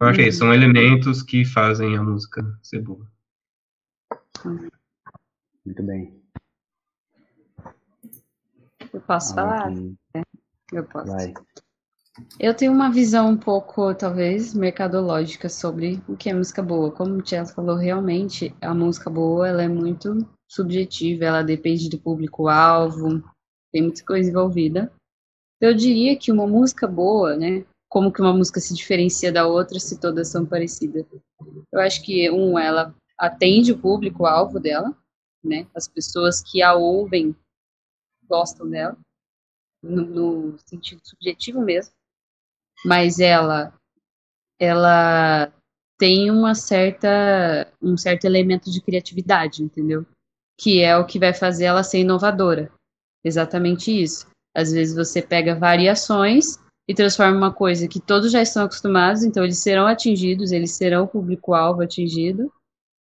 Eu 0.00 0.06
acho 0.06 0.18
que 0.18 0.26
é 0.26 0.32
são 0.32 0.52
elementos 0.52 1.22
que 1.22 1.44
fazem 1.44 1.96
a 1.96 2.02
música 2.02 2.42
ser 2.62 2.80
boa. 2.80 3.06
Muito 4.44 5.82
bem. 5.82 6.20
Eu 8.92 9.00
posso 9.00 9.32
Ah, 9.32 9.34
falar? 9.34 9.70
ok. 9.70 10.24
Eu 10.72 10.84
posso. 10.84 11.12
Vai. 11.12 11.34
Eu 12.38 12.54
tenho 12.54 12.72
uma 12.72 12.90
visão 12.90 13.30
um 13.30 13.36
pouco, 13.38 13.94
talvez, 13.94 14.52
mercadológica 14.52 15.48
sobre 15.48 16.02
o 16.06 16.14
que 16.16 16.28
é 16.28 16.34
música 16.34 16.62
boa. 16.62 16.90
Como 16.90 17.14
o 17.14 17.26
Chelsea 17.26 17.54
falou, 17.54 17.76
realmente 17.76 18.54
a 18.60 18.74
música 18.74 19.08
boa 19.08 19.48
ela 19.48 19.62
é 19.62 19.68
muito 19.68 20.28
subjetiva, 20.46 21.24
ela 21.24 21.42
depende 21.42 21.88
do 21.88 21.98
público-alvo, 21.98 23.24
tem 23.72 23.82
muita 23.82 24.04
coisa 24.04 24.28
envolvida. 24.28 24.92
Eu 25.58 25.72
diria 25.74 26.16
que 26.18 26.30
uma 26.30 26.46
música 26.46 26.86
boa, 26.86 27.34
né? 27.36 27.64
Como 27.88 28.12
que 28.12 28.20
uma 28.20 28.34
música 28.34 28.60
se 28.60 28.74
diferencia 28.74 29.32
da 29.32 29.46
outra 29.46 29.78
se 29.78 29.98
todas 29.98 30.28
são 30.28 30.44
parecidas? 30.44 31.06
Eu 31.72 31.80
acho 31.80 32.02
que, 32.02 32.30
um, 32.30 32.58
ela 32.58 32.94
atende 33.22 33.72
o 33.72 33.78
público-alvo 33.78 34.58
dela, 34.58 34.96
né? 35.42 35.66
As 35.74 35.86
pessoas 35.86 36.42
que 36.42 36.62
a 36.62 36.74
ouvem 36.74 37.34
gostam 38.28 38.68
dela, 38.68 38.96
no, 39.82 40.02
no 40.02 40.58
sentido 40.58 41.00
subjetivo 41.04 41.60
mesmo 41.60 41.92
mas 42.84 43.18
ela 43.18 43.72
ela 44.58 45.52
tem 45.98 46.30
uma 46.30 46.54
certa 46.54 47.72
um 47.80 47.96
certo 47.96 48.24
elemento 48.24 48.70
de 48.70 48.80
criatividade, 48.80 49.62
entendeu? 49.62 50.04
Que 50.58 50.80
é 50.80 50.96
o 50.96 51.06
que 51.06 51.18
vai 51.18 51.32
fazer 51.32 51.64
ela 51.64 51.82
ser 51.82 52.00
inovadora. 52.00 52.70
Exatamente 53.24 53.90
isso. 53.90 54.26
Às 54.54 54.72
vezes 54.72 54.94
você 54.94 55.22
pega 55.22 55.54
variações 55.54 56.58
e 56.88 56.94
transforma 56.94 57.36
uma 57.36 57.52
coisa 57.52 57.88
que 57.88 58.00
todos 58.00 58.32
já 58.32 58.42
estão 58.42 58.64
acostumados, 58.64 59.22
então 59.22 59.44
eles 59.44 59.60
serão 59.60 59.86
atingidos, 59.86 60.50
eles 60.52 60.72
serão 60.72 61.04
o 61.04 61.08
público-alvo 61.08 61.82
atingido, 61.82 62.52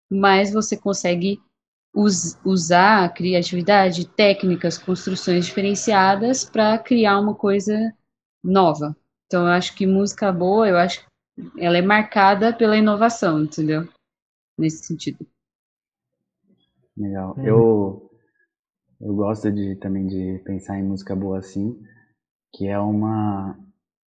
mas 0.10 0.52
você 0.52 0.78
consegue 0.78 1.42
us 1.94 2.38
usar 2.46 3.06
a 3.06 3.10
criatividade, 3.10 4.08
técnicas, 4.08 4.78
construções 4.78 5.46
diferenciadas 5.46 6.44
para 6.44 6.78
criar 6.78 7.20
uma 7.20 7.34
coisa 7.34 7.94
nova, 8.44 8.96
então, 9.30 9.44
eu 9.44 9.50
acho 9.50 9.76
que 9.76 9.86
música 9.86 10.32
boa, 10.32 10.68
eu 10.68 10.76
acho 10.76 11.06
que 11.06 11.64
ela 11.64 11.78
é 11.78 11.84
marcada 11.84 12.52
pela 12.52 12.76
inovação, 12.76 13.44
entendeu? 13.44 13.88
Nesse 14.58 14.84
sentido. 14.84 15.24
Legal. 16.98 17.36
Uhum. 17.38 17.46
Eu, 17.46 18.12
eu 19.00 19.16
gosto 19.16 19.52
de, 19.52 19.76
também 19.76 20.08
de 20.08 20.42
pensar 20.44 20.80
em 20.80 20.84
música 20.84 21.16
boa 21.16 21.38
assim, 21.38 21.80
que 22.56 22.68
é 22.68 22.80
uma, 22.80 23.56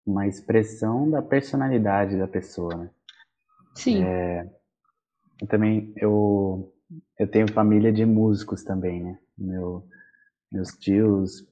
uma 0.04 0.26
expressão 0.26 1.08
da 1.08 1.22
personalidade 1.22 2.18
da 2.18 2.26
pessoa, 2.26 2.74
né? 2.76 2.90
Sim. 3.76 4.02
É, 4.02 4.52
eu 5.42 5.48
também, 5.48 5.94
eu, 5.98 6.72
eu 7.20 7.28
tenho 7.28 7.52
família 7.52 7.92
de 7.92 8.06
músicos 8.06 8.64
também, 8.64 9.02
né? 9.04 9.18
Meu, 9.38 9.84
meus 10.52 10.70
tios, 10.78 11.46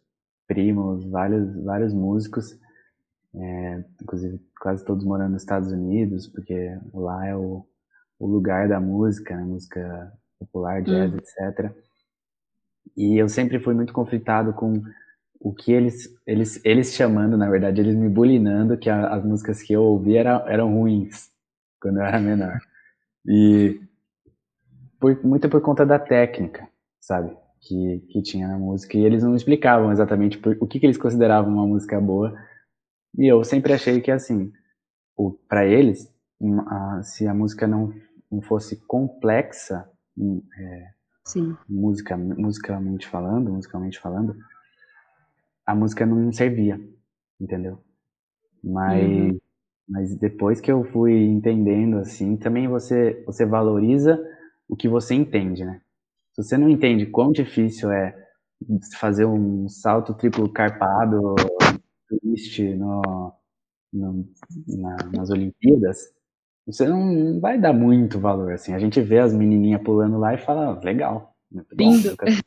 primos, 0.49 1.05
vários, 1.07 1.55
vários 1.65 1.95
músicos, 1.95 2.59
é, 3.35 3.85
inclusive 4.03 4.41
quase 4.61 4.85
todos 4.85 5.05
morando 5.05 5.33
nos 5.33 5.43
Estados 5.43 5.73
Unidos, 5.73 6.27
porque 6.29 6.79
lá 6.95 7.27
é 7.27 7.37
o, 7.37 7.67
o 8.19 8.27
lugar 8.27 8.69
da 8.69 8.81
música, 8.81 9.37
né? 9.37 9.45
música 9.45 10.13
popular, 10.39 10.83
jazz, 10.83 11.13
Hum. 11.13 11.19
etc. 11.19 11.75
E 12.97 13.19
eu 13.19 13.29
sempre 13.29 13.59
fui 13.61 13.75
muito 13.75 13.93
conflitado 13.93 14.53
com 14.53 14.83
o 15.41 15.55
que 15.55 15.73
eles, 15.73 16.09
eles, 16.27 16.61
eles 16.65 16.95
chamando, 16.95 17.37
na 17.37 17.51
verdade, 17.51 17.81
eles 17.81 17.97
me 17.97 18.09
bulinando 18.09 18.79
que 18.79 18.91
a- 18.91 19.15
as 19.15 19.25
músicas 19.25 19.63
que 19.63 19.73
eu 19.75 19.83
ouvia 19.85 20.21
era, 20.21 20.45
eram 20.49 20.73
ruins 20.75 21.31
quando 21.81 21.99
eu 21.99 22.05
era 22.05 22.21
menor. 22.21 22.61
E 23.27 23.81
por, 24.99 25.25
muito 25.25 25.49
por 25.49 25.61
conta 25.61 25.85
da 25.87 25.99
técnica, 25.99 26.69
sabe? 27.01 27.37
Que, 27.61 28.01
que 28.11 28.23
tinha 28.23 28.49
na 28.49 28.59
música. 28.59 28.97
E 28.97 29.05
eles 29.05 29.23
não 29.23 29.35
explicavam 29.35 29.93
exatamente 29.93 30.39
por, 30.39 30.57
o 30.61 30.67
que, 30.67 30.81
que 30.81 30.87
eles 30.87 30.99
consideravam 30.99 31.53
uma 31.53 31.67
música 31.67 32.01
boa. 32.01 32.35
E 33.19 33.27
eu 33.27 33.45
sempre 33.45 33.73
achei 33.73 34.01
que, 34.01 34.11
assim, 34.11 34.53
para 35.49 35.67
eles, 35.67 36.13
um, 36.41 36.61
a- 36.61 37.03
se 37.03 37.27
a 37.27 37.35
música 37.35 37.67
não, 37.67 37.93
não 38.31 38.41
fosse 38.43 38.77
complexa, 38.87 39.89
hum, 40.17 40.43
é, 40.59 40.91
Sim. 41.25 41.57
musica, 41.69 42.17
musicalmente 42.17 43.07
falando, 43.09 43.53
musicalmente 43.53 43.99
falando, 44.01 44.37
a 45.67 45.75
música 45.75 46.05
não 46.07 46.33
servia, 46.33 46.81
entendeu? 47.41 47.79
Mas, 48.63 49.03
Uhum. 49.03 49.41
Mas 49.91 50.17
depois 50.17 50.61
que 50.61 50.73
eu 50.73 50.85
fui 50.93 51.15
entendendo 51.25 51.99
assim, 51.99 52.37
também 52.39 52.69
você 52.69 53.23
você 53.27 53.47
valoriza 53.47 54.21
o 54.69 54.77
que 54.77 54.89
você 54.89 55.15
entende, 55.15 55.65
né? 55.65 55.83
Se 56.35 56.43
você 56.45 56.59
não 56.59 56.69
entende 56.71 57.07
quão 57.07 57.33
difícil 57.33 57.93
é 57.93 58.17
fazer 58.99 59.27
um 59.27 59.69
salto 59.69 60.15
triplo 60.15 60.49
carpado 60.53 61.35
twist 62.09 62.63
no, 62.77 63.03
no- 63.93 64.27
na- 64.69 64.97
nas 65.15 65.31
Olimpíadas, 65.31 65.99
você 66.67 66.89
não 66.89 67.41
vai 67.41 67.61
dar 67.61 67.73
muito 67.73 68.21
valor 68.21 68.53
assim. 68.53 68.75
A 68.75 68.79
gente 68.81 69.01
vê 69.03 69.19
as 69.21 69.35
menininhas 69.35 69.83
pulando 69.83 70.19
lá 70.19 70.35
e 70.35 70.39
fala, 70.39 70.79
"Ah, 70.79 70.85
legal, 70.85 71.35
bom. 71.53 71.63
Lindo. 71.93 72.17
fazer." 72.17 72.43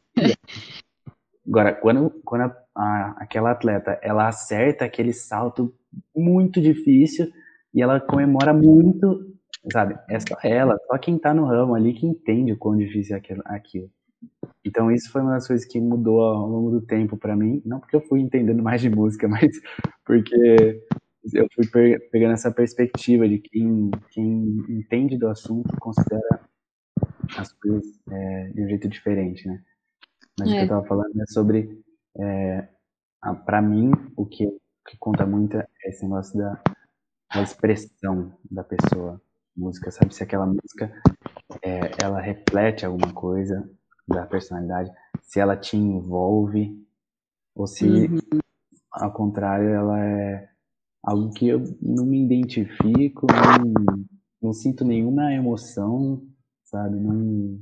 Agora, 1.48 1.74
quando, 1.74 2.10
quando 2.24 2.42
a- 2.44 2.58
a- 2.76 3.16
aquela 3.20 3.52
atleta 3.52 4.00
ela 4.02 4.28
acerta 4.28 4.86
aquele 4.86 5.14
salto 5.14 5.74
muito 6.16 6.62
difícil 6.62 7.28
e 7.74 7.82
ela 7.82 8.00
comemora 8.00 8.54
muito, 8.54 9.34
sabe? 9.72 9.96
É 10.10 10.20
só 10.20 10.36
ela, 10.44 10.78
só 10.88 10.98
quem 10.98 11.18
tá 11.18 11.34
no 11.34 11.46
ramo 11.46 11.76
ali 11.76 11.94
que 11.94 12.06
entende 12.06 12.54
o 12.54 12.58
quão 12.58 12.78
difícil 12.78 13.16
é 13.16 13.20
aquilo. 13.20 13.90
Então 14.66 14.92
isso 14.92 15.12
foi 15.12 15.22
uma 15.22 15.34
das 15.34 15.48
coisas 15.48 15.66
que 15.68 15.80
mudou 15.80 16.22
ao 16.22 16.48
longo 16.48 16.72
do 16.72 16.82
tempo 16.82 17.18
pra 17.18 17.36
mim, 17.36 17.62
não 17.66 17.80
porque 17.80 17.96
eu 17.96 18.02
fui 18.02 18.22
entendendo 18.22 18.64
mais 18.64 18.82
de 18.82 18.90
música, 18.90 19.28
mas 19.30 19.52
porque 20.06 20.82
eu 21.34 21.48
fui 21.56 21.68
pe- 21.68 22.00
pegando 22.12 22.34
essa 22.34 22.52
perspectiva 22.52 23.28
de 23.28 23.40
quem, 23.40 23.92
quem 24.12 24.26
entende 24.70 25.18
do 25.18 25.28
assunto 25.28 25.76
considera 25.80 26.42
as 27.38 27.52
coisas 27.54 27.86
é, 28.12 28.50
de 28.54 28.64
um 28.64 28.68
jeito 28.68 28.88
diferente, 28.88 29.48
né? 29.48 29.62
Mas 30.40 30.50
o 30.50 30.52
que 30.54 30.60
É. 30.60 30.64
eu 30.64 30.68
tava 30.68 30.86
falando 30.88 31.22
é 31.22 31.26
sobre, 31.28 31.82
é, 32.20 32.68
a- 33.22 33.36
pra 33.36 33.62
mim, 33.62 33.92
o 34.16 34.26
que, 34.26 34.46
o 34.48 34.60
que 34.88 34.98
conta 34.98 35.26
muito 35.26 35.58
é 35.58 35.68
esse 35.86 36.04
negócio 36.04 36.38
da, 36.38 36.62
da 37.34 37.42
expressão 37.42 38.34
da 38.50 38.64
pessoa. 38.64 39.22
Música, 39.56 39.92
sabe? 39.92 40.14
Se 40.16 40.24
aquela 40.24 40.48
música, 40.48 40.92
é, 41.62 41.92
ela 42.04 42.20
reflete 42.20 42.86
alguma 42.86 43.14
coisa 43.14 43.70
da 44.08 44.26
personalidade, 44.26 44.92
se 45.22 45.40
ela 45.40 45.56
te 45.56 45.78
envolve, 45.78 46.84
ou 47.56 47.68
se, 47.68 47.86
Uhum. 47.86 48.20
ao 48.92 49.14
contrário, 49.14 49.70
ela 49.70 50.00
é 50.04 50.50
algo 51.04 51.32
que 51.34 51.48
eu 51.48 51.60
não 51.80 52.04
me 52.06 52.26
identifico, 52.26 53.28
não, 53.28 54.04
não 54.42 54.54
sinto 54.54 54.84
nenhuma 54.84 55.32
emoção, 55.34 56.24
sabe? 56.64 57.00
Não, 57.00 57.60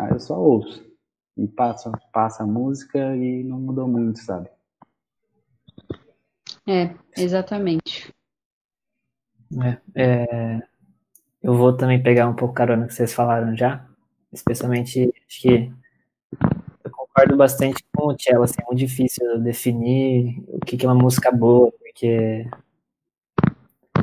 ah, 0.00 0.08
eu 0.12 0.18
só 0.20 0.40
ouço. 0.40 0.82
E 1.36 1.46
passa, 1.48 1.92
passa 2.12 2.42
a 2.44 2.46
música 2.46 3.14
e 3.16 3.44
não 3.44 3.58
mudou 3.58 3.86
muito, 3.86 4.20
sabe? 4.20 4.48
É, 6.66 6.94
exatamente. 7.16 8.12
É, 9.62 9.78
é, 9.94 10.62
eu 11.42 11.54
vou 11.54 11.76
também 11.76 12.02
pegar 12.02 12.28
um 12.28 12.34
pouco 12.34 12.54
carona 12.54 12.86
que 12.86 12.94
vocês 12.94 13.14
falaram 13.14 13.56
já, 13.56 13.86
especialmente, 14.32 15.12
acho 15.28 15.40
que 15.40 15.72
eu 16.82 16.90
concordo 16.90 17.36
bastante 17.36 17.84
com 17.94 18.08
o 18.08 18.16
Cello, 18.18 18.42
assim, 18.42 18.56
é 18.60 18.64
muito 18.64 18.78
difícil 18.78 19.40
definir 19.40 20.42
o 20.48 20.58
que 20.58 20.76
que 20.76 20.84
é 20.84 20.88
uma 20.88 21.00
música 21.00 21.30
boa, 21.30 21.70
porque... 21.72 22.48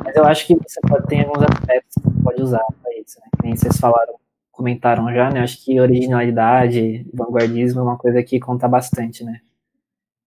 Mas 0.02 0.16
eu 0.16 0.24
acho 0.24 0.46
que 0.46 0.54
você 0.54 0.80
pode 0.80 1.06
ter 1.06 1.24
alguns 1.26 1.42
aspectos 1.42 1.94
que 1.94 2.10
você 2.10 2.22
pode 2.22 2.42
usar 2.42 2.64
para 2.82 2.98
isso, 2.98 3.20
né? 3.20 3.26
Que 3.36 3.46
nem 3.46 3.56
vocês 3.56 3.76
falaram, 3.76 4.14
comentaram 4.54 5.12
já, 5.12 5.30
né? 5.30 5.40
Acho 5.40 5.62
que 5.64 5.80
originalidade, 5.80 7.06
vanguardismo 7.12 7.80
é 7.80 7.82
uma 7.82 7.98
coisa 7.98 8.22
que 8.22 8.40
conta 8.40 8.68
bastante, 8.68 9.24
né? 9.24 9.40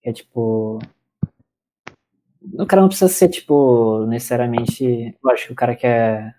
É 0.04 0.12
tipo... 0.14 0.80
O 2.60 2.66
cara 2.66 2.82
não 2.82 2.88
precisa 2.90 3.10
ser, 3.10 3.30
tipo, 3.30 4.06
necessariamente. 4.08 5.16
Lógico 5.24 5.48
que 5.48 5.54
o 5.54 5.56
cara 5.56 5.76
que 5.76 5.86
é, 5.86 6.34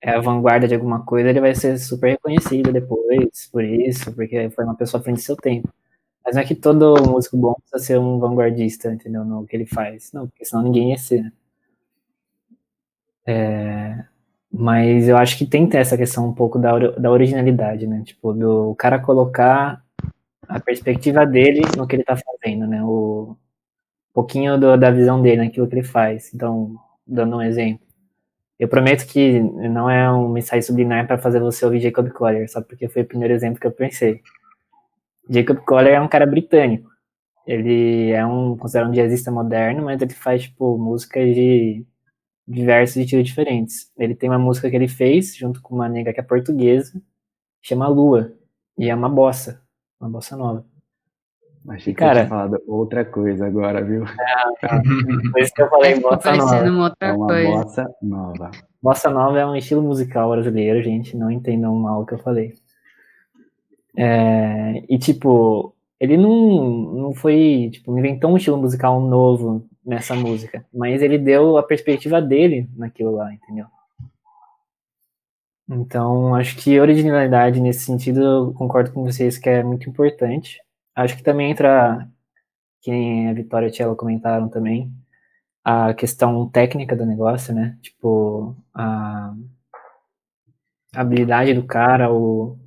é 0.00 0.10
a 0.10 0.20
vanguarda 0.20 0.68
de 0.68 0.74
alguma 0.74 1.04
coisa, 1.04 1.30
ele 1.30 1.40
vai 1.40 1.54
ser 1.54 1.78
super 1.78 2.10
reconhecido 2.12 2.72
depois 2.72 3.48
por 3.50 3.64
isso, 3.64 4.14
porque 4.14 4.50
foi 4.50 4.64
uma 4.64 4.76
pessoa 4.76 5.00
à 5.00 5.04
frente 5.04 5.16
do 5.16 5.22
seu 5.22 5.36
tempo. 5.36 5.68
Mas 6.24 6.36
não 6.36 6.42
é 6.42 6.46
que 6.46 6.54
todo 6.54 6.94
músico 7.10 7.36
bom 7.36 7.54
precisa 7.54 7.84
ser 7.84 7.98
um 7.98 8.18
vanguardista, 8.18 8.92
entendeu? 8.92 9.24
No 9.24 9.46
que 9.46 9.56
ele 9.56 9.66
faz. 9.66 10.12
Não, 10.12 10.28
porque 10.28 10.44
senão 10.44 10.62
ninguém 10.62 10.90
ia 10.90 10.98
ser. 10.98 11.22
né? 11.22 11.32
É, 13.26 14.04
mas 14.54 15.08
eu 15.08 15.16
acho 15.18 15.36
que 15.38 15.46
tem 15.46 15.68
que 15.68 15.76
essa 15.76 15.96
questão 15.96 16.28
um 16.28 16.34
pouco 16.34 16.58
da, 16.58 16.78
da 16.78 17.10
originalidade, 17.10 17.86
né? 17.86 18.02
Tipo, 18.04 18.32
do 18.32 18.74
cara 18.76 18.98
colocar 19.00 19.82
a 20.48 20.60
perspectiva 20.60 21.26
dele 21.26 21.62
no 21.76 21.86
que 21.86 21.96
ele 21.96 22.04
tá 22.04 22.16
fazendo, 22.16 22.66
né? 22.66 22.82
O, 22.84 23.36
pouquinho 24.14 24.58
do- 24.58 24.76
da 24.76 24.90
visão 24.90 25.22
dele 25.22 25.38
naquilo 25.44 25.68
que 25.68 25.74
ele 25.76 25.84
faz. 25.84 26.32
Então, 26.34 26.76
dando 27.06 27.36
um 27.36 27.42
exemplo. 27.42 27.86
Eu 28.58 28.68
prometo 28.68 29.06
que 29.06 29.40
não 29.40 29.90
é 29.90 30.10
um 30.12 30.28
mensagem 30.30 30.62
subliminar 30.62 31.06
para 31.06 31.18
fazer 31.18 31.40
você 31.40 31.64
ouvir 31.64 31.80
Jacob 31.80 32.10
Collier, 32.10 32.50
só 32.50 32.62
porque 32.62 32.88
foi 32.88 33.02
o 33.02 33.06
primeiro 33.06 33.34
exemplo 33.34 33.60
que 33.60 33.66
eu 33.66 33.72
pensei. 33.72 34.22
Jacob 35.28 35.58
Collier 35.64 35.94
é 35.94 36.00
um 36.00 36.08
cara 36.08 36.26
britânico. 36.26 36.90
Ele 37.46 38.12
é 38.12 38.26
um 38.26 38.56
considerado 38.56 38.90
um 38.90 38.94
jazzista 38.94 39.30
moderno, 39.30 39.84
mas 39.84 40.00
ele 40.02 40.14
faz 40.14 40.44
tipo 40.44 40.78
músicas 40.78 41.34
de 41.34 41.86
diversos 42.46 42.96
estilos 42.96 43.26
diferentes. 43.26 43.90
Ele 43.98 44.14
tem 44.14 44.28
uma 44.28 44.38
música 44.38 44.68
que 44.70 44.76
ele 44.76 44.88
fez 44.88 45.34
junto 45.36 45.60
com 45.62 45.74
uma 45.74 45.88
nega 45.88 46.12
que 46.12 46.20
é 46.20 46.22
portuguesa, 46.22 47.00
chama 47.62 47.88
Lua, 47.88 48.32
e 48.78 48.88
é 48.90 48.94
uma 48.94 49.08
bossa, 49.08 49.62
uma 50.00 50.10
bossa 50.10 50.36
nova. 50.36 50.64
Achei 51.66 51.94
que 51.94 51.98
Cara- 51.98 52.20
eu 52.20 52.26
tinha 52.26 52.28
falado 52.28 52.62
outra 52.66 53.04
coisa 53.06 53.46
agora, 53.46 53.82
viu? 53.82 54.04
Por 55.32 55.40
isso 55.40 55.54
que 55.54 55.62
eu 55.62 55.70
falei 55.70 55.94
Ficou 55.94 56.10
bossa 56.14 56.36
nova. 56.36 56.62
uma 56.62 56.66
É 56.66 56.82
outra 56.82 57.16
uma 57.16 57.26
coisa. 57.26 57.50
bossa 57.50 57.94
nova. 58.02 58.50
Bossa 58.82 59.10
nova 59.10 59.38
é 59.38 59.46
um 59.46 59.56
estilo 59.56 59.80
musical 59.80 60.28
brasileiro, 60.30 60.82
gente, 60.82 61.16
não 61.16 61.30
entendam 61.30 61.74
mal 61.74 62.02
o 62.02 62.06
que 62.06 62.12
eu 62.12 62.18
falei. 62.18 62.52
É, 63.96 64.82
e 64.88 64.98
tipo, 64.98 65.74
ele 66.00 66.16
não, 66.16 66.60
não 66.92 67.14
foi, 67.14 67.70
tipo, 67.72 67.90
não 67.90 67.98
inventou 67.98 68.30
um 68.30 68.36
estilo 68.36 68.56
musical 68.58 69.00
novo 69.00 69.64
nessa 69.84 70.14
música, 70.14 70.64
mas 70.72 71.02
ele 71.02 71.18
deu 71.18 71.58
a 71.58 71.62
perspectiva 71.62 72.22
dele 72.22 72.68
naquilo 72.76 73.12
lá, 73.12 73.32
entendeu? 73.32 73.66
Então, 75.68 76.34
acho 76.34 76.56
que 76.56 76.78
originalidade 76.78 77.60
nesse 77.60 77.80
sentido, 77.80 78.22
eu 78.22 78.52
concordo 78.54 78.92
com 78.92 79.02
vocês 79.04 79.38
que 79.38 79.48
é 79.48 79.62
muito 79.62 79.88
importante. 79.88 80.60
Acho 80.94 81.16
que 81.16 81.22
também 81.22 81.50
entra, 81.50 82.06
que 82.82 82.90
nem 82.90 83.28
a 83.30 83.32
Vitória 83.32 83.66
e 83.66 83.68
a 83.68 83.72
Tchela 83.72 83.96
comentaram 83.96 84.48
também, 84.48 84.92
a 85.64 85.94
questão 85.94 86.48
técnica 86.48 86.94
do 86.94 87.06
negócio, 87.06 87.54
né? 87.54 87.78
Tipo, 87.80 88.54
a 88.74 89.34
habilidade 90.94 91.54
do 91.54 91.64
cara, 91.64 92.12
o 92.12 92.58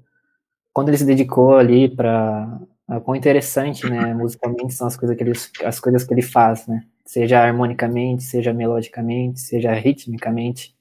quando 0.73 0.89
ele 0.89 0.97
se 0.97 1.05
dedicou 1.05 1.55
ali 1.55 1.89
para 1.89 2.59
quão 3.03 3.15
interessante, 3.15 3.89
né, 3.89 4.13
musicalmente 4.13 4.73
são 4.73 4.85
as 4.87 4.95
coisas 4.95 5.17
que 5.17 5.23
ele 5.23 5.33
as 5.65 5.79
coisas 5.79 6.03
que 6.03 6.13
ele 6.13 6.21
faz, 6.21 6.67
né? 6.67 6.83
Seja 7.07 7.41
harmonicamente, 7.41 8.23
seja 8.23 8.53
melodicamente, 8.53 9.39
seja 9.39 9.73
ritmicamente, 9.73 10.75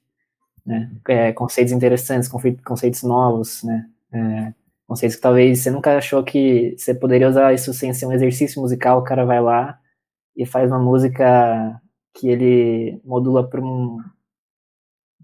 né? 0.65 0.91
É, 1.07 1.33
conceitos 1.33 1.73
interessantes, 1.73 2.29
conceitos 2.65 3.03
novos, 3.03 3.63
né? 3.63 3.89
É, 4.13 4.53
conceitos 4.87 5.15
que 5.17 5.21
talvez 5.21 5.61
você 5.61 5.71
nunca 5.71 5.97
achou 5.97 6.23
que 6.23 6.75
você 6.77 6.93
poderia 6.93 7.29
usar 7.29 7.53
isso 7.53 7.73
sem 7.73 7.93
ser 7.93 8.07
um 8.07 8.13
exercício 8.13 8.61
musical, 8.61 8.99
o 8.99 9.03
cara 9.03 9.25
vai 9.25 9.41
lá 9.41 9.79
e 10.35 10.45
faz 10.45 10.69
uma 10.71 10.79
música 10.79 11.81
que 12.13 12.29
ele 12.29 13.01
modula 13.05 13.47
para 13.49 13.61
um 13.61 13.99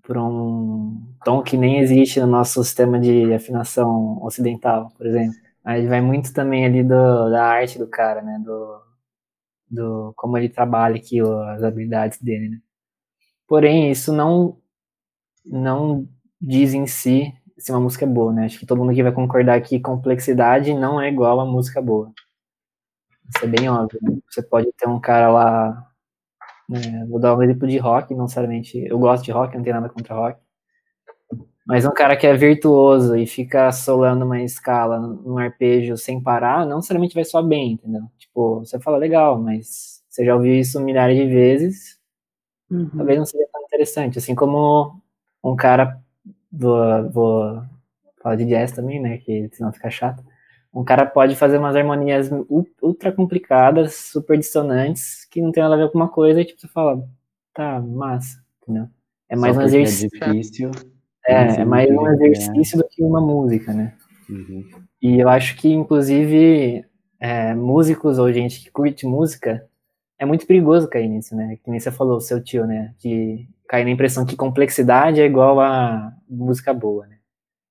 para 0.02 0.22
um 0.22 1.02
tom 1.24 1.42
que 1.42 1.56
nem 1.58 1.80
existe 1.80 2.20
no 2.20 2.28
nosso 2.28 2.64
sistema 2.64 3.00
de 3.00 3.34
afinação 3.34 4.22
ocidental, 4.24 4.92
por 4.98 5.06
exemplo. 5.08 5.36
Aí 5.64 5.88
vai 5.88 6.02
muito 6.02 6.34
também 6.34 6.66
ali 6.66 6.84
do, 6.84 7.30
da 7.30 7.46
arte 7.46 7.80
do 7.80 7.88
cara, 7.88 8.22
né? 8.22 8.38
Do, 8.44 8.82
do 9.74 10.14
como 10.16 10.38
ele 10.38 10.50
trabalha 10.50 10.96
aqui, 10.98 11.20
as 11.22 11.64
habilidades 11.64 12.20
dele, 12.22 12.50
né? 12.50 12.60
Porém, 13.48 13.92
isso 13.92 14.14
não 14.14 14.58
não 15.46 16.08
diz 16.42 16.74
em 16.74 16.88
si 16.88 17.34
se 17.58 17.72
uma 17.72 17.82
música 17.82 18.06
é 18.06 18.08
boa, 18.08 18.34
né? 18.34 18.46
Acho 18.46 18.60
que 18.60 18.66
todo 18.66 18.80
mundo 18.80 18.92
aqui 18.92 19.04
vai 19.04 19.12
concordar 19.14 19.62
que 19.62 19.80
complexidade 19.80 20.74
não 20.74 21.00
é 21.02 21.10
igual 21.10 21.40
a 21.40 21.46
música 21.46 21.82
boa. 21.82 22.12
Isso 23.36 23.46
é 23.46 23.48
bem 23.48 23.70
óbvio. 23.70 24.00
né? 24.02 24.18
Você 24.30 24.42
pode 24.44 24.72
ter 24.78 24.88
um 24.88 25.00
cara 25.00 25.30
lá 25.32 25.94
é, 26.72 27.06
vou 27.06 27.20
dar 27.20 27.36
um 27.38 27.44
exemplo 27.44 27.68
de 27.68 27.78
rock, 27.78 28.14
não 28.14 28.24
necessariamente. 28.24 28.78
Eu 28.80 28.98
gosto 29.00 29.24
de 29.26 29.32
rock, 29.32 29.56
não 29.56 29.64
tenho 29.64 29.76
nada 29.76 29.90
contra 29.90 30.16
rock. 30.16 30.40
Mas 31.66 31.86
um 31.86 31.92
cara 31.94 32.18
que 32.18 32.28
é 32.28 32.36
virtuoso 32.36 33.16
e 33.16 33.26
fica 33.26 33.72
solando 33.72 34.26
uma 34.26 34.42
escala 34.42 35.00
num 35.00 35.38
arpejo 35.38 35.96
sem 35.98 36.22
parar, 36.22 36.66
não 36.66 36.78
necessariamente 36.78 37.16
vai 37.16 37.24
soar 37.24 37.44
bem, 37.46 37.74
entendeu? 37.74 38.04
Tipo, 38.18 38.60
você 38.60 38.80
fala 38.80 38.98
legal, 38.98 39.40
mas 39.42 40.04
você 40.10 40.26
já 40.26 40.36
ouviu 40.36 40.54
isso 40.56 40.80
milhares 40.82 41.18
de 41.18 41.26
vezes, 41.28 42.00
Uhum. 42.72 42.90
talvez 42.98 43.20
não 43.20 43.26
seja 43.26 43.46
tão 43.54 43.62
interessante. 43.64 44.18
Assim 44.18 44.36
como 44.36 45.00
um 45.44 45.56
cara, 45.56 46.02
vou, 46.52 47.10
vou 47.12 47.64
falar 48.22 48.36
de 48.36 48.46
jazz 48.46 48.72
também, 48.72 49.00
né? 49.02 49.18
Que 49.20 49.50
senão 49.54 49.72
fica 49.74 49.90
chato. 49.90 50.24
Um 50.74 50.84
cara 50.84 51.06
pode 51.06 51.36
fazer 51.36 51.60
umas 51.60 51.76
harmonias 51.76 52.30
ultra 52.82 53.12
complicadas, 53.12 53.96
super 53.96 54.38
dissonantes, 54.40 55.26
que 55.26 55.42
não 55.42 55.52
tem 55.52 55.62
nada 55.64 55.76
a 55.76 55.78
ver 55.78 55.92
com 55.92 55.98
uma 56.00 56.10
coisa, 56.10 56.42
e 56.42 56.46
tipo, 56.46 56.60
você 56.62 56.68
fala, 56.68 57.08
tá, 57.54 57.80
massa, 57.80 58.44
entendeu? 58.64 58.88
É 59.30 59.36
mais 59.36 59.56
Só 59.56 59.62
um 59.62 59.64
porque 59.66 59.78
exercício. 59.78 60.24
É 60.24 60.32
difícil. 60.32 60.72
É, 61.26 61.62
é 61.62 61.66
mais 61.66 61.90
um 61.90 61.98
que 62.18 62.24
é- 62.24 62.28
exercício 62.28 62.78
do 62.78 62.88
que 62.88 63.04
uma 63.04 63.22
música, 63.22 63.74
né? 63.74 63.94
Uhum. 64.30 64.64
E 65.02 65.20
eu 65.20 65.30
acho 65.30 65.56
que, 65.58 65.70
inclusive, 65.72 66.86
é, 67.20 67.54
músicos 67.54 68.20
ou 68.20 68.32
gente 68.32 68.62
que 68.64 68.72
curte 68.72 69.06
música, 69.06 69.68
é 70.18 70.26
muito 70.26 70.46
perigoso 70.46 70.90
cair 70.90 71.08
nisso, 71.08 71.36
né? 71.36 71.58
Que 71.64 71.70
nem 71.70 71.80
você 71.80 71.92
falou, 71.92 72.20
seu 72.20 72.42
tio, 72.44 72.66
né? 72.66 72.94
De 73.00 73.48
cair 73.68 73.84
na 73.86 73.92
impressão 73.92 74.26
que 74.26 74.36
complexidade 74.36 75.22
é 75.22 75.26
igual 75.26 75.60
a 75.60 76.14
música 76.30 76.74
boa, 76.74 77.08
né? 77.08 77.18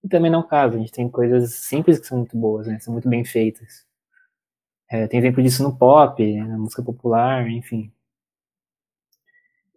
E 0.05 0.09
também 0.09 0.31
não 0.31 0.41
é 0.41 0.43
o 0.43 0.47
caso, 0.47 0.77
a 0.77 0.79
gente 0.81 0.93
tem 0.93 1.09
coisas 1.09 1.55
simples 1.55 1.99
que 1.99 2.07
são 2.07 2.19
muito 2.19 2.37
boas, 2.37 2.67
né? 2.67 2.79
São 2.81 2.93
muito 2.93 3.09
bem 3.09 3.25
feitas. 3.25 3.87
É, 4.91 5.07
tem 5.07 5.21
exemplo 5.21 5.43
disso 5.43 5.63
no 5.63 5.77
pop, 5.77 6.23
na 6.37 6.59
música 6.59 6.83
popular, 6.83 7.49
enfim. 7.49 7.91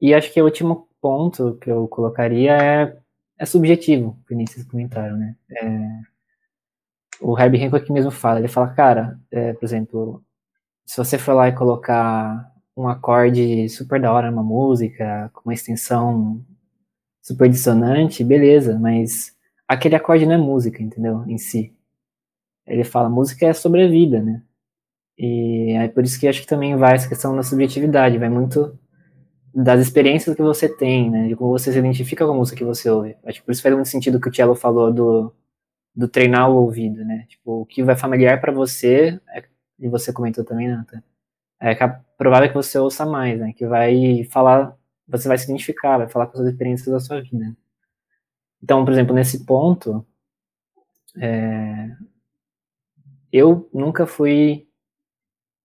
E 0.01 0.13
acho 0.13 0.31
que 0.33 0.41
o 0.41 0.45
último 0.45 0.89
ponto 0.99 1.55
que 1.61 1.71
eu 1.71 1.87
colocaria 1.87 2.51
é, 2.57 2.97
é 3.37 3.45
subjetivo, 3.45 4.17
que 4.27 4.35
nem 4.35 4.45
vocês 4.45 4.65
comentaram, 4.65 5.17
né? 5.17 5.35
É, 5.51 5.99
o 7.21 7.37
Herbie 7.37 7.63
Hancock 7.63 7.91
mesmo 7.91 8.11
fala, 8.11 8.39
ele 8.39 8.47
fala, 8.47 8.67
cara, 8.69 9.19
é, 9.31 9.53
por 9.53 9.65
exemplo, 9.65 10.23
se 10.85 10.97
você 10.97 11.17
for 11.17 11.33
lá 11.33 11.47
e 11.47 11.55
colocar 11.55 12.51
um 12.75 12.87
acorde 12.87 13.67
super 13.69 13.99
da 14.01 14.11
hora 14.11 14.29
numa 14.29 14.43
música, 14.43 15.29
com 15.33 15.49
uma 15.49 15.53
extensão 15.53 16.43
super 17.21 17.49
dissonante, 17.49 18.23
beleza, 18.23 18.77
mas 18.77 19.35
aquele 19.67 19.95
acorde 19.95 20.25
não 20.25 20.35
é 20.35 20.37
música, 20.37 20.83
entendeu? 20.83 21.23
Em 21.27 21.37
si. 21.37 21.73
Ele 22.67 22.83
fala, 22.83 23.09
música 23.09 23.47
é 23.47 23.53
sobre 23.53 23.83
a 23.85 23.87
vida, 23.87 24.21
né? 24.21 24.41
E 25.17 25.73
é 25.73 25.87
por 25.87 26.03
isso 26.03 26.19
que 26.19 26.27
acho 26.27 26.41
que 26.41 26.47
também 26.47 26.75
vai 26.75 26.95
essa 26.95 27.07
questão 27.07 27.35
da 27.35 27.43
subjetividade, 27.43 28.17
vai 28.17 28.29
muito 28.29 28.77
das 29.55 29.79
experiências 29.79 30.35
que 30.35 30.41
você 30.41 30.67
tem, 30.67 31.09
né? 31.09 31.29
De 31.29 31.35
como 31.35 31.51
você 31.51 31.71
se 31.71 31.79
identifica 31.79 32.25
com 32.25 32.33
a 32.33 32.35
música 32.35 32.57
que 32.57 32.63
você 32.65 32.89
ouve. 32.89 33.15
Acho 33.23 33.39
que 33.39 33.45
por 33.45 33.53
isso 33.53 33.61
faz 33.61 33.73
muito 33.73 33.87
sentido 33.87 34.19
que 34.19 34.27
o 34.27 34.33
Cello 34.33 34.53
falou 34.53 34.91
do, 34.91 35.33
do 35.95 36.07
treinar 36.09 36.49
o 36.51 36.57
ouvido, 36.57 37.05
né? 37.05 37.25
Tipo, 37.29 37.61
o 37.61 37.65
que 37.65 37.81
vai 37.81 37.95
familiar 37.95 38.41
para 38.41 38.51
você, 38.51 39.19
é, 39.29 39.45
e 39.79 39.87
você 39.87 40.11
comentou 40.11 40.43
também, 40.43 40.67
Nata, 40.67 41.01
é 41.59 41.73
que 41.73 41.83
é 41.83 41.99
provável 42.17 42.49
que 42.49 42.55
você 42.55 42.77
ouça 42.77 43.05
mais, 43.05 43.39
né? 43.39 43.53
Que 43.53 43.65
vai 43.65 44.25
falar, 44.25 44.75
você 45.07 45.27
vai 45.27 45.37
se 45.37 45.45
identificar, 45.45 45.99
vai 45.99 46.09
falar 46.09 46.27
com 46.27 46.39
as 46.41 46.47
experiências 46.47 46.91
da 46.91 46.99
sua 46.99 47.21
vida. 47.21 47.55
Então, 48.61 48.83
por 48.83 48.91
exemplo, 48.91 49.15
nesse 49.15 49.45
ponto, 49.45 50.05
é, 51.17 51.95
eu 53.31 53.69
nunca 53.73 54.05
fui 54.05 54.67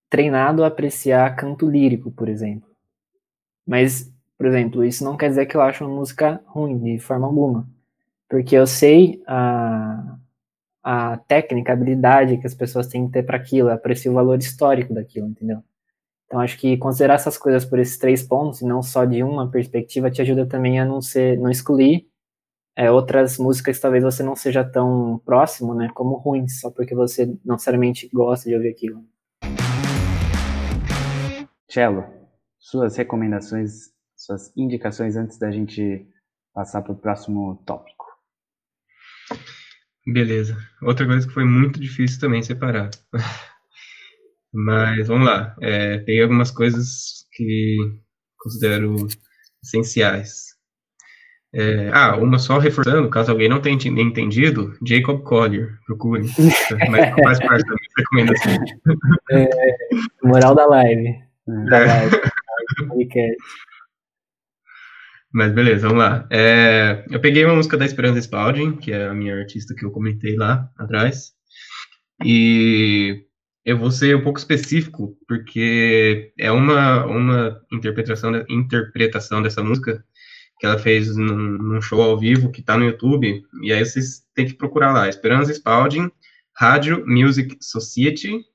treinado 0.09 0.63
a 0.63 0.67
apreciar 0.67 1.35
canto 1.35 1.69
lírico, 1.69 2.09
por 2.11 2.29
exemplo. 2.29 2.70
Mas, 3.65 4.11
por 4.37 4.45
exemplo, 4.45 4.83
isso 4.83 5.03
não 5.03 5.17
quer 5.17 5.29
dizer 5.29 5.45
que 5.45 5.55
eu 5.55 5.61
acho 5.61 5.85
uma 5.85 5.95
música 5.95 6.41
ruim, 6.45 6.77
de 6.79 6.99
forma 6.99 7.27
alguma. 7.27 7.67
Porque 8.29 8.55
eu 8.55 8.65
sei 8.65 9.21
a, 9.27 10.17
a 10.83 11.17
técnica, 11.27 11.71
a 11.71 11.75
habilidade 11.75 12.37
que 12.37 12.47
as 12.47 12.55
pessoas 12.55 12.87
têm 12.87 13.07
que 13.07 13.13
ter 13.13 13.23
para 13.23 13.37
aquilo, 13.37 13.69
eu 13.69 13.73
aprecio 13.73 14.11
o 14.11 14.15
valor 14.15 14.39
histórico 14.39 14.93
daquilo, 14.93 15.27
entendeu? 15.27 15.63
Então, 16.25 16.39
acho 16.39 16.57
que 16.57 16.77
considerar 16.77 17.15
essas 17.15 17.37
coisas 17.37 17.65
por 17.65 17.77
esses 17.77 17.97
três 17.97 18.23
pontos, 18.23 18.61
e 18.61 18.65
não 18.65 18.81
só 18.81 19.03
de 19.03 19.21
uma 19.21 19.51
perspectiva, 19.51 20.09
te 20.09 20.21
ajuda 20.21 20.45
também 20.45 20.79
a 20.79 20.85
não 20.85 21.01
ser, 21.01 21.37
não 21.37 21.51
excluir 21.51 22.07
é, 22.75 22.89
outras 22.89 23.37
músicas 23.37 23.75
que 23.75 23.81
talvez 23.81 24.03
você 24.03 24.23
não 24.23 24.35
seja 24.35 24.63
tão 24.63 25.21
próximo, 25.25 25.75
né, 25.75 25.89
como 25.93 26.15
ruins, 26.15 26.61
só 26.61 26.71
porque 26.71 26.95
você 26.95 27.25
não 27.43 27.55
necessariamente 27.55 28.09
gosta 28.13 28.49
de 28.49 28.55
ouvir 28.55 28.69
aquilo. 28.69 29.03
Cello, 31.67 32.20
suas 32.61 32.95
recomendações, 32.95 33.89
suas 34.15 34.55
indicações 34.55 35.15
antes 35.17 35.37
da 35.37 35.51
gente 35.51 36.07
passar 36.53 36.81
para 36.81 36.93
o 36.93 36.97
próximo 36.97 37.61
tópico. 37.65 38.05
Beleza. 40.07 40.57
Outra 40.81 41.05
coisa 41.05 41.27
que 41.27 41.33
foi 41.33 41.43
muito 41.45 41.79
difícil 41.79 42.19
também 42.19 42.41
separar. 42.41 42.89
Mas 44.53 45.07
vamos 45.07 45.27
lá. 45.27 45.55
É, 45.61 45.97
peguei 45.99 46.21
algumas 46.23 46.51
coisas 46.51 47.25
que 47.33 47.77
considero 48.37 49.07
essenciais. 49.63 50.51
É, 51.53 51.89
ah, 51.93 52.15
uma 52.15 52.39
só 52.39 52.57
reforçando, 52.59 53.09
caso 53.09 53.29
alguém 53.31 53.49
não 53.49 53.61
tenha 53.61 53.75
enten- 53.75 53.99
entendido, 53.99 54.73
Jacob 54.87 55.21
Collier, 55.23 55.77
procure. 55.85 56.23
Mas 56.89 57.13
faz 57.23 57.39
parte 57.39 57.63
da 57.65 57.75
minha 57.75 58.25
recomendação. 58.25 58.57
Moral 60.23 60.55
da 60.55 60.65
live. 60.65 61.13
Da 61.69 61.77
É. 61.79 61.85
live. 61.85 62.21
Podcast. 62.87 63.37
Mas 65.33 65.53
beleza, 65.53 65.87
vamos 65.87 66.03
lá. 66.03 66.27
É, 66.29 67.05
eu 67.09 67.19
peguei 67.21 67.45
uma 67.45 67.55
música 67.55 67.77
da 67.77 67.85
Esperança 67.85 68.19
Spalding, 68.19 68.77
que 68.77 68.91
é 68.91 69.07
a 69.07 69.13
minha 69.13 69.35
artista 69.35 69.73
que 69.73 69.85
eu 69.85 69.91
comentei 69.91 70.35
lá 70.35 70.69
atrás. 70.77 71.31
E 72.23 73.25
eu 73.65 73.77
vou 73.77 73.91
ser 73.91 74.15
um 74.15 74.23
pouco 74.23 74.39
específico, 74.39 75.17
porque 75.27 76.33
é 76.37 76.51
uma, 76.51 77.05
uma 77.05 77.61
interpretação, 77.71 78.31
interpretação 78.49 79.41
dessa 79.41 79.63
música 79.63 80.03
que 80.59 80.65
ela 80.65 80.77
fez 80.77 81.15
num, 81.15 81.57
num 81.57 81.81
show 81.81 82.01
ao 82.01 82.19
vivo 82.19 82.51
que 82.51 82.61
tá 82.61 82.77
no 82.77 82.85
YouTube, 82.85 83.43
e 83.63 83.73
aí 83.73 83.83
vocês 83.83 84.23
têm 84.35 84.45
que 84.45 84.53
procurar 84.53 84.93
lá, 84.93 85.09
Esperança 85.09 85.51
Spalding, 85.51 86.11
Rádio 86.55 87.03
Music 87.07 87.57
Society, 87.59 88.45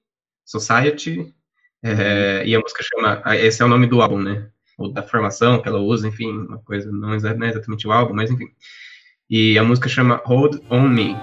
Society, 0.45 1.35
é, 1.87 2.43
e 2.45 2.55
a 2.55 2.59
música 2.59 2.83
chama, 2.83 3.23
esse 3.37 3.63
é 3.63 3.65
o 3.65 3.69
nome 3.69 3.87
do 3.87 4.03
álbum, 4.03 4.21
né, 4.21 4.49
ou 4.77 4.93
da 4.93 5.05
formação 5.05 5.63
que 5.63 5.69
ela 5.69 5.79
usa, 5.79 6.09
enfim, 6.09 6.31
uma 6.33 6.59
coisa, 6.59 6.91
não 6.91 7.13
é 7.13 7.17
exatamente 7.17 7.87
o 7.87 7.93
álbum, 7.93 8.13
mas 8.13 8.29
enfim, 8.29 8.49
e 9.31 9.57
a 9.57 9.63
música 9.63 9.89
chama 9.89 10.21
Hold 10.25 10.61
On 10.69 10.89
Me. 10.89 11.17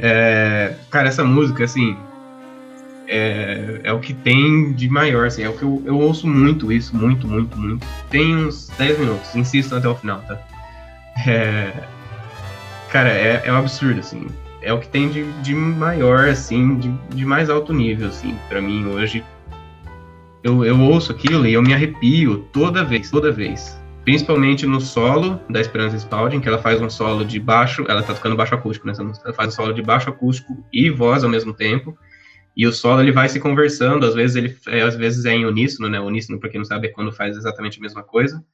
É, 0.00 0.76
cara, 0.90 1.08
essa 1.08 1.24
música, 1.24 1.64
assim, 1.64 1.96
é, 3.08 3.80
é 3.84 3.92
o 3.92 3.98
que 3.98 4.12
tem 4.12 4.72
de 4.74 4.88
maior, 4.88 5.26
assim, 5.26 5.42
é 5.42 5.48
o 5.48 5.56
que 5.56 5.62
eu, 5.62 5.82
eu 5.86 5.98
ouço 5.98 6.26
muito 6.26 6.70
isso, 6.70 6.94
muito, 6.94 7.26
muito, 7.26 7.58
muito. 7.58 7.86
Tem 8.10 8.36
uns 8.36 8.68
10 8.76 8.98
minutos, 8.98 9.34
insisto 9.34 9.74
até 9.74 9.88
o 9.88 9.94
final, 9.94 10.20
tá? 10.28 10.38
É, 11.26 11.72
cara, 12.90 13.08
é, 13.08 13.42
é 13.46 13.52
um 13.52 13.56
absurdo, 13.56 14.00
assim. 14.00 14.26
É 14.60 14.72
o 14.72 14.78
que 14.78 14.88
tem 14.88 15.08
de, 15.08 15.24
de 15.40 15.54
maior, 15.54 16.28
assim, 16.28 16.76
de, 16.76 16.90
de 17.14 17.24
mais 17.24 17.48
alto 17.48 17.72
nível, 17.72 18.08
assim, 18.08 18.36
pra 18.48 18.60
mim 18.60 18.86
hoje. 18.86 19.24
Eu, 20.44 20.64
eu 20.64 20.78
ouço 20.80 21.10
aquilo 21.10 21.46
e 21.46 21.54
eu 21.54 21.62
me 21.62 21.72
arrepio 21.72 22.46
toda 22.52 22.84
vez, 22.84 23.10
toda 23.10 23.32
vez. 23.32 23.80
Principalmente 24.04 24.66
no 24.66 24.80
solo 24.80 25.40
da 25.50 25.60
Esperança 25.60 25.96
Spalding, 25.96 26.40
que 26.40 26.48
ela 26.48 26.58
faz 26.58 26.80
um 26.80 26.88
solo 26.88 27.24
de 27.24 27.40
baixo, 27.40 27.84
ela 27.88 28.02
tá 28.02 28.14
tocando 28.14 28.36
baixo 28.36 28.54
acústico 28.54 28.86
nessa 28.86 29.02
música, 29.02 29.26
ela 29.26 29.34
faz 29.34 29.52
um 29.52 29.56
solo 29.56 29.72
de 29.72 29.82
baixo 29.82 30.08
acústico 30.08 30.64
e 30.72 30.90
voz 30.90 31.24
ao 31.24 31.30
mesmo 31.30 31.52
tempo. 31.52 31.96
E 32.58 32.66
o 32.66 32.72
solo 32.72 33.00
ele 33.00 33.12
vai 33.12 33.28
se 33.28 33.38
conversando, 33.38 34.04
às 34.04 34.16
vezes 34.16 34.34
ele 34.34 34.58
é, 34.66 34.82
às 34.82 34.96
vezes 34.96 35.24
é 35.24 35.32
em 35.32 35.46
uníssono, 35.46 35.88
né? 35.88 36.00
Uníssono, 36.00 36.40
pra 36.40 36.50
quem 36.50 36.58
não 36.58 36.64
sabe, 36.64 36.88
é 36.88 36.90
quando 36.90 37.12
faz 37.12 37.36
exatamente 37.36 37.78
a 37.78 37.82
mesma 37.82 38.02
coisa. 38.02 38.44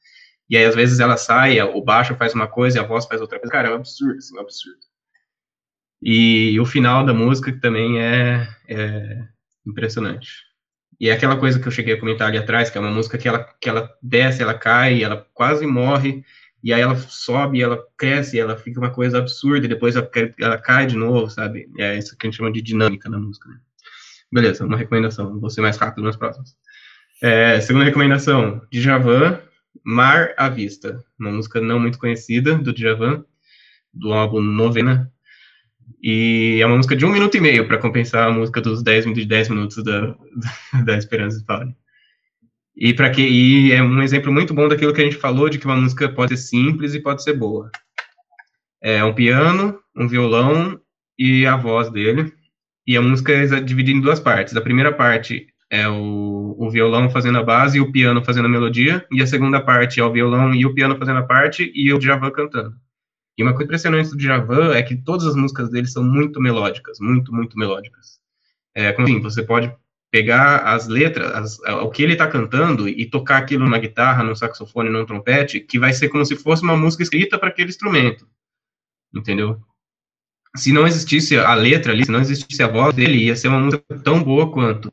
E 0.47 0.55
aí, 0.55 0.63
às 0.63 0.75
vezes, 0.75 0.99
ela 0.99 1.17
sai, 1.17 1.59
o 1.59 1.81
baixo 1.81 2.15
faz 2.15 2.35
uma 2.35 2.47
coisa 2.47 2.77
e 2.77 2.79
a 2.79 2.85
voz 2.85 3.07
faz 3.07 3.19
outra 3.19 3.39
coisa. 3.39 3.51
Cara, 3.51 3.69
é 3.69 3.71
um 3.71 3.75
absurdo, 3.75 4.19
assim, 4.19 4.35
é 4.35 4.39
um 4.39 4.43
absurdo. 4.43 4.77
E 5.99 6.59
o 6.59 6.65
final 6.67 7.03
da 7.03 7.15
música 7.15 7.51
também 7.59 7.99
é, 7.99 8.47
é 8.69 9.27
impressionante. 9.65 10.29
E 10.99 11.09
é 11.09 11.13
aquela 11.13 11.37
coisa 11.37 11.59
que 11.59 11.67
eu 11.67 11.71
cheguei 11.71 11.95
a 11.95 11.99
comentar 11.99 12.27
ali 12.27 12.37
atrás, 12.37 12.69
que 12.69 12.77
é 12.77 12.81
uma 12.81 12.91
música 12.91 13.17
que 13.17 13.27
ela, 13.27 13.43
que 13.59 13.67
ela 13.67 13.91
desce, 14.03 14.43
ela 14.43 14.53
cai, 14.53 15.03
ela 15.03 15.27
quase 15.33 15.65
morre, 15.65 16.23
e 16.63 16.71
aí 16.71 16.81
ela 16.81 16.95
sobe, 16.95 17.59
ela 17.59 17.83
cresce, 17.97 18.39
ela 18.39 18.55
fica 18.55 18.79
uma 18.79 18.91
coisa 18.91 19.17
absurda, 19.17 19.65
e 19.65 19.69
depois 19.69 19.95
ela, 19.95 20.09
ela 20.39 20.59
cai 20.59 20.85
de 20.85 20.95
novo, 20.95 21.27
sabe? 21.29 21.67
É 21.79 21.97
isso 21.97 22.15
que 22.15 22.27
a 22.27 22.29
gente 22.29 22.37
chama 22.37 22.51
de 22.51 22.61
dinâmica 22.61 23.09
na 23.09 23.17
música, 23.17 23.49
né? 23.49 23.57
Beleza, 24.31 24.65
uma 24.65 24.77
recomendação, 24.77 25.39
vou 25.39 25.49
ser 25.49 25.61
mais 25.61 25.77
rápido 25.77 26.03
nas 26.03 26.15
próximas. 26.15 26.55
É, 27.21 27.59
segunda 27.61 27.85
recomendação, 27.85 28.61
Djavan, 28.71 29.39
Mar 29.83 30.33
à 30.37 30.49
Vista, 30.49 31.03
uma 31.19 31.31
música 31.31 31.61
não 31.61 31.79
muito 31.79 31.97
conhecida 31.97 32.55
do 32.55 32.73
Djavan, 32.73 33.23
do 33.93 34.11
álbum 34.13 34.41
Novena, 34.41 35.11
e 36.01 36.59
é 36.61 36.65
uma 36.65 36.77
música 36.77 36.95
de 36.95 37.05
um 37.05 37.11
minuto 37.11 37.35
e 37.35 37.41
meio 37.41 37.67
para 37.67 37.77
compensar 37.77 38.27
a 38.27 38.31
música 38.31 38.61
dos 38.61 38.83
10, 38.83 39.13
de 39.13 39.25
10 39.25 39.49
minutos 39.49 39.83
da, 39.83 40.15
da 40.85 40.97
Esperança 40.97 41.39
de 41.39 41.45
Paulo. 41.45 41.75
E 42.75 42.93
para 42.93 43.09
que 43.09 43.21
e 43.21 43.71
é 43.71 43.81
um 43.81 44.01
exemplo 44.01 44.31
muito 44.31 44.53
bom 44.53 44.67
daquilo 44.67 44.93
que 44.93 45.01
a 45.01 45.03
gente 45.03 45.15
falou 45.15 45.49
de 45.49 45.57
que 45.57 45.65
uma 45.65 45.77
música 45.77 46.09
pode 46.09 46.35
ser 46.35 46.47
simples 46.47 46.93
e 46.93 46.99
pode 46.99 47.23
ser 47.23 47.33
boa. 47.33 47.71
É 48.81 49.03
um 49.03 49.13
piano, 49.13 49.79
um 49.95 50.07
violão 50.07 50.79
e 51.17 51.45
a 51.45 51.55
voz 51.55 51.89
dele. 51.89 52.33
E 52.87 52.95
a 52.95 53.01
música 53.01 53.31
é 53.31 53.59
dividida 53.61 53.97
em 53.97 54.01
duas 54.01 54.19
partes. 54.19 54.55
A 54.55 54.61
primeira 54.61 54.93
parte 54.93 55.47
é 55.69 55.87
o, 55.87 56.55
o 56.57 56.69
violão 56.69 57.09
fazendo 57.09 57.39
a 57.39 57.43
base 57.43 57.77
e 57.77 57.81
o 57.81 57.91
piano 57.91 58.23
fazendo 58.23 58.45
a 58.45 58.49
melodia, 58.49 59.05
e 59.11 59.21
a 59.21 59.27
segunda 59.27 59.59
parte 59.59 59.99
é 59.99 60.03
o 60.03 60.11
violão 60.11 60.53
e 60.53 60.65
o 60.65 60.73
piano 60.73 60.97
fazendo 60.97 61.19
a 61.19 61.23
parte 61.23 61.71
e 61.73 61.91
o 61.91 61.97
Djavan 61.97 62.31
cantando. 62.31 62.75
E 63.37 63.43
uma 63.43 63.51
coisa 63.51 63.65
impressionante 63.65 64.11
do 64.11 64.17
Djavan 64.17 64.73
é 64.73 64.81
que 64.81 64.95
todas 64.95 65.25
as 65.25 65.35
músicas 65.35 65.69
dele 65.69 65.87
são 65.87 66.03
muito 66.03 66.39
melódicas, 66.39 66.99
muito, 66.99 67.33
muito 67.33 67.57
melódicas. 67.57 68.19
É, 68.73 68.91
como 68.93 69.07
assim, 69.07 69.19
você 69.19 69.43
pode 69.43 69.73
pegar 70.11 70.59
as 70.59 70.87
letras, 70.87 71.31
as, 71.33 71.59
o 71.81 71.89
que 71.89 72.01
ele 72.01 72.13
está 72.13 72.27
cantando 72.27 72.87
e 72.87 73.05
tocar 73.05 73.37
aquilo 73.37 73.65
numa 73.65 73.79
guitarra, 73.79 74.23
num 74.23 74.35
saxofone, 74.35 74.89
num 74.89 75.05
trompete, 75.05 75.59
que 75.59 75.77
vai 75.77 75.91
ser 75.91 76.07
como 76.07 76.25
se 76.25 76.35
fosse 76.35 76.63
uma 76.63 76.77
música 76.77 77.03
escrita 77.03 77.37
para 77.37 77.49
aquele 77.49 77.69
instrumento. 77.69 78.25
Entendeu? 79.13 79.59
Se 80.55 80.71
não 80.71 80.87
existisse 80.87 81.37
a 81.37 81.53
letra 81.53 81.91
ali, 81.91 82.05
se 82.05 82.11
não 82.11 82.21
existisse 82.21 82.61
a 82.63 82.67
voz 82.67 82.95
dele, 82.95 83.25
ia 83.25 83.35
ser 83.35 83.49
uma 83.49 83.59
música 83.59 83.83
tão 84.03 84.23
boa 84.23 84.51
quanto. 84.51 84.91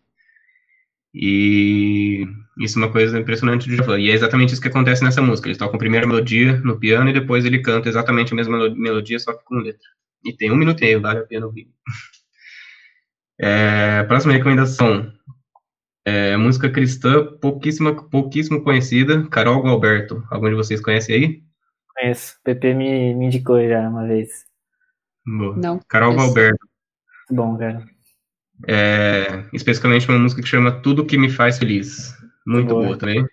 E 1.15 2.27
isso 2.59 2.79
é 2.79 2.83
uma 2.83 2.93
coisa 2.93 3.19
impressionante 3.19 3.69
do 3.69 3.77
Djavan. 3.77 4.01
E 4.01 4.11
é 4.11 4.15
exatamente 4.15 4.53
isso 4.53 4.63
que 4.63 4.69
acontece 4.69 5.05
nessa 5.05 5.23
música. 5.23 5.49
Ele 5.49 5.59
toca 5.59 5.77
a 5.77 5.79
primeira 5.79 6.07
melodia 6.07 6.59
no 6.61 6.79
piano 6.79 7.11
e 7.11 7.13
depois 7.13 7.45
ele 7.45 7.61
canta 7.61 7.89
exatamente 7.89 8.33
a 8.33 8.37
mesma 8.37 8.71
melodia, 8.71 9.19
só 9.19 9.33
que 9.33 9.45
com 9.45 9.57
letra. 9.57 9.89
E 10.25 10.33
tem 10.33 10.51
um 10.51 10.57
minuto 10.57 10.81
e 10.81 10.87
meio, 10.87 11.01
vale 11.01 11.21
a 11.21 11.27
pena 11.27 11.47
ouvir. 11.47 11.69
É, 13.45 14.05
próxima 14.05 14.35
recomendação. 14.35 15.13
É, 16.05 16.37
música 16.37 16.71
cristã 16.71 17.27
pouquíssima, 17.41 18.09
pouquíssimo 18.09 18.63
conhecida, 18.63 19.27
Carol 19.31 19.61
Galberto. 19.63 20.23
Algum 20.31 20.49
de 20.49 20.55
vocês 20.55 20.81
conhece 20.81 21.13
aí? 21.13 21.43
Conheço. 21.97 22.37
O 22.41 22.45
PP 22.45 22.75
me, 22.75 23.15
me 23.15 23.27
indicou 23.27 23.61
já 23.67 23.89
uma 23.89 24.07
vez. 24.07 24.45
Boa. 25.27 25.57
Não. 25.57 25.81
Carol. 25.89 26.15
Muito 26.15 26.35
bom, 27.31 27.57
cara. 27.57 27.85
É, 28.67 29.45
especificamente 29.53 30.09
uma 30.09 30.19
música 30.19 30.43
que 30.43 30.49
chama 30.49 30.71
Tudo 30.71 31.05
Que 31.05 31.19
Me 31.19 31.31
Faz 31.31 31.59
Feliz. 31.59 32.15
Muito 32.47 32.69
Boa. 32.69 32.87
boa, 32.87 32.99
também. 32.99 33.25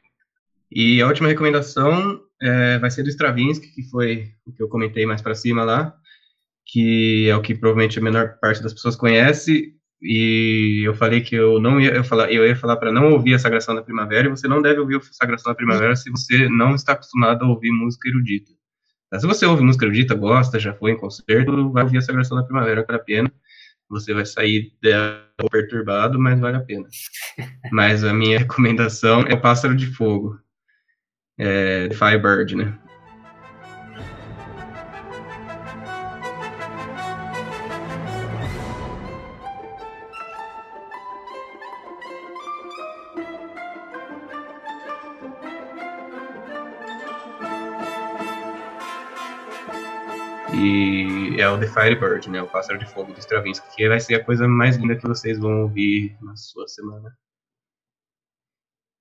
E 0.72 1.02
a 1.02 1.08
última 1.08 1.28
recomendação 1.28 2.20
é, 2.42 2.78
vai 2.80 2.92
ser 2.92 3.04
do 3.04 3.10
Stravinsky, 3.10 3.74
que 3.74 3.84
foi 3.90 4.32
o 4.46 4.52
que 4.52 4.62
eu 4.62 4.70
comentei 4.70 5.06
mais 5.06 5.22
para 5.22 5.36
cima 5.36 5.64
lá, 5.64 5.94
que 6.66 7.28
é 7.28 7.36
o 7.36 7.42
que 7.42 7.56
provavelmente 7.56 7.98
a 7.98 8.02
menor 8.02 8.38
parte 8.40 8.62
das 8.62 8.74
pessoas 8.74 8.96
conhece. 8.96 9.74
E 10.02 10.84
eu 10.86 10.94
falei 10.94 11.22
que 11.22 11.36
eu 11.36 11.60
não 11.60 11.82
ia 11.82 11.92
eu 11.92 12.04
falar, 12.04 12.32
eu 12.32 12.48
ia 12.48 12.56
falar 12.56 12.78
para 12.78 12.92
não 12.92 13.12
ouvir 13.12 13.34
a 13.34 13.40
Sagração 13.40 13.76
da 13.76 13.82
Primavera, 13.82 14.28
e 14.28 14.30
você 14.30 14.48
não 14.48 14.62
deve 14.62 14.80
ouvir 14.80 14.98
a 14.98 15.02
Sagração 15.02 15.52
da 15.52 15.56
Primavera 15.56 15.96
se 15.96 16.10
você 16.10 16.48
não 16.48 16.76
está 16.76 16.94
acostumado 16.94 17.44
a 17.44 17.50
ouvir 17.50 17.72
música 17.72 18.08
erudita. 18.08 18.52
Se 19.18 19.26
você 19.26 19.46
ouve 19.46 19.64
música 19.64 19.86
erudita, 19.86 20.14
gosta, 20.14 20.60
já 20.60 20.74
foi 20.74 20.92
em 20.92 20.98
concerto, 20.98 21.72
vai 21.72 21.84
ouvir 21.84 21.98
a 21.98 22.02
Sagração 22.02 22.38
da 22.38 22.44
Primavera, 22.44 22.86
vale 22.86 23.00
a 23.00 23.04
pena. 23.04 23.32
Você 23.90 24.14
vai 24.14 24.26
sair 24.26 24.72
dela 24.82 25.28
perturbado, 25.50 26.20
mas 26.20 26.40
vale 26.40 26.58
a 26.58 26.62
pena. 26.62 26.86
Mas 27.72 28.04
a 28.04 28.14
minha 28.14 28.38
recomendação 28.38 29.22
é 29.22 29.34
o 29.34 29.42
Pássaro 29.42 29.76
de 29.76 29.88
Fogo, 29.88 30.40
é, 31.40 31.90
Firebird, 31.92 32.56
né? 32.56 32.78
E 50.54 51.40
é 51.40 51.48
o 51.48 51.60
The 51.60 51.68
Firebird, 51.68 52.28
né? 52.30 52.42
O 52.42 52.48
Pássaro 52.48 52.80
de 52.80 52.86
Fogo 52.86 53.14
do 53.14 53.20
Stravinsky, 53.20 53.76
que 53.76 53.88
vai 53.88 54.00
ser 54.00 54.16
a 54.16 54.26
coisa 54.26 54.48
mais 54.48 54.78
linda 54.78 54.96
que 54.96 55.08
vocês 55.08 55.38
vão 55.38 55.64
ouvir 55.64 56.18
na 56.22 56.36
sua 56.36 56.68
semana. 56.68 57.16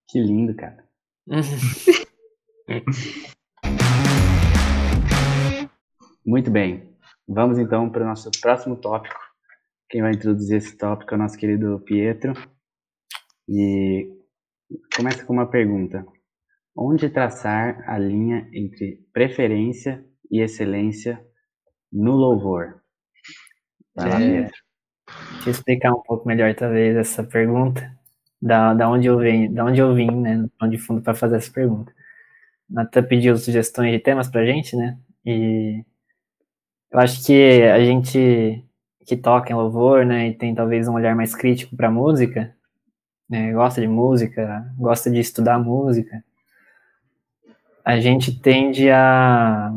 Que 0.09 0.21
lindo, 0.21 0.55
cara. 0.55 0.87
Muito 6.25 6.51
bem. 6.51 6.97
Vamos 7.27 7.59
então 7.59 7.91
para 7.91 8.05
o 8.05 8.07
nosso 8.07 8.31
próximo 8.41 8.77
tópico. 8.77 9.19
Quem 9.89 10.03
vai 10.03 10.13
introduzir 10.13 10.59
esse 10.59 10.77
tópico 10.77 11.15
é 11.15 11.17
o 11.17 11.21
nosso 11.21 11.39
querido 11.39 11.81
Pietro. 11.81 12.35
E 13.49 14.07
começa 14.95 15.25
com 15.25 15.33
uma 15.33 15.51
pergunta: 15.51 16.07
Onde 16.77 17.09
traçar 17.09 17.83
a 17.89 17.99
linha 17.99 18.49
entre 18.53 18.99
preferência 19.13 20.05
e 20.31 20.41
excelência 20.41 21.27
no 21.93 22.13
louvor? 22.13 22.81
Vai 23.95 24.09
lá, 24.09 24.21
É. 24.21 24.29
Pietro. 24.43 24.59
Deixa 25.35 25.49
eu 25.49 25.51
explicar 25.53 25.93
um 25.93 26.03
pouco 26.03 26.29
melhor, 26.29 26.55
talvez, 26.55 26.97
essa 26.97 27.25
pergunta. 27.25 27.91
Da, 28.41 28.73
da 28.73 28.89
onde 28.89 29.09
eu 29.09 29.19
venho, 29.19 29.53
da 29.53 29.65
onde 29.65 29.81
eu 29.81 29.95
vim, 29.95 30.11
né? 30.11 30.47
De 30.71 30.79
fundo 30.79 31.03
para 31.03 31.15
fazer 31.15 31.37
essa 31.37 31.51
pergunta. 31.53 31.93
Natan 32.69 33.03
pediu 33.03 33.37
sugestões 33.37 33.93
de 33.93 33.99
temas 33.99 34.29
pra 34.29 34.45
gente, 34.47 34.77
né? 34.77 34.97
E 35.27 35.85
eu 36.91 36.99
acho 37.01 37.25
que 37.25 37.63
a 37.63 37.85
gente 37.85 38.65
que 39.07 39.17
toca 39.17 39.51
em 39.51 39.57
louvor, 39.57 40.05
né, 40.05 40.29
e 40.29 40.35
tem 40.35 40.55
talvez 40.55 40.87
um 40.87 40.93
olhar 40.95 41.17
mais 41.17 41.35
crítico 41.35 41.75
para 41.75 41.91
música, 41.91 42.55
né, 43.29 43.53
gosta 43.53 43.81
de 43.81 43.89
música, 43.89 44.71
gosta 44.77 45.11
de 45.11 45.19
estudar 45.19 45.59
música, 45.59 46.23
a 47.83 47.99
gente 48.01 48.39
tende 48.39 48.91
a, 48.91 49.73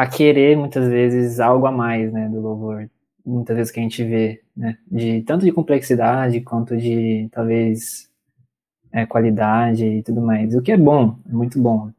a 0.00 0.06
querer 0.06 0.56
muitas 0.56 0.88
vezes 0.88 1.40
algo 1.40 1.66
a 1.66 1.70
mais, 1.70 2.10
né, 2.10 2.26
do 2.26 2.40
louvor. 2.40 2.88
Muitas 3.24 3.54
vezes 3.54 3.70
que 3.70 3.78
a 3.78 3.82
gente 3.82 4.02
vê, 4.02 4.42
né, 4.56 4.78
de 4.90 5.20
tanto 5.22 5.44
de 5.44 5.52
complexidade 5.52 6.40
quanto 6.40 6.74
de 6.74 7.28
talvez 7.30 8.10
é, 8.90 9.04
qualidade 9.04 9.84
e 9.84 10.02
tudo 10.02 10.22
mais. 10.22 10.54
O 10.54 10.62
que 10.62 10.72
é 10.72 10.76
bom, 10.78 11.18
é 11.28 11.32
muito 11.32 11.60
bom. 11.60 11.90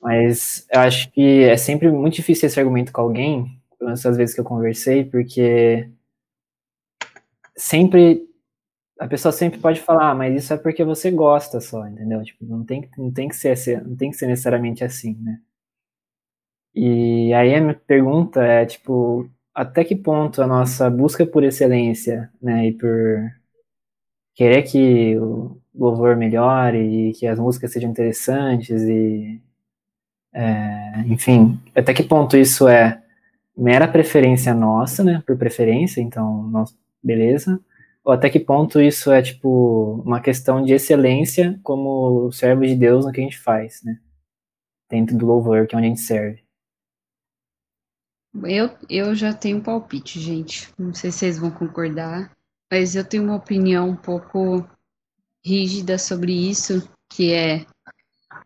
Mas 0.00 0.64
eu 0.72 0.80
acho 0.80 1.10
que 1.10 1.42
é 1.42 1.56
sempre 1.56 1.90
muito 1.90 2.14
difícil 2.14 2.46
esse 2.46 2.60
argumento 2.60 2.92
com 2.92 3.00
alguém, 3.00 3.60
pelo 3.76 3.88
menos 3.88 4.06
as 4.06 4.16
vezes 4.16 4.32
que 4.32 4.40
eu 4.40 4.44
conversei, 4.44 5.04
porque 5.04 5.90
sempre 7.56 8.22
a 9.00 9.08
pessoa 9.08 9.32
sempre 9.32 9.58
pode 9.58 9.80
falar, 9.80 10.10
ah, 10.10 10.14
mas 10.14 10.36
isso 10.40 10.54
é 10.54 10.56
porque 10.56 10.84
você 10.84 11.10
gosta 11.10 11.60
só, 11.60 11.84
entendeu? 11.88 12.22
Tipo, 12.22 12.44
não 12.44 12.64
tem, 12.64 12.88
não 12.96 13.10
tem 13.10 13.28
que 13.28 13.34
ser 13.34 13.82
não 13.84 13.96
tem 13.96 14.12
que 14.12 14.16
ser 14.16 14.28
necessariamente 14.28 14.84
assim, 14.84 15.16
né? 15.20 15.40
E 16.76 17.32
aí 17.32 17.54
a 17.54 17.60
minha 17.60 17.74
pergunta 17.74 18.42
é, 18.42 18.66
tipo, 18.66 19.30
até 19.54 19.82
que 19.82 19.96
ponto 19.96 20.42
a 20.42 20.46
nossa 20.46 20.90
busca 20.90 21.26
por 21.26 21.42
excelência, 21.42 22.30
né, 22.40 22.66
e 22.68 22.72
por 22.74 23.32
querer 24.34 24.62
que 24.64 25.16
o 25.18 25.58
louvor 25.74 26.16
melhore 26.16 26.78
e 26.78 27.12
que 27.14 27.26
as 27.26 27.38
músicas 27.38 27.72
sejam 27.72 27.90
interessantes 27.90 28.82
e 28.82 29.40
é, 30.34 31.00
enfim, 31.06 31.58
até 31.74 31.94
que 31.94 32.02
ponto 32.02 32.36
isso 32.36 32.68
é 32.68 33.02
mera 33.56 33.88
preferência 33.88 34.54
nossa, 34.54 35.02
né, 35.04 35.22
por 35.26 35.36
preferência, 35.38 36.02
então, 36.02 36.66
beleza, 37.02 37.60
ou 38.04 38.12
até 38.12 38.30
que 38.30 38.40
ponto 38.40 38.80
isso 38.80 39.10
é, 39.12 39.22
tipo, 39.22 40.02
uma 40.04 40.20
questão 40.20 40.62
de 40.62 40.74
excelência 40.74 41.58
como 41.62 42.30
servo 42.32 42.66
de 42.66 42.76
Deus 42.76 43.06
no 43.06 43.12
que 43.12 43.20
a 43.20 43.24
gente 43.24 43.38
faz, 43.38 43.82
né, 43.82 43.98
dentro 44.90 45.16
do 45.16 45.26
louvor, 45.26 45.66
que 45.66 45.74
é 45.74 45.78
onde 45.78 45.86
a 45.86 45.90
gente 45.90 46.00
serve. 46.02 46.45
Eu, 48.44 48.70
eu 48.88 49.14
já 49.14 49.32
tenho 49.32 49.58
um 49.58 49.62
palpite, 49.62 50.20
gente. 50.20 50.68
Não 50.78 50.92
sei 50.92 51.10
se 51.10 51.18
vocês 51.18 51.38
vão 51.38 51.50
concordar, 51.50 52.30
mas 52.70 52.94
eu 52.94 53.04
tenho 53.04 53.24
uma 53.24 53.36
opinião 53.36 53.90
um 53.90 53.96
pouco 53.96 54.68
rígida 55.44 55.96
sobre 55.96 56.32
isso, 56.32 56.88
que 57.08 57.32
é 57.32 57.64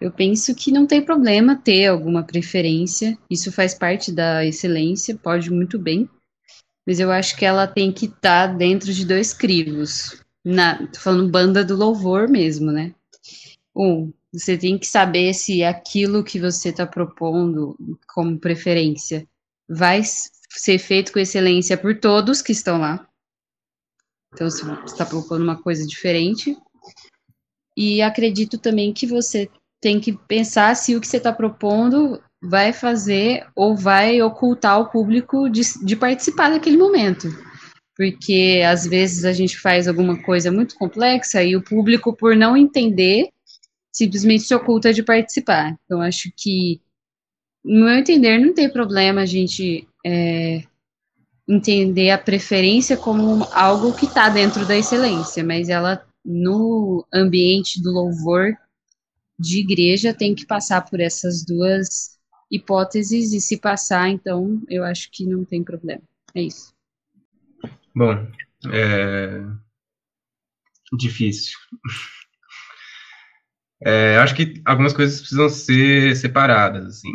eu 0.00 0.10
penso 0.10 0.54
que 0.54 0.72
não 0.72 0.86
tem 0.86 1.04
problema 1.04 1.56
ter 1.56 1.86
alguma 1.86 2.22
preferência, 2.22 3.18
isso 3.28 3.52
faz 3.52 3.74
parte 3.74 4.10
da 4.10 4.44
excelência, 4.46 5.14
pode 5.14 5.50
muito 5.50 5.78
bem, 5.78 6.08
mas 6.86 6.98
eu 7.00 7.10
acho 7.10 7.36
que 7.36 7.44
ela 7.44 7.66
tem 7.66 7.92
que 7.92 8.06
estar 8.06 8.46
dentro 8.46 8.92
de 8.94 9.04
dois 9.04 9.34
crivos. 9.34 10.22
Na, 10.42 10.86
tô 10.86 10.98
falando 10.98 11.30
banda 11.30 11.62
do 11.62 11.76
louvor 11.76 12.28
mesmo, 12.28 12.72
né? 12.72 12.94
Um, 13.76 14.10
você 14.32 14.56
tem 14.56 14.78
que 14.78 14.86
saber 14.86 15.34
se 15.34 15.62
aquilo 15.62 16.24
que 16.24 16.40
você 16.40 16.70
está 16.70 16.86
propondo 16.86 17.76
como 18.06 18.38
preferência 18.38 19.28
vai 19.70 20.02
ser 20.04 20.78
feito 20.78 21.12
com 21.12 21.20
excelência 21.20 21.78
por 21.78 21.98
todos 21.98 22.42
que 22.42 22.50
estão 22.50 22.78
lá. 22.78 23.06
Então, 24.34 24.50
você 24.50 24.64
está 24.84 25.06
propondo 25.06 25.42
uma 25.42 25.62
coisa 25.62 25.86
diferente. 25.86 26.56
E 27.76 28.02
acredito 28.02 28.58
também 28.58 28.92
que 28.92 29.06
você 29.06 29.48
tem 29.80 30.00
que 30.00 30.12
pensar 30.26 30.74
se 30.74 30.96
o 30.96 31.00
que 31.00 31.06
você 31.06 31.16
está 31.18 31.32
propondo 31.32 32.20
vai 32.42 32.72
fazer 32.72 33.46
ou 33.54 33.76
vai 33.76 34.20
ocultar 34.20 34.80
o 34.80 34.90
público 34.90 35.48
de, 35.48 35.62
de 35.84 35.96
participar 35.96 36.50
daquele 36.50 36.76
momento. 36.76 37.28
Porque 37.96 38.62
às 38.66 38.86
vezes 38.86 39.24
a 39.24 39.32
gente 39.32 39.58
faz 39.58 39.86
alguma 39.86 40.20
coisa 40.22 40.50
muito 40.50 40.74
complexa 40.74 41.42
e 41.42 41.54
o 41.54 41.62
público, 41.62 42.14
por 42.16 42.34
não 42.34 42.56
entender, 42.56 43.28
simplesmente 43.92 44.44
se 44.44 44.54
oculta 44.54 44.92
de 44.92 45.02
participar. 45.02 45.76
Então, 45.84 46.00
acho 46.00 46.30
que, 46.36 46.80
no 47.64 47.86
meu 47.86 47.96
entender, 47.96 48.38
não 48.38 48.54
tem 48.54 48.70
problema 48.70 49.22
a 49.22 49.26
gente 49.26 49.86
é, 50.04 50.62
entender 51.48 52.10
a 52.10 52.18
preferência 52.18 52.96
como 52.96 53.44
algo 53.52 53.92
que 53.92 54.06
está 54.06 54.28
dentro 54.28 54.66
da 54.66 54.76
excelência, 54.76 55.44
mas 55.44 55.68
ela, 55.68 56.04
no 56.24 57.06
ambiente 57.12 57.82
do 57.82 57.90
louvor 57.90 58.56
de 59.38 59.60
igreja, 59.60 60.14
tem 60.14 60.34
que 60.34 60.46
passar 60.46 60.82
por 60.82 61.00
essas 61.00 61.44
duas 61.44 62.18
hipóteses, 62.50 63.32
e 63.32 63.40
se 63.40 63.58
passar, 63.58 64.08
então, 64.08 64.60
eu 64.68 64.82
acho 64.84 65.08
que 65.10 65.24
não 65.24 65.44
tem 65.44 65.62
problema. 65.62 66.02
É 66.34 66.42
isso. 66.42 66.74
Bom, 67.94 68.26
é... 68.72 69.42
difícil. 70.98 71.56
É, 73.82 74.18
acho 74.18 74.34
que 74.34 74.60
algumas 74.64 74.92
coisas 74.92 75.20
precisam 75.20 75.48
ser 75.48 76.14
separadas, 76.16 76.86
assim. 76.86 77.12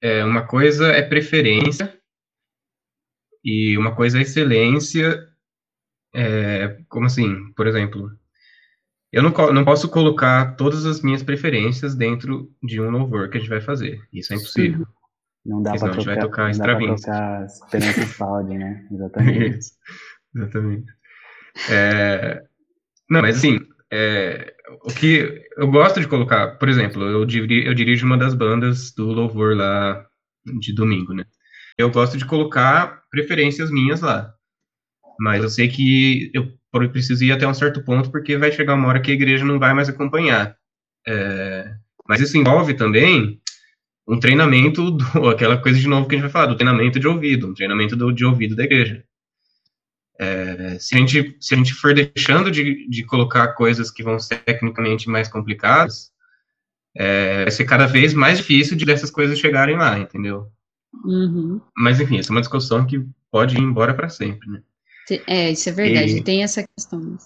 É, 0.00 0.24
uma 0.24 0.46
coisa 0.46 0.88
é 0.88 1.02
preferência 1.02 1.98
e 3.44 3.76
uma 3.76 3.94
coisa 3.94 4.18
é 4.18 4.22
excelência. 4.22 5.28
É, 6.14 6.78
como 6.88 7.06
assim? 7.06 7.52
Por 7.52 7.66
exemplo, 7.66 8.10
eu 9.12 9.22
não, 9.22 9.30
não 9.52 9.64
posso 9.64 9.88
colocar 9.88 10.56
todas 10.56 10.86
as 10.86 11.02
minhas 11.02 11.22
preferências 11.22 11.94
dentro 11.94 12.52
de 12.62 12.80
um 12.80 12.90
louvor 12.90 13.28
que 13.28 13.38
a 13.38 13.40
gente 13.40 13.50
vai 13.50 13.60
fazer. 13.60 14.00
Isso 14.12 14.32
é 14.32 14.36
impossível. 14.36 14.86
Não 15.44 15.62
dá 15.62 15.70
Porque 15.70 15.84
pra 15.84 15.92
senão 15.92 15.92
a 15.92 15.96
gente 15.96 16.06
vai 16.06 16.18
tocar, 16.18 16.52
tocar 16.52 16.74
não 16.74 16.96
dá 16.96 16.96
pra 16.96 17.46
tocar 17.46 18.06
Spaldi, 18.06 18.58
né? 18.58 18.86
Exatamente. 18.92 19.58
Exatamente. 20.34 20.92
É, 21.70 22.44
não, 23.08 23.22
mas 23.22 23.38
assim, 23.38 23.58
é, 23.92 24.54
o 24.84 24.92
que 24.92 25.44
eu 25.56 25.68
gosto 25.70 26.00
de 26.00 26.08
colocar, 26.08 26.58
por 26.58 26.68
exemplo, 26.68 27.02
eu, 27.04 27.24
diri- 27.24 27.66
eu 27.66 27.74
dirijo 27.74 28.06
uma 28.06 28.16
das 28.18 28.34
bandas 28.34 28.92
do 28.94 29.06
louvor 29.06 29.56
lá 29.56 30.06
de 30.60 30.74
domingo, 30.74 31.12
né? 31.14 31.24
Eu 31.78 31.90
gosto 31.90 32.16
de 32.18 32.26
colocar 32.26 33.02
preferências 33.10 33.70
minhas 33.70 34.00
lá, 34.02 34.32
mas 35.20 35.42
eu 35.42 35.48
sei 35.50 35.68
que 35.68 36.30
eu 36.34 36.48
preciso 36.92 37.24
ir 37.24 37.32
até 37.32 37.46
um 37.46 37.54
certo 37.54 37.82
ponto 37.84 38.10
porque 38.10 38.36
vai 38.36 38.52
chegar 38.52 38.74
uma 38.74 38.88
hora 38.88 39.00
que 39.00 39.10
a 39.10 39.14
igreja 39.14 39.44
não 39.44 39.58
vai 39.58 39.74
mais 39.74 39.88
acompanhar. 39.88 40.56
É, 41.06 41.74
mas 42.08 42.20
isso 42.20 42.36
envolve 42.38 42.74
também 42.74 43.40
um 44.08 44.18
treinamento, 44.20 44.90
do, 44.90 45.04
aquela 45.30 45.58
coisa 45.58 45.78
de 45.78 45.88
novo 45.88 46.08
que 46.08 46.14
a 46.16 46.18
gente 46.18 46.24
vai 46.24 46.32
falar, 46.32 46.46
do 46.46 46.56
treinamento 46.56 47.00
de 47.00 47.08
ouvido, 47.08 47.48
um 47.48 47.54
treinamento 47.54 47.96
do, 47.96 48.12
de 48.12 48.24
ouvido 48.24 48.56
da 48.56 48.64
igreja. 48.64 49.04
É, 50.22 50.78
se, 50.78 50.94
a 50.94 50.98
gente, 50.98 51.34
se 51.40 51.54
a 51.54 51.56
gente 51.56 51.72
for 51.72 51.94
deixando 51.94 52.50
de, 52.50 52.86
de 52.90 53.04
colocar 53.04 53.54
coisas 53.54 53.90
que 53.90 54.02
vão 54.02 54.18
ser 54.18 54.36
tecnicamente 54.40 55.08
mais 55.08 55.28
complicadas, 55.28 56.12
é, 56.94 57.44
vai 57.44 57.50
ser 57.50 57.64
cada 57.64 57.86
vez 57.86 58.12
mais 58.12 58.36
difícil 58.36 58.76
de 58.76 58.84
dessas 58.84 59.10
coisas 59.10 59.38
chegarem 59.38 59.78
lá, 59.78 59.98
entendeu? 59.98 60.52
Uhum. 61.04 61.58
Mas 61.74 61.98
enfim, 61.98 62.18
essa 62.18 62.30
é 62.30 62.34
uma 62.34 62.42
discussão 62.42 62.86
que 62.86 63.02
pode 63.30 63.56
ir 63.56 63.62
embora 63.62 63.94
para 63.94 64.10
sempre, 64.10 64.46
né? 64.50 64.62
É, 65.26 65.52
isso 65.52 65.70
é 65.70 65.72
verdade, 65.72 66.18
E- 66.18 66.22
tem 66.22 66.42
essa 66.42 66.68
questão. 66.76 67.16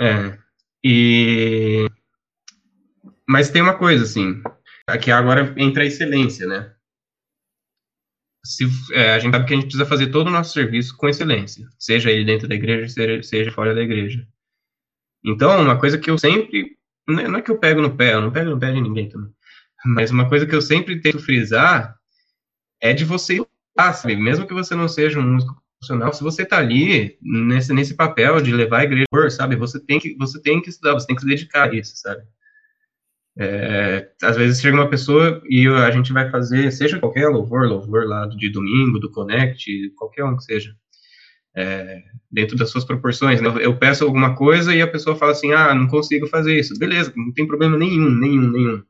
É. 0.00 0.38
E. 0.82 1.86
Mas 3.28 3.50
tem 3.50 3.60
uma 3.60 3.76
coisa, 3.76 4.04
assim. 4.04 4.42
Aqui 4.86 5.10
agora 5.10 5.54
entra 5.58 5.82
a 5.82 5.86
excelência, 5.86 6.46
né? 6.46 6.72
Se, 8.44 8.64
é, 8.92 9.12
a 9.12 9.18
gente 9.18 9.32
sabe 9.32 9.46
que 9.46 9.52
a 9.52 9.56
gente 9.56 9.66
precisa 9.66 9.86
fazer 9.86 10.08
todo 10.08 10.26
o 10.26 10.30
nosso 10.30 10.52
serviço 10.52 10.96
com 10.96 11.08
excelência, 11.08 11.66
seja 11.78 12.10
ele 12.10 12.24
dentro 12.24 12.48
da 12.48 12.54
igreja, 12.54 12.88
seja, 12.88 13.22
seja 13.22 13.52
fora 13.52 13.74
da 13.74 13.82
igreja. 13.82 14.26
Então, 15.24 15.62
uma 15.62 15.78
coisa 15.78 15.98
que 15.98 16.10
eu 16.10 16.18
sempre. 16.18 16.76
Não 17.06 17.36
é 17.36 17.38
é 17.38 17.42
que 17.42 17.50
eu 17.50 17.58
pego 17.58 17.80
no 17.80 17.96
pé, 17.96 18.14
eu 18.14 18.20
não 18.20 18.32
pego 18.32 18.50
no 18.50 18.58
pé 18.58 18.72
de 18.72 18.80
ninguém 18.80 19.08
também. 19.08 19.30
Mas 19.84 20.10
uma 20.10 20.28
coisa 20.28 20.46
que 20.46 20.54
eu 20.54 20.62
sempre 20.62 21.00
tento 21.00 21.18
frisar 21.18 21.96
é 22.80 22.92
de 22.92 23.04
você 23.04 23.44
lá, 23.76 23.92
sabe? 23.92 24.16
Mesmo 24.16 24.46
que 24.46 24.54
você 24.54 24.74
não 24.74 24.88
seja 24.88 25.18
um 25.18 25.22
músico 25.22 25.60
profissional, 25.78 26.12
se 26.12 26.22
você 26.22 26.44
tá 26.44 26.58
ali 26.58 27.18
nesse, 27.20 27.72
nesse 27.72 27.94
papel 27.94 28.40
de 28.40 28.52
levar 28.52 28.80
a 28.80 28.84
igreja, 28.84 29.30
sabe? 29.30 29.56
Você 29.56 29.80
tem 29.80 29.98
que 29.98 30.16
você 30.16 30.40
tem 30.40 30.60
que 30.60 30.70
estudar, 30.70 30.94
você 30.94 31.06
tem 31.06 31.16
que 31.16 31.22
se 31.22 31.28
dedicar 31.28 31.70
a 31.70 31.74
isso, 31.74 31.96
sabe? 31.96 32.22
É, 33.38 34.10
às 34.22 34.36
vezes 34.36 34.60
chega 34.60 34.76
uma 34.76 34.90
pessoa 34.90 35.42
e 35.48 35.66
a 35.66 35.90
gente 35.90 36.12
vai 36.12 36.30
fazer, 36.30 36.70
seja 36.70 36.98
qualquer 36.98 37.28
louvor, 37.28 37.66
louvor 37.66 38.06
lá 38.06 38.26
de 38.26 38.50
domingo, 38.50 38.98
do 38.98 39.10
Connect, 39.10 39.90
qualquer 39.96 40.24
um 40.24 40.36
que 40.36 40.44
seja, 40.44 40.74
é, 41.56 42.02
dentro 42.30 42.56
das 42.56 42.70
suas 42.70 42.84
proporções. 42.84 43.40
né? 43.40 43.48
Eu 43.60 43.78
peço 43.78 44.04
alguma 44.04 44.34
coisa 44.34 44.74
e 44.74 44.82
a 44.82 44.88
pessoa 44.88 45.16
fala 45.16 45.32
assim, 45.32 45.52
ah, 45.52 45.74
não 45.74 45.88
consigo 45.88 46.26
fazer 46.26 46.58
isso. 46.58 46.78
Beleza, 46.78 47.12
não 47.16 47.32
tem 47.32 47.46
problema 47.46 47.76
nenhum, 47.76 48.10
nenhum, 48.10 48.50
nenhum. 48.50 48.82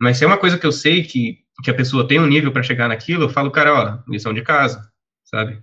Mas 0.00 0.18
se 0.18 0.24
é 0.24 0.26
uma 0.26 0.38
coisa 0.38 0.58
que 0.58 0.66
eu 0.66 0.72
sei 0.72 1.02
que, 1.02 1.38
que 1.62 1.70
a 1.70 1.74
pessoa 1.74 2.06
tem 2.06 2.20
um 2.20 2.26
nível 2.26 2.52
para 2.52 2.62
chegar 2.62 2.88
naquilo, 2.88 3.24
eu 3.24 3.28
falo, 3.28 3.50
cara, 3.50 3.74
ó, 3.74 4.10
lição 4.10 4.32
de 4.34 4.42
casa, 4.42 4.88
sabe? 5.24 5.62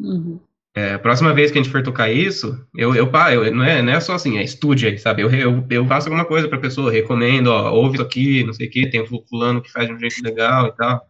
Uhum. 0.00 0.40
É, 0.76 0.98
próxima 0.98 1.32
vez 1.32 1.52
que 1.52 1.58
a 1.58 1.62
gente 1.62 1.70
for 1.70 1.82
tocar 1.84 2.10
isso, 2.10 2.66
eu, 2.74 2.94
eu, 2.96 3.08
eu- 3.32 3.54
não, 3.54 3.64
é, 3.64 3.80
não 3.80 3.92
é 3.92 4.00
só 4.00 4.14
assim, 4.14 4.38
é 4.38 4.42
estude 4.42 4.86
aí, 4.88 4.98
sabe? 4.98 5.22
Eu, 5.22 5.30
eu, 5.30 5.64
eu 5.70 5.86
faço 5.86 6.08
alguma 6.08 6.24
coisa 6.24 6.48
pra 6.48 6.58
pessoa, 6.58 6.90
recomendo, 6.90 7.46
ó, 7.46 7.70
ouve 7.72 7.94
isso 7.94 8.02
aqui, 8.02 8.42
não 8.42 8.52
sei 8.52 8.66
o 8.66 8.70
que, 8.70 8.90
tem 8.90 9.00
um 9.02 9.06
fulano 9.28 9.62
que 9.62 9.70
faz 9.70 9.86
de 9.86 9.94
um 9.94 9.98
jeito 9.98 10.20
legal 10.22 10.66
e 10.66 10.72
tal. 10.72 11.00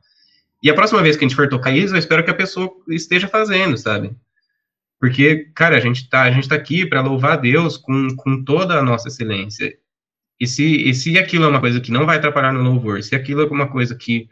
E 0.62 0.70
a 0.70 0.74
próxima 0.74 1.02
vez 1.02 1.16
que 1.16 1.24
a 1.24 1.28
gente 1.28 1.36
for 1.36 1.48
tocar 1.48 1.72
isso, 1.72 1.94
eu 1.94 1.98
espero 1.98 2.24
que 2.24 2.30
a 2.30 2.34
pessoa 2.34 2.70
esteja 2.90 3.28
fazendo, 3.28 3.76
sabe? 3.78 4.12
Porque, 5.00 5.50
cara, 5.54 5.76
a 5.76 5.80
gente 5.80 6.08
tá, 6.08 6.22
a 6.22 6.30
gente 6.30 6.48
tá 6.48 6.54
aqui 6.54 6.86
para 6.86 7.02
louvar 7.02 7.38
Deus 7.40 7.76
com, 7.76 8.08
com 8.16 8.42
toda 8.44 8.78
a 8.78 8.82
nossa 8.82 9.08
excelência. 9.08 9.74
E 10.40 10.46
se, 10.46 10.64
e 10.88 10.94
se 10.94 11.18
aquilo 11.18 11.44
é 11.44 11.48
uma 11.48 11.60
coisa 11.60 11.80
que 11.80 11.92
não 11.92 12.06
vai 12.06 12.18
atrapalhar 12.18 12.52
no 12.52 12.62
louvor, 12.62 13.02
se 13.02 13.14
aquilo 13.14 13.42
é 13.42 13.46
uma 13.46 13.68
coisa 13.68 13.94
que, 13.96 14.28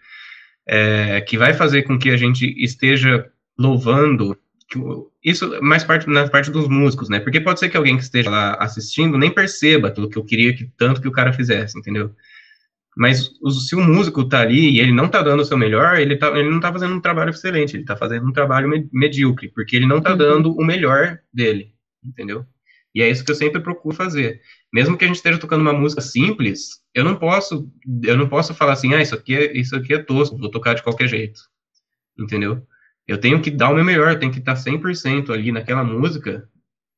é, 0.67 1.21
que 1.23 1.39
vai 1.39 1.55
fazer 1.55 1.83
com 1.85 1.99
que 1.99 2.11
a 2.11 2.17
gente 2.17 2.47
esteja 2.63 3.27
louvando, 3.59 4.37
que 4.69 4.79
isso 5.25 5.63
mais 5.63 5.85
parte 5.85 6.09
na 6.09 6.29
parte 6.29 6.51
dos 6.51 6.69
músicos, 6.69 7.09
né? 7.09 7.21
Porque 7.21 7.41
pode 7.41 7.61
ser 7.61 7.69
que 7.69 7.77
alguém 7.77 7.97
que 7.97 8.03
esteja 8.03 8.31
lá 8.31 8.55
assistindo 8.55 9.17
nem 9.19 9.31
perceba 9.31 9.89
aquilo 9.89 10.09
que 10.09 10.19
eu 10.19 10.25
queria 10.25 10.55
que 10.55 10.67
tanto 10.77 11.01
que 11.01 11.09
o 11.09 11.13
cara 11.13 11.33
fizesse, 11.33 11.79
entendeu? 11.79 12.15
Mas 12.97 13.31
se 13.67 13.75
o 13.75 13.81
músico 13.81 14.29
tá 14.29 14.41
ali 14.41 14.73
e 14.73 14.81
ele 14.81 14.93
não 14.93 15.09
tá 15.09 15.23
dando 15.23 15.41
o 15.41 15.45
seu 15.45 15.57
melhor, 15.57 15.99
ele, 15.99 16.17
tá, 16.17 16.29
ele 16.39 16.51
não 16.51 16.61
tá 16.61 16.71
fazendo 16.71 16.95
um 16.95 17.01
trabalho 17.01 17.31
excelente, 17.31 17.75
ele 17.77 17.85
tá 17.85 17.97
fazendo 17.97 18.27
um 18.27 18.33
trabalho 18.33 18.69
me- 18.69 18.89
medíocre, 18.93 19.49
porque 19.49 19.77
ele 19.77 19.87
não 19.87 20.01
tá 20.01 20.11
Uhum. 20.11 20.17
dando 20.19 20.53
o 20.53 20.65
melhor 20.65 21.19
dele, 21.33 21.73
entendeu? 22.05 22.45
E 22.95 23.01
é 23.01 23.09
isso 23.09 23.25
que 23.25 23.31
eu 23.31 23.35
sempre 23.35 23.63
procuro 23.63 23.97
fazer. 23.97 24.43
Mesmo 24.71 24.99
que 24.99 25.05
a 25.05 25.09
gente 25.09 25.17
esteja 25.17 25.39
tocando 25.39 25.63
uma 25.63 25.73
música 25.73 26.03
simples, 26.03 26.83
eu 26.95 27.03
não 27.03 27.17
posso, 27.17 27.67
eu 28.05 28.17
não 28.19 28.29
posso 28.29 28.53
falar 28.53 28.75
assim, 28.75 28.93
ah, 28.93 29.01
isso 29.01 29.15
aqui 29.15 29.35
é, 29.35 29.57
isso 29.57 29.75
aqui 29.75 29.95
é 29.95 29.99
tosco, 29.99 30.37
vou 30.37 30.51
tocar 30.51 30.75
de 30.75 30.83
qualquer 30.83 31.09
jeito. 31.09 31.41
Entendeu? 32.19 32.63
Eu 33.07 33.19
tenho 33.19 33.43
que 33.43 33.51
dar 33.51 33.71
o 33.71 33.75
meu 33.75 33.85
melhor, 33.85 34.13
eu 34.13 34.19
tenho 34.19 34.33
que 34.33 34.39
estar 34.39 34.55
100% 34.55 35.31
ali 35.31 35.51
naquela 35.51 35.83
música, 35.83 36.49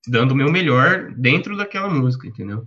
dando 0.07 0.33
o 0.33 0.37
meu 0.37 0.51
melhor 0.51 1.13
dentro 1.17 1.57
daquela 1.57 1.89
música, 1.89 2.27
entendeu? 2.27 2.67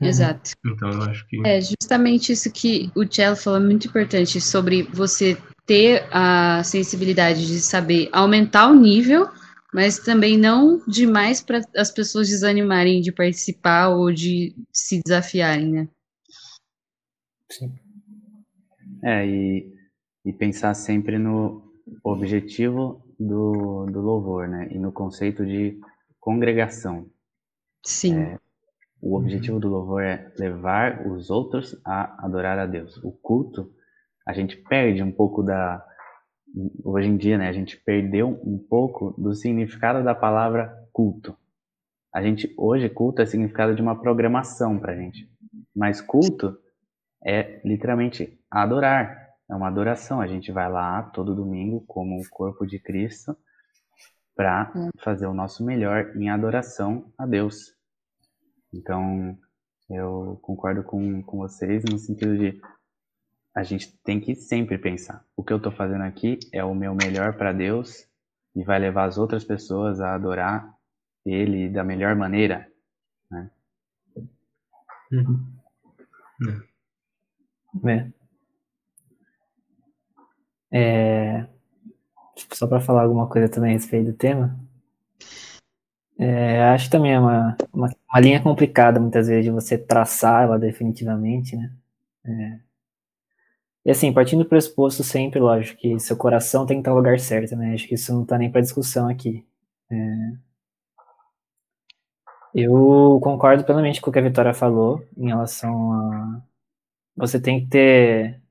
Exato. 0.00 0.52
Então 0.64 0.90
eu 0.90 1.02
acho 1.02 1.26
que 1.26 1.40
É 1.46 1.60
justamente 1.60 2.32
isso 2.32 2.52
que 2.52 2.90
o 2.94 3.06
Cello 3.10 3.36
falou, 3.36 3.60
é 3.60 3.64
muito 3.64 3.86
importante, 3.86 4.40
sobre 4.40 4.82
você 4.84 5.36
ter 5.66 6.06
a 6.10 6.62
sensibilidade 6.64 7.46
de 7.46 7.60
saber 7.60 8.08
aumentar 8.12 8.68
o 8.68 8.74
nível, 8.74 9.28
mas 9.72 9.98
também 9.98 10.36
não 10.36 10.82
demais 10.86 11.40
para 11.40 11.60
as 11.76 11.90
pessoas 11.90 12.28
desanimarem 12.28 13.00
de 13.00 13.12
participar 13.12 13.88
ou 13.88 14.12
de 14.12 14.54
se 14.72 15.00
desafiarem, 15.04 15.70
né? 15.70 15.88
Sim. 17.50 17.72
É, 19.02 19.26
e, 19.26 19.72
e 20.24 20.32
pensar 20.32 20.74
sempre 20.74 21.18
no 21.18 21.61
objetivo 22.02 23.04
do, 23.18 23.86
do 23.86 24.00
louvor, 24.00 24.48
né? 24.48 24.68
E 24.70 24.78
no 24.78 24.92
conceito 24.92 25.44
de 25.44 25.78
congregação. 26.20 27.06
Sim, 27.84 28.36
O 29.00 29.16
objetivo 29.16 29.58
do 29.58 29.68
louvor 29.68 30.02
é 30.02 30.32
levar 30.38 31.06
os 31.06 31.30
outros 31.30 31.80
a 31.84 32.24
adorar 32.24 32.58
a 32.58 32.66
Deus. 32.66 32.96
O 33.02 33.10
culto, 33.10 33.72
a 34.26 34.32
gente 34.32 34.56
perde 34.56 35.02
um 35.02 35.10
pouco 35.10 35.42
da. 35.42 35.84
Hoje 36.84 37.08
em 37.08 37.16
dia, 37.16 37.38
né? 37.38 37.48
A 37.48 37.52
gente 37.52 37.76
perdeu 37.76 38.40
um 38.44 38.58
pouco 38.58 39.14
do 39.18 39.34
significado 39.34 40.04
da 40.04 40.14
palavra 40.14 40.72
culto. 40.92 41.36
A 42.14 42.22
gente, 42.22 42.54
hoje, 42.58 42.88
culto 42.88 43.22
é 43.22 43.26
significado 43.26 43.74
de 43.74 43.82
uma 43.82 43.98
programação 44.00 44.78
pra 44.78 44.94
gente. 44.94 45.28
Mas 45.74 46.00
culto 46.00 46.56
é 47.24 47.60
literalmente 47.64 48.38
adorar. 48.50 49.21
É 49.52 49.54
uma 49.54 49.68
adoração. 49.68 50.18
A 50.18 50.26
gente 50.26 50.50
vai 50.50 50.70
lá 50.70 51.02
todo 51.02 51.34
domingo 51.34 51.84
como 51.86 52.18
o 52.18 52.28
corpo 52.30 52.66
de 52.66 52.78
Cristo 52.78 53.36
para 54.34 54.72
fazer 55.04 55.26
o 55.26 55.34
nosso 55.34 55.62
melhor 55.62 56.16
em 56.16 56.30
adoração 56.30 57.12
a 57.18 57.26
Deus. 57.26 57.76
Então, 58.72 59.38
eu 59.90 60.38
concordo 60.40 60.82
com, 60.82 61.22
com 61.22 61.36
vocês 61.36 61.84
no 61.84 61.98
sentido 61.98 62.38
de 62.38 62.58
a 63.54 63.62
gente 63.62 63.94
tem 64.02 64.18
que 64.18 64.34
sempre 64.34 64.78
pensar: 64.78 65.22
o 65.36 65.44
que 65.44 65.52
eu 65.52 65.58
estou 65.58 65.70
fazendo 65.70 66.04
aqui 66.04 66.38
é 66.50 66.64
o 66.64 66.74
meu 66.74 66.94
melhor 66.94 67.36
para 67.36 67.52
Deus 67.52 68.08
e 68.56 68.64
vai 68.64 68.78
levar 68.78 69.04
as 69.04 69.18
outras 69.18 69.44
pessoas 69.44 70.00
a 70.00 70.14
adorar 70.14 70.74
Ele 71.26 71.68
da 71.68 71.84
melhor 71.84 72.16
maneira. 72.16 72.66
Uhum. 75.12 75.46
É. 77.86 78.21
É, 80.72 81.46
tipo, 82.34 82.56
só 82.56 82.66
para 82.66 82.80
falar 82.80 83.02
alguma 83.02 83.28
coisa 83.28 83.48
também 83.48 83.70
a 83.72 83.74
respeito 83.74 84.06
do 84.06 84.16
tema, 84.16 84.58
é, 86.18 86.62
acho 86.64 86.90
também 86.90 87.12
é 87.12 87.18
uma, 87.18 87.56
uma, 87.72 87.88
uma 88.08 88.20
linha 88.20 88.42
complicada 88.42 89.00
muitas 89.00 89.26
vezes 89.28 89.44
de 89.44 89.50
você 89.50 89.76
traçar 89.78 90.44
ela 90.44 90.58
definitivamente, 90.58 91.56
né? 91.56 91.72
É. 92.24 92.60
E 93.84 93.90
assim, 93.90 94.12
partindo 94.12 94.44
do 94.44 94.48
pressuposto 94.48 95.02
sempre, 95.02 95.40
lógico, 95.40 95.80
que 95.80 95.98
seu 95.98 96.16
coração 96.16 96.64
tem 96.66 96.76
que 96.76 96.82
estar 96.82 96.92
no 96.92 96.96
lugar 96.98 97.18
certo, 97.18 97.56
né? 97.56 97.74
Acho 97.74 97.88
que 97.88 97.94
isso 97.94 98.12
não 98.14 98.22
está 98.22 98.38
nem 98.38 98.50
para 98.50 98.60
discussão 98.60 99.08
aqui. 99.08 99.44
É, 99.90 99.96
eu 102.54 103.18
concordo 103.22 103.64
plenamente 103.64 104.00
com 104.00 104.10
o 104.10 104.12
que 104.12 104.18
a 104.18 104.22
Vitória 104.22 104.54
falou 104.54 105.04
em 105.16 105.28
relação 105.28 105.92
a 105.92 106.42
você 107.16 107.40
tem 107.40 107.60
que 107.60 107.68
ter 107.68 108.41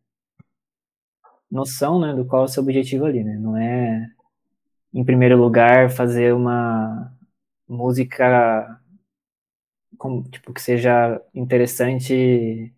noção, 1.52 2.00
né, 2.00 2.14
do 2.14 2.26
qual 2.26 2.44
é 2.44 2.46
o 2.46 2.48
seu 2.48 2.64
objetivo 2.64 3.06
ali, 3.06 3.24
né? 3.24 3.38
Não 3.38 3.58
é, 3.58 4.10
em 4.94 5.04
primeiro 5.04 5.38
lugar, 5.38 5.90
fazer 5.92 6.34
uma 6.34 7.14
música 7.68 8.80
com, 9.98 10.24
tipo, 10.24 10.54
que 10.54 10.62
seja 10.62 11.22
interessante 11.34 12.74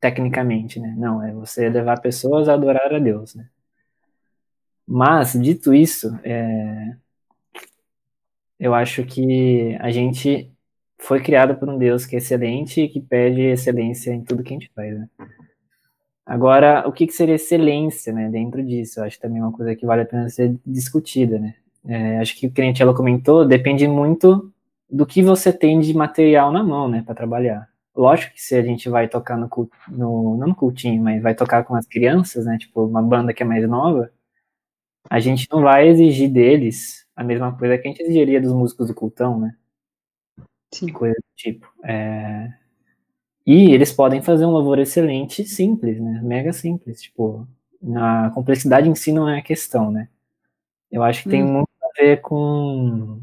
tecnicamente, 0.00 0.80
né? 0.80 0.94
Não, 0.98 1.22
é 1.22 1.32
você 1.32 1.68
levar 1.70 2.00
pessoas 2.00 2.48
a 2.48 2.54
adorar 2.54 2.92
a 2.94 2.98
Deus, 2.98 3.34
né? 3.34 3.48
Mas, 4.86 5.32
dito 5.32 5.74
isso, 5.74 6.18
é, 6.22 6.96
eu 8.58 8.74
acho 8.74 9.04
que 9.04 9.76
a 9.80 9.90
gente 9.90 10.50
foi 10.98 11.22
criado 11.22 11.56
por 11.56 11.68
um 11.68 11.78
Deus 11.78 12.06
que 12.06 12.16
é 12.16 12.18
excelente 12.18 12.82
e 12.82 12.88
que 12.88 13.00
pede 13.00 13.42
excelência 13.42 14.12
em 14.12 14.22
tudo 14.24 14.42
que 14.42 14.54
a 14.54 14.58
gente 14.58 14.70
faz, 14.74 14.98
né? 14.98 15.08
Agora, 16.26 16.86
o 16.88 16.92
que, 16.92 17.06
que 17.06 17.12
seria 17.12 17.36
excelência, 17.36 18.12
né, 18.12 18.28
dentro 18.28 18.62
disso? 18.64 18.98
Eu 18.98 19.04
acho 19.04 19.20
também 19.20 19.40
uma 19.40 19.52
coisa 19.52 19.76
que 19.76 19.86
vale 19.86 20.02
a 20.02 20.06
pena 20.06 20.28
ser 20.28 20.56
discutida, 20.66 21.38
né? 21.38 21.54
É, 21.86 22.18
acho 22.18 22.36
que 22.36 22.48
o 22.48 22.52
que 22.52 22.60
a 22.60 22.64
gente 22.64 22.82
ela 22.82 22.94
comentou 22.94 23.46
depende 23.46 23.86
muito 23.86 24.52
do 24.90 25.06
que 25.06 25.22
você 25.22 25.52
tem 25.52 25.78
de 25.78 25.94
material 25.94 26.50
na 26.50 26.64
mão, 26.64 26.88
né, 26.88 27.02
para 27.02 27.14
trabalhar. 27.14 27.68
Lógico 27.94 28.34
que 28.34 28.42
se 28.42 28.56
a 28.56 28.62
gente 28.62 28.88
vai 28.88 29.08
tocar 29.08 29.36
no, 29.38 29.48
no 29.88 30.36
não 30.36 30.48
no 30.48 30.54
cultinho, 30.54 31.02
mas 31.02 31.22
vai 31.22 31.34
tocar 31.34 31.64
com 31.64 31.76
as 31.76 31.86
crianças, 31.86 32.44
né, 32.44 32.58
tipo 32.58 32.84
uma 32.84 33.02
banda 33.02 33.32
que 33.32 33.42
é 33.42 33.46
mais 33.46 33.66
nova, 33.68 34.10
a 35.08 35.20
gente 35.20 35.48
não 35.50 35.62
vai 35.62 35.88
exigir 35.88 36.28
deles 36.30 37.06
a 37.14 37.22
mesma 37.24 37.56
coisa 37.56 37.78
que 37.78 37.86
a 37.88 37.90
gente 37.90 38.02
exigiria 38.02 38.40
dos 38.40 38.52
músicos 38.52 38.88
do 38.88 38.94
cultão, 38.94 39.38
né? 39.38 39.54
sim. 40.72 40.92
coisa 40.92 41.14
do 41.14 41.36
tipo. 41.36 41.72
É, 41.84 42.52
E 43.46 43.70
eles 43.72 43.92
podem 43.92 44.22
fazer 44.22 44.44
um 44.44 44.50
louvor 44.50 44.78
excelente, 44.78 45.44
simples, 45.46 46.00
né? 46.00 46.20
Mega 46.22 46.52
simples. 46.52 47.02
Tipo, 47.02 47.46
na 47.80 48.30
complexidade 48.30 48.88
em 48.88 48.94
si 48.94 49.12
não 49.12 49.28
é 49.28 49.38
a 49.38 49.42
questão, 49.42 49.90
né? 49.90 50.08
Eu 50.90 51.02
acho 51.02 51.24
que 51.24 51.28
tem 51.30 51.44
Hum. 51.44 51.52
muito 51.52 51.68
a 51.82 51.88
ver 52.02 52.20
com, 52.22 53.20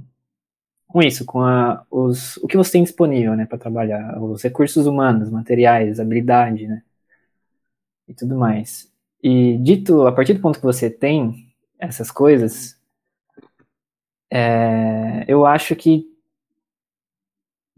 com 0.88 1.02
isso, 1.04 1.26
com 1.26 1.42
a, 1.42 1.86
os, 1.92 2.38
o 2.38 2.48
que 2.48 2.58
você 2.58 2.74
tem 2.74 2.84
disponível, 2.84 3.36
né, 3.36 3.46
para 3.46 3.58
trabalhar, 3.58 4.22
os 4.22 4.44
recursos 4.44 4.86
humanos, 4.88 5.30
materiais, 5.32 6.00
habilidade, 6.00 6.68
né? 6.68 6.84
E 8.08 8.14
tudo 8.14 8.38
mais. 8.38 8.92
E 9.22 9.58
dito, 9.58 10.06
a 10.08 10.12
partir 10.12 10.34
do 10.34 10.42
ponto 10.42 10.60
que 10.60 10.66
você 10.66 10.90
tem 10.90 11.54
essas 11.80 12.12
coisas, 12.12 12.78
é, 14.32 15.26
eu 15.28 15.46
acho 15.46 15.76
que 15.76 16.06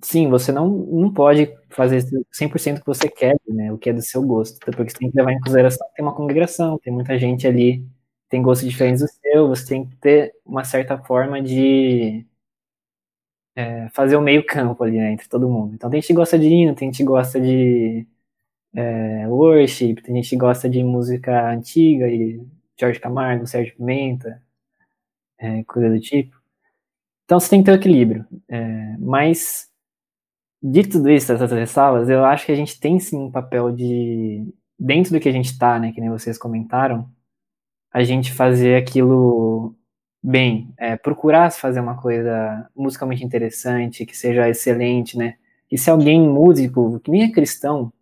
sim, 0.06 0.30
você 0.30 0.52
não, 0.52 0.70
não 0.70 1.12
pode 1.14 1.52
fazer 1.70 2.04
100% 2.32 2.78
o 2.78 2.82
que 2.82 2.88
você 2.88 3.10
quer, 3.10 3.36
né, 3.48 3.72
o 3.74 3.78
que 3.78 3.90
é 3.90 3.94
do 3.94 4.02
seu 4.02 4.22
gosto, 4.22 4.58
até 4.62 4.72
porque 4.72 4.92
você 4.92 4.98
tem 5.00 5.12
que 5.12 5.18
levar 5.18 5.32
em 5.34 5.40
consideração 5.40 5.88
que 5.88 5.96
tem 5.96 6.06
uma 6.06 6.16
congregação, 6.16 6.78
tem 6.80 6.94
muita 6.94 7.18
gente 7.18 7.48
ali, 7.48 7.86
tem 8.30 8.42
gostos 8.42 8.70
diferentes 8.70 9.02
do 9.02 9.08
seu, 9.08 9.48
você 9.48 9.68
tem 9.68 9.86
que 9.86 9.96
ter 9.98 10.34
uma 10.46 10.64
certa 10.64 10.98
forma 10.98 11.42
de 11.42 12.26
é, 13.56 13.90
fazer 13.90 14.16
o 14.16 14.22
meio 14.22 14.46
campo 14.46 14.84
ali, 14.84 14.98
né, 14.98 15.12
entre 15.14 15.28
todo 15.28 15.50
mundo. 15.50 15.74
Então 15.76 15.90
tem 15.90 16.02
gente 16.02 16.08
que 16.08 16.14
gosta 16.14 16.38
de 16.38 16.48
hino, 16.48 16.76
tem 16.76 16.90
gente 16.90 16.98
que 16.98 17.04
gosta 17.04 17.40
de 17.42 18.08
é, 18.76 19.28
worship, 19.28 19.96
tem 19.96 20.16
gente 20.16 20.30
que 20.30 20.38
gosta 20.38 20.70
de 20.70 20.84
música 20.84 21.52
antiga, 21.52 22.08
e 22.10 22.42
Jorge 22.80 23.00
Camargo, 23.00 23.48
Sérgio 23.48 23.76
Pimenta, 23.78 24.42
é, 25.40 25.64
coisa 25.64 25.90
do 25.90 26.00
tipo. 26.00 26.36
Então 27.26 27.40
você 27.40 27.50
tem 27.50 27.62
que 27.62 27.66
ter 27.66 27.72
o 27.72 27.76
equilíbrio. 27.76 28.26
Mas, 29.00 29.70
dito 30.72 30.92
tudo 30.94 31.10
isso, 31.12 31.32
essas 31.32 31.52
ressalvas, 31.52 32.10
eu 32.10 32.26
acho 32.26 32.46
que 32.46 32.52
a 32.52 32.56
gente 32.56 32.80
tem 32.80 33.00
sim 33.00 33.18
um 33.18 33.32
papel 33.32 33.72
de, 33.72 34.44
dentro 34.80 35.12
do 35.12 35.20
que 35.20 35.30
a 35.30 35.32
gente 35.32 35.52
está, 35.52 35.80
né, 35.80 35.92
que 35.92 36.02
nem 36.02 36.10
vocês 36.10 36.38
comentaram, 36.38 37.10
a 37.94 38.04
gente 38.04 38.34
fazer 38.34 38.78
aquilo 38.78 39.76
bem, 40.24 40.74
é, 40.78 40.98
procurar 40.98 41.52
fazer 41.52 41.80
uma 41.80 41.98
coisa 42.02 42.70
musicalmente 42.76 43.24
interessante, 43.24 44.06
que 44.06 44.18
seja 44.18 44.50
excelente, 44.50 45.18
né? 45.18 45.36
E 45.72 45.78
se 45.78 45.90
alguém 45.90 46.22
músico, 46.22 47.00
que 47.02 47.12
nem 47.12 47.24
é 47.24 47.32
cristão, 47.32 47.94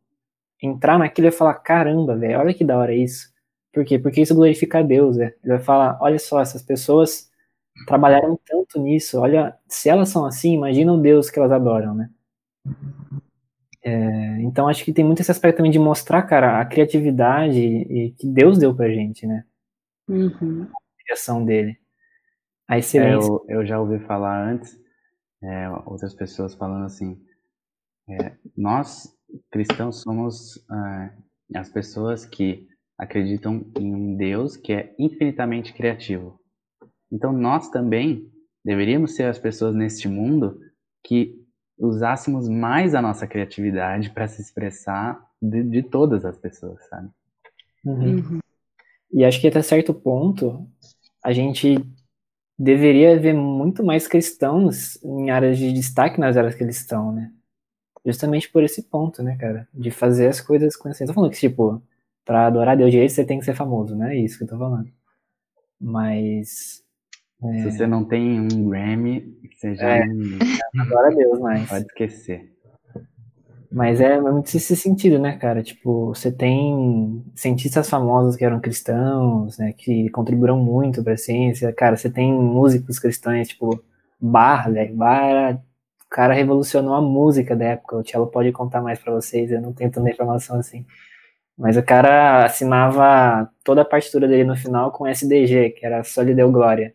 entrar 0.61 0.99
naquilo 0.99 1.27
e 1.27 1.31
falar, 1.31 1.55
caramba, 1.55 2.15
velho, 2.17 2.39
olha 2.39 2.53
que 2.53 2.65
da 2.65 2.77
hora 2.77 2.93
isso. 2.95 3.29
Por 3.73 3.85
quê? 3.85 3.99
Porque 3.99 4.21
isso 4.21 4.35
glorifica 4.35 4.79
a 4.79 4.83
Deus, 4.83 5.17
né? 5.17 5.33
Ele 5.43 5.53
vai 5.55 5.59
falar, 5.59 5.97
olha 6.01 6.19
só, 6.19 6.41
essas 6.41 6.61
pessoas 6.63 7.29
trabalharam 7.87 8.39
tanto 8.45 8.79
nisso, 8.81 9.19
olha, 9.19 9.55
se 9.67 9.89
elas 9.89 10.09
são 10.09 10.25
assim, 10.25 10.53
imagina 10.53 10.93
o 10.93 11.01
Deus 11.01 11.29
que 11.29 11.39
elas 11.39 11.51
adoram, 11.51 11.95
né? 11.95 12.09
É, 13.81 14.41
então 14.41 14.67
acho 14.67 14.83
que 14.85 14.93
tem 14.93 15.03
muito 15.03 15.19
esse 15.21 15.31
aspecto 15.31 15.57
também 15.57 15.71
de 15.71 15.79
mostrar, 15.79 16.23
cara, 16.23 16.61
a 16.61 16.65
criatividade 16.65 17.59
e 17.59 18.11
que 18.11 18.27
Deus 18.27 18.57
deu 18.57 18.73
pra 18.75 18.89
gente, 18.89 19.27
né? 19.27 19.43
Uhum. 20.07 20.63
A 20.63 21.03
criação 21.03 21.43
dele. 21.45 21.77
A 22.67 22.75
É, 22.75 22.79
excelência. 22.79 23.27
eu, 23.27 23.45
eu 23.49 23.65
já 23.65 23.79
ouvi 23.79 23.99
falar 23.99 24.49
antes, 24.49 24.77
é, 25.43 25.69
outras 25.85 26.13
pessoas 26.13 26.55
falando 26.55 26.85
assim, 26.85 27.19
é, 28.09 28.33
nós 28.55 29.13
cristãos 29.51 30.01
somos 30.01 30.63
ah, 30.69 31.11
as 31.55 31.69
pessoas 31.69 32.25
que 32.25 32.67
acreditam 32.97 33.65
em 33.79 33.93
um 33.93 34.15
Deus 34.15 34.55
que 34.55 34.73
é 34.73 34.95
infinitamente 34.99 35.73
criativo. 35.73 36.39
Então 37.11 37.33
nós 37.33 37.69
também 37.69 38.31
deveríamos 38.63 39.15
ser 39.15 39.23
as 39.25 39.39
pessoas 39.39 39.75
neste 39.75 40.07
mundo 40.07 40.59
que 41.03 41.42
usássemos 41.77 42.47
mais 42.47 42.95
a 42.95 43.01
nossa 43.01 43.27
criatividade 43.27 44.09
para 44.09 44.27
se 44.27 44.41
expressar 44.41 45.19
de, 45.41 45.63
de 45.63 45.83
todas 45.83 46.25
as 46.25 46.37
pessoas, 46.37 46.83
sabe? 46.87 47.09
Uhum. 47.83 48.15
Uhum. 48.15 48.39
E 49.11 49.23
acho 49.23 49.39
que 49.39 49.47
até 49.47 49.61
certo 49.61 49.93
ponto 49.93 50.67
a 51.23 51.31
gente 51.31 51.77
deveria 52.57 53.19
ver 53.19 53.33
muito 53.33 53.83
mais 53.83 54.07
cristãos 54.07 55.01
em 55.03 55.29
áreas 55.29 55.57
de 55.57 55.71
destaque 55.71 56.19
nas 56.19 56.37
áreas 56.37 56.55
que 56.55 56.63
eles 56.63 56.77
estão, 56.77 57.11
né? 57.11 57.31
Justamente 58.05 58.49
por 58.51 58.63
esse 58.63 58.83
ponto, 58.83 59.23
né, 59.23 59.37
cara? 59.37 59.67
De 59.73 59.89
fazer 59.89 60.27
as 60.27 60.41
coisas 60.41 60.75
com 60.75 60.89
assim. 60.89 61.05
Tô 61.05 61.13
falando 61.13 61.31
que, 61.31 61.39
tipo, 61.39 61.81
pra 62.25 62.47
adorar 62.47 62.75
Deus 62.75 62.91
direito 62.91 63.13
você 63.13 63.25
tem 63.25 63.39
que 63.39 63.45
ser 63.45 63.55
famoso, 63.55 63.95
né? 63.95 64.15
É 64.15 64.19
isso 64.19 64.37
que 64.37 64.43
eu 64.43 64.47
tô 64.47 64.57
falando. 64.57 64.89
Mas. 65.79 66.82
Se 67.51 67.71
você 67.71 67.87
não 67.87 68.03
tem 68.03 68.39
um 68.39 68.69
Grammy, 68.69 69.37
você 69.55 69.75
já 69.75 69.97
É. 69.97 70.05
não 70.05 70.83
Adora 70.83 71.15
Deus, 71.15 71.39
mas. 71.39 71.69
pode 71.69 71.85
esquecer. 71.85 72.51
Mas 73.71 73.99
é 73.99 74.21
muito 74.21 74.55
esse 74.55 74.75
sentido, 74.75 75.17
né, 75.17 75.35
cara? 75.37 75.63
Tipo, 75.63 76.09
você 76.09 76.31
tem 76.31 77.23
cientistas 77.33 77.89
famosos 77.89 78.35
que 78.35 78.45
eram 78.45 78.59
cristãos, 78.59 79.57
né, 79.57 79.73
que 79.73 80.09
contribuíram 80.11 80.59
muito 80.59 81.03
para 81.03 81.13
a 81.13 81.17
ciência. 81.17 81.73
Cara, 81.73 81.97
você 81.97 82.07
tem 82.07 82.31
músicos 82.31 82.99
cristãos, 82.99 83.47
tipo, 83.47 83.83
Bach, 84.21 84.67
né? 84.69 84.91
Era... 84.93 85.55
O 86.05 86.09
cara 86.15 86.33
revolucionou 86.35 86.93
a 86.93 87.01
música 87.01 87.55
da 87.55 87.65
época. 87.65 87.97
O 87.97 88.07
Cello 88.07 88.27
pode 88.27 88.51
contar 88.51 88.81
mais 88.81 88.99
para 88.99 89.11
vocês, 89.11 89.51
eu 89.51 89.59
não 89.59 89.73
tenho 89.73 89.89
tanta 89.91 90.11
informação 90.11 90.59
assim. 90.59 90.85
Mas 91.57 91.75
o 91.75 91.81
cara 91.83 92.45
assinava 92.45 93.49
toda 93.63 93.81
a 93.81 93.85
partitura 93.85 94.27
dele 94.27 94.43
no 94.43 94.55
final 94.55 94.91
com 94.91 95.07
SDG, 95.07 95.71
que 95.71 95.85
era 95.85 96.03
Só 96.03 96.21
lhe 96.21 96.35
deu 96.35 96.51
glória. 96.51 96.93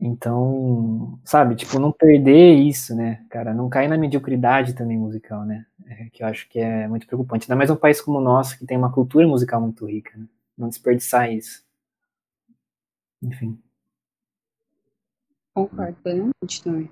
Então, 0.00 1.20
sabe, 1.24 1.54
tipo, 1.54 1.78
não 1.78 1.92
perder 1.92 2.54
isso, 2.54 2.94
né, 2.96 3.22
cara, 3.28 3.52
não 3.52 3.68
cair 3.68 3.86
na 3.86 3.98
mediocridade 3.98 4.72
também 4.74 4.96
musical, 4.96 5.44
né, 5.44 5.66
é, 5.86 6.08
que 6.10 6.22
eu 6.22 6.26
acho 6.26 6.48
que 6.48 6.58
é 6.58 6.88
muito 6.88 7.06
preocupante. 7.06 7.44
Ainda 7.44 7.56
mais 7.56 7.68
um 7.70 7.76
país 7.76 8.00
como 8.00 8.18
o 8.18 8.22
nosso, 8.22 8.58
que 8.58 8.64
tem 8.64 8.78
uma 8.78 8.90
cultura 8.90 9.28
musical 9.28 9.60
muito 9.60 9.84
rica, 9.84 10.16
né, 10.16 10.26
não 10.56 10.70
desperdiçar 10.70 11.30
isso. 11.30 11.62
Enfim. 13.22 13.60
Concordo 15.52 15.96
plenamente 16.02 16.62
também. 16.64 16.90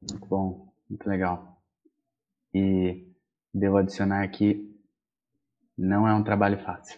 Muito 0.00 0.26
bom, 0.26 0.72
muito 0.88 1.08
legal. 1.08 1.60
E 2.54 3.08
devo 3.52 3.78
adicionar 3.78 4.22
aqui, 4.22 4.72
não 5.76 6.06
é 6.06 6.14
um 6.14 6.22
trabalho 6.22 6.62
fácil. 6.62 6.96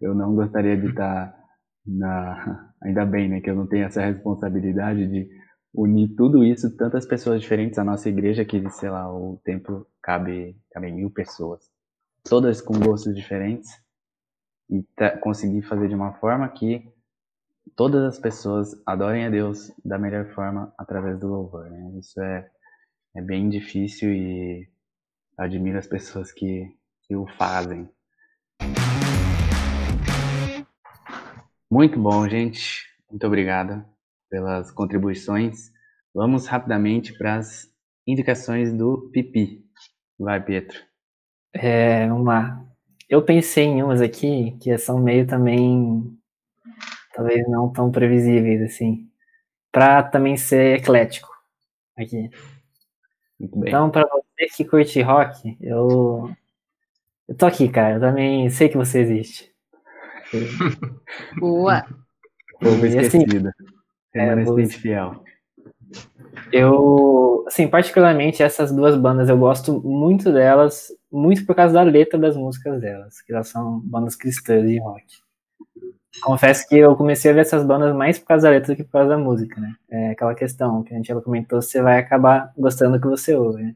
Eu 0.00 0.14
não 0.14 0.34
gostaria 0.34 0.76
de 0.76 0.88
estar 0.88 1.41
na. 1.86 2.70
Ainda 2.82 3.06
bem, 3.06 3.28
né, 3.28 3.40
que 3.40 3.48
eu 3.48 3.54
não 3.54 3.66
tenho 3.66 3.84
essa 3.86 4.04
responsabilidade 4.04 5.06
de 5.06 5.28
unir 5.72 6.14
tudo 6.16 6.44
isso, 6.44 6.76
tantas 6.76 7.06
pessoas 7.06 7.40
diferentes. 7.40 7.78
A 7.78 7.84
nossa 7.84 8.08
igreja, 8.08 8.44
que, 8.44 8.68
sei 8.70 8.90
lá, 8.90 9.12
o 9.12 9.40
templo 9.44 9.86
cabe, 10.02 10.56
cabe 10.72 10.90
mil 10.90 11.10
pessoas, 11.10 11.60
todas 12.24 12.60
com 12.60 12.78
gostos 12.78 13.14
diferentes, 13.14 13.70
e 14.68 14.82
tá- 14.96 15.16
conseguir 15.18 15.62
fazer 15.62 15.88
de 15.88 15.94
uma 15.94 16.14
forma 16.14 16.48
que 16.48 16.90
todas 17.76 18.02
as 18.04 18.18
pessoas 18.18 18.70
adorem 18.86 19.26
a 19.26 19.30
Deus 19.30 19.72
da 19.84 19.98
melhor 19.98 20.26
forma 20.34 20.72
através 20.78 21.18
do 21.18 21.28
louvor. 21.28 21.70
Né? 21.70 21.98
Isso 21.98 22.20
é, 22.20 22.50
é 23.16 23.22
bem 23.22 23.48
difícil 23.48 24.12
e 24.12 24.68
admiro 25.38 25.78
as 25.78 25.86
pessoas 25.86 26.32
que, 26.32 26.66
que 27.02 27.16
o 27.16 27.26
fazem. 27.36 27.88
Muito 31.72 31.98
bom, 31.98 32.28
gente. 32.28 32.84
Muito 33.10 33.26
obrigado 33.26 33.82
pelas 34.28 34.70
contribuições. 34.70 35.72
Vamos 36.14 36.46
rapidamente 36.46 37.16
para 37.16 37.36
as 37.36 37.66
indicações 38.06 38.70
do 38.70 39.08
Pipi. 39.10 39.64
Vai, 40.18 40.38
Pietro. 40.44 40.78
É, 41.50 42.06
vamos 42.08 42.26
lá. 42.26 42.62
Eu 43.08 43.24
pensei 43.24 43.64
em 43.64 43.82
umas 43.82 44.02
aqui 44.02 44.54
que 44.60 44.76
são 44.76 44.98
meio 44.98 45.26
também, 45.26 46.14
talvez 47.14 47.48
não 47.48 47.72
tão 47.72 47.90
previsíveis, 47.90 48.60
assim, 48.60 49.08
pra 49.72 50.02
também 50.02 50.36
ser 50.36 50.76
eclético 50.76 51.30
aqui. 51.96 52.28
Muito 53.40 53.58
bem. 53.58 53.70
Então, 53.70 53.90
pra 53.90 54.06
você 54.10 54.46
que 54.54 54.66
curte 54.66 55.00
rock, 55.00 55.56
eu, 55.58 56.30
eu 57.26 57.34
tô 57.34 57.46
aqui, 57.46 57.66
cara. 57.70 57.94
Eu 57.94 58.00
também 58.00 58.50
sei 58.50 58.68
que 58.68 58.76
você 58.76 59.00
existe. 59.00 59.51
Boa. 61.38 61.84
Povo 62.60 62.84
assim, 62.84 62.98
esquecido. 62.98 63.50
é, 64.14 64.20
Remanescente 64.20 64.72
vou- 64.72 64.80
fiel. 64.80 65.24
Eu, 66.52 67.44
assim, 67.46 67.66
particularmente 67.66 68.42
essas 68.42 68.70
duas 68.70 68.96
bandas, 68.96 69.28
eu 69.28 69.38
gosto 69.38 69.80
muito 69.82 70.32
delas, 70.32 70.88
muito 71.10 71.46
por 71.46 71.54
causa 71.54 71.74
da 71.74 71.82
letra 71.82 72.18
das 72.18 72.36
músicas 72.36 72.80
delas, 72.80 73.20
que 73.22 73.32
elas 73.32 73.48
são 73.48 73.80
bandas 73.80 74.14
cristãs 74.14 74.66
de 74.66 74.78
rock. 74.78 75.04
Confesso 76.22 76.68
que 76.68 76.76
eu 76.76 76.94
comecei 76.94 77.30
a 77.30 77.34
ver 77.34 77.40
essas 77.40 77.64
bandas 77.64 77.94
mais 77.96 78.18
por 78.18 78.26
causa 78.26 78.44
da 78.44 78.50
letra 78.50 78.74
do 78.74 78.76
que 78.76 78.84
por 78.84 78.92
causa 78.92 79.08
da 79.08 79.18
música, 79.18 79.58
né? 79.60 79.74
É 79.90 80.10
aquela 80.10 80.34
questão 80.34 80.82
que 80.82 80.92
a 80.92 80.96
gente 80.96 81.06
já 81.08 81.18
comentou, 81.20 81.60
você 81.62 81.80
vai 81.80 81.98
acabar 81.98 82.52
gostando 82.56 82.98
do 82.98 83.00
que 83.00 83.08
você 83.08 83.34
ouve, 83.34 83.62
né? 83.62 83.74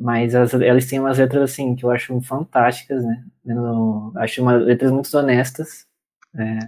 Mas 0.00 0.34
elas, 0.34 0.54
elas 0.54 0.86
têm 0.86 0.98
umas 0.98 1.18
letras, 1.18 1.42
assim, 1.42 1.76
que 1.76 1.84
eu 1.84 1.90
acho 1.90 2.18
fantásticas, 2.22 3.04
né? 3.04 3.22
Eu 3.44 4.12
acho 4.16 4.40
umas 4.40 4.64
letras 4.64 4.90
muito 4.90 5.14
honestas. 5.14 5.86
É, 6.34 6.58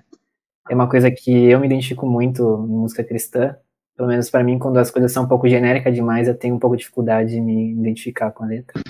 é 0.69 0.75
uma 0.75 0.87
coisa 0.87 1.11
que 1.11 1.31
eu 1.49 1.59
me 1.59 1.67
identifico 1.67 2.05
muito 2.05 2.43
em 2.69 2.73
música 2.73 3.03
cristã, 3.03 3.57
pelo 3.97 4.09
menos 4.09 4.29
pra 4.29 4.45
mim, 4.45 4.59
quando 4.59 4.77
as 4.77 4.91
coisas 4.91 5.13
são 5.13 5.25
um 5.25 5.29
pouco 5.29 5.49
genéricas 5.49 5.95
demais, 5.95 6.29
eu 6.29 6.37
tenho 6.37 6.55
um 6.55 6.59
pouco 6.59 6.77
de 6.77 6.83
dificuldade 6.83 7.31
de 7.31 7.41
me 7.41 7.73
identificar 7.73 8.31
com 8.33 8.45
a 8.45 8.49
letra. 8.49 8.83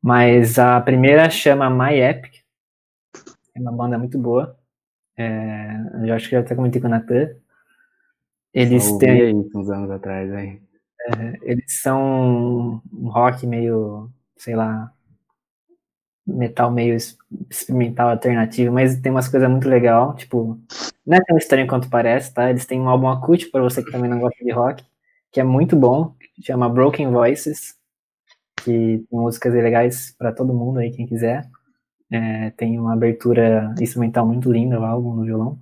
Mas 0.00 0.56
a 0.56 0.80
primeira 0.80 1.28
chama 1.28 1.68
My 1.68 1.98
Epic, 1.98 2.36
é 3.52 3.60
uma 3.60 3.72
banda 3.72 3.98
muito 3.98 4.16
boa. 4.16 4.56
É, 5.16 5.70
eu 6.04 6.14
acho 6.14 6.28
que 6.28 6.36
já 6.36 6.40
até 6.40 6.54
comentei 6.54 6.80
com 6.80 6.86
o 6.86 6.90
Natan. 6.90 7.30
Eles 8.54 8.96
têm, 8.98 9.40
isso 9.40 9.58
uns 9.58 9.70
anos 9.70 9.90
atrás 9.90 10.32
aí. 11.06 11.38
eles 11.42 11.80
são 11.80 12.82
um 12.92 13.08
rock 13.08 13.46
meio, 13.46 14.10
sei 14.36 14.56
lá, 14.56 14.92
metal 16.26 16.70
meio 16.70 16.96
experimental 17.48 18.10
alternativo, 18.10 18.72
mas 18.74 19.00
tem 19.00 19.12
umas 19.12 19.28
coisas 19.28 19.48
muito 19.48 19.68
legal, 19.68 20.14
tipo, 20.16 20.58
não 21.06 21.16
é 21.16 21.20
tão 21.20 21.38
estranho 21.38 21.68
quanto 21.68 21.88
parece, 21.88 22.34
tá? 22.34 22.50
Eles 22.50 22.66
têm 22.66 22.80
um 22.80 22.88
álbum 22.88 23.08
acústico 23.08 23.52
para 23.52 23.62
você 23.62 23.82
que 23.82 23.92
também 23.92 24.10
não 24.10 24.18
gosta 24.18 24.44
de 24.44 24.50
rock, 24.50 24.84
que 25.30 25.40
é 25.40 25.44
muito 25.44 25.76
bom, 25.76 26.14
chama 26.42 26.68
Broken 26.68 27.10
Voices, 27.12 27.76
que 28.56 28.64
tem 28.64 29.06
músicas 29.12 29.54
legais 29.54 30.14
para 30.18 30.32
todo 30.32 30.52
mundo 30.52 30.78
aí, 30.78 30.90
quem 30.90 31.06
quiser. 31.06 31.48
É, 32.10 32.50
tem 32.50 32.78
uma 32.78 32.92
abertura 32.92 33.74
instrumental 33.80 34.26
muito 34.26 34.50
linda, 34.50 34.80
o 34.80 34.84
álbum 34.84 35.14
no 35.14 35.24
violão. 35.24 35.58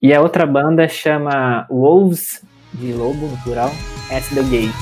E 0.00 0.12
a 0.12 0.20
outra 0.20 0.46
banda 0.46 0.88
chama 0.88 1.66
Wolves, 1.70 2.44
de 2.72 2.94
lobo 2.94 3.28
no 3.28 3.36
plural, 3.42 3.72
at 4.10 4.22
the 4.34 4.42
Gate. 4.44 4.72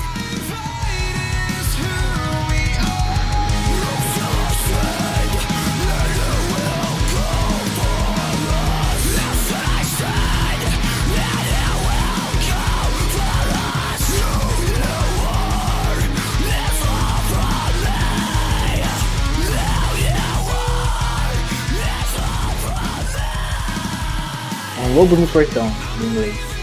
Lobo 24.93 25.15
no 25.15 25.25
portão, 25.27 25.71
em 26.01 26.05
inglês. 26.05 26.60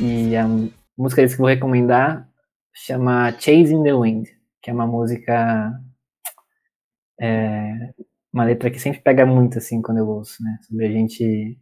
E 0.00 0.36
a 0.36 0.46
música 0.96 1.26
que 1.26 1.32
eu 1.32 1.38
vou 1.38 1.48
recomendar 1.48 2.28
chama 2.72 3.32
Chasing 3.32 3.82
the 3.82 3.92
Wind, 3.92 4.28
que 4.62 4.70
é 4.70 4.72
uma 4.72 4.86
música. 4.86 5.72
é, 7.20 7.92
uma 8.32 8.44
letra 8.44 8.70
que 8.70 8.78
sempre 8.78 9.00
pega 9.00 9.26
muito, 9.26 9.58
assim, 9.58 9.82
quando 9.82 9.98
eu 9.98 10.08
ouço, 10.08 10.42
né? 10.42 10.58
Sobre 10.62 10.86
a 10.86 10.90
gente 10.90 11.58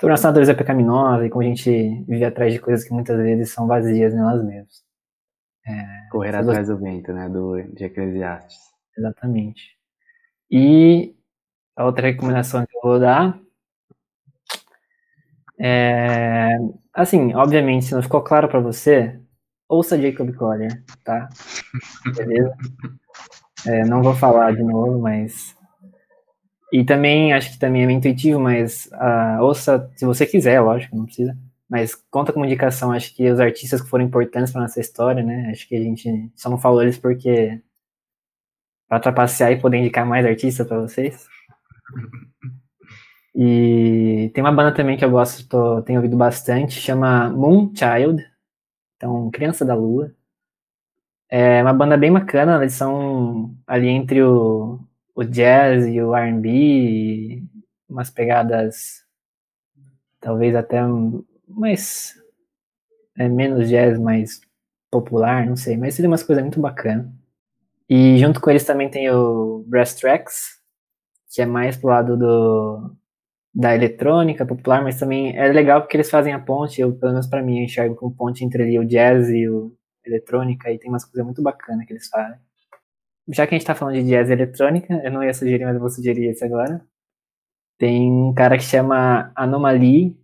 sobre 0.00 0.12
nossa 0.12 0.28
natureza 0.28 0.54
pecaminosa 0.54 1.26
e 1.26 1.30
como 1.30 1.42
a 1.42 1.46
gente 1.46 1.70
vive 2.06 2.24
atrás 2.24 2.52
de 2.52 2.60
coisas 2.60 2.86
que 2.86 2.94
muitas 2.94 3.16
vezes 3.16 3.50
são 3.50 3.66
vazias 3.66 4.12
em 4.14 4.18
nós 4.18 4.44
mesmos. 4.44 4.84
Correr 6.10 6.34
atrás 6.34 6.68
do 6.68 6.78
vento, 6.78 7.12
né? 7.12 7.28
Do, 7.28 7.62
de 7.74 7.84
Eclesiastes. 7.84 8.58
Exatamente. 8.96 9.76
E 10.50 11.14
a 11.76 11.84
outra 11.84 12.08
recomendação 12.08 12.64
que 12.66 12.76
eu 12.76 12.80
vou 12.82 13.00
dar 13.00 13.40
é, 15.60 16.56
assim, 16.94 17.34
obviamente, 17.34 17.86
se 17.86 17.94
não 17.94 18.02
ficou 18.02 18.22
claro 18.22 18.48
para 18.48 18.60
você, 18.60 19.18
ouça 19.68 20.00
Jacob 20.00 20.32
Collier, 20.34 20.82
tá? 21.04 21.28
Beleza? 22.16 22.54
É, 23.66 23.84
não 23.84 24.02
vou 24.02 24.14
falar 24.14 24.54
de 24.54 24.62
novo, 24.62 25.00
mas 25.00 25.56
e 26.72 26.84
também 26.84 27.32
acho 27.32 27.52
que 27.52 27.58
também 27.58 27.82
é 27.82 27.86
meio 27.86 27.98
intuitivo, 27.98 28.38
mas 28.38 28.88
ah, 28.92 29.38
ouça 29.40 29.90
se 29.96 30.04
você 30.04 30.26
quiser, 30.26 30.60
lógico, 30.60 30.96
não 30.96 31.06
precisa. 31.06 31.36
Mas 31.68 31.94
conta 32.10 32.32
como 32.32 32.44
indicação, 32.44 32.92
acho 32.92 33.14
que 33.14 33.30
os 33.30 33.40
artistas 33.40 33.80
que 33.82 33.88
foram 33.88 34.04
importantes 34.04 34.52
para 34.52 34.62
nossa 34.62 34.80
história, 34.80 35.22
né? 35.22 35.50
Acho 35.50 35.68
que 35.68 35.76
a 35.76 35.80
gente 35.82 36.30
só 36.34 36.48
não 36.50 36.58
falou 36.58 36.82
eles 36.82 36.98
porque 36.98 37.60
para 38.88 39.00
trapacear 39.00 39.52
e 39.52 39.60
poder 39.60 39.78
indicar 39.78 40.06
mais 40.06 40.24
artistas 40.26 40.66
para 40.66 40.80
vocês. 40.80 41.26
E 43.34 44.30
tem 44.34 44.42
uma 44.42 44.52
banda 44.52 44.74
também 44.74 44.96
que 44.96 45.04
eu 45.04 45.10
gosto, 45.10 45.46
tô, 45.48 45.82
tenho 45.82 45.98
ouvido 45.98 46.16
bastante, 46.16 46.80
chama 46.80 47.30
Moonchild, 47.30 48.26
então 48.96 49.30
Criança 49.30 49.64
da 49.64 49.74
Lua. 49.74 50.12
É 51.30 51.62
uma 51.62 51.74
banda 51.74 51.96
bem 51.96 52.12
bacana, 52.12 52.56
eles 52.56 52.72
são 52.72 53.54
ali 53.66 53.88
entre 53.88 54.22
o, 54.22 54.80
o 55.14 55.24
jazz 55.24 55.86
e 55.86 56.00
o 56.00 56.14
R&B, 56.14 57.42
umas 57.88 58.10
pegadas 58.10 59.04
talvez 60.20 60.54
até 60.56 60.80
mais 61.46 62.14
é, 63.16 63.28
menos 63.28 63.68
jazz, 63.68 63.98
mais 63.98 64.40
popular, 64.90 65.46
não 65.46 65.56
sei, 65.56 65.76
mas 65.76 65.94
seria 65.94 66.08
umas 66.08 66.22
coisas 66.22 66.42
muito 66.42 66.60
bacanas. 66.60 67.06
E 67.88 68.18
junto 68.18 68.40
com 68.40 68.50
eles 68.50 68.64
também 68.64 68.90
tem 68.90 69.10
o 69.10 69.64
Brass 69.66 69.94
Tracks, 69.94 70.58
que 71.30 71.42
é 71.42 71.46
mais 71.46 71.76
pro 71.76 71.88
lado 71.88 72.16
do, 72.16 72.96
da 73.58 73.74
eletrônica 73.74 74.46
popular, 74.46 74.84
mas 74.84 75.00
também 75.00 75.36
é 75.36 75.48
legal 75.48 75.80
porque 75.80 75.96
eles 75.96 76.08
fazem 76.08 76.32
a 76.32 76.38
ponte, 76.38 76.80
eu, 76.80 76.94
pelo 76.96 77.10
menos 77.10 77.26
pra 77.26 77.42
mim, 77.42 77.58
eu 77.58 77.64
enxergo 77.64 77.96
como 77.96 78.14
ponte 78.14 78.44
entre 78.44 78.78
o 78.78 78.84
jazz 78.86 79.28
e 79.30 79.48
o 79.48 79.76
eletrônica, 80.06 80.70
e 80.70 80.78
tem 80.78 80.88
umas 80.88 81.04
coisas 81.04 81.24
muito 81.24 81.42
bacanas 81.42 81.84
que 81.84 81.92
eles 81.92 82.08
fazem. 82.08 82.38
Já 83.28 83.46
que 83.46 83.56
a 83.56 83.58
gente 83.58 83.66
tá 83.66 83.74
falando 83.74 83.96
de 83.96 84.04
jazz 84.04 84.30
e 84.30 84.32
eletrônica, 84.32 84.94
eu 85.04 85.10
não 85.10 85.24
ia 85.24 85.34
sugerir, 85.34 85.64
mas 85.64 85.74
eu 85.74 85.80
vou 85.80 85.90
sugerir 85.90 86.28
esse 86.28 86.44
agora. 86.44 86.86
Tem 87.78 88.12
um 88.12 88.32
cara 88.32 88.56
que 88.56 88.62
chama 88.62 89.32
Anomalie, 89.34 90.16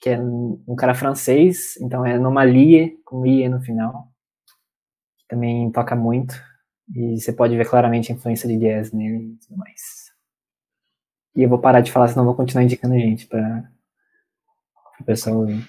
que 0.00 0.08
é 0.08 0.18
um 0.18 0.74
cara 0.76 0.94
francês, 0.94 1.76
então 1.82 2.04
é 2.06 2.14
Anomalie, 2.14 2.98
com 3.04 3.26
IE 3.26 3.46
no 3.48 3.60
final. 3.60 4.08
Também 5.28 5.70
toca 5.70 5.94
muito, 5.94 6.34
e 6.94 7.20
você 7.20 7.32
pode 7.32 7.56
ver 7.56 7.68
claramente 7.68 8.10
a 8.10 8.14
influência 8.14 8.48
de 8.48 8.56
jazz 8.58 8.90
nele 8.90 9.34
e 9.34 9.36
tudo 9.46 9.58
mais. 9.58 10.03
E 11.36 11.42
eu 11.42 11.48
vou 11.48 11.58
parar 11.58 11.80
de 11.80 11.90
falar, 11.90 12.08
senão 12.08 12.22
eu 12.22 12.26
vou 12.26 12.36
continuar 12.36 12.64
indicando 12.64 12.98
gente 12.98 13.26
para 13.26 13.68
o 15.00 15.04
pessoal 15.04 15.38
ouvir. 15.38 15.66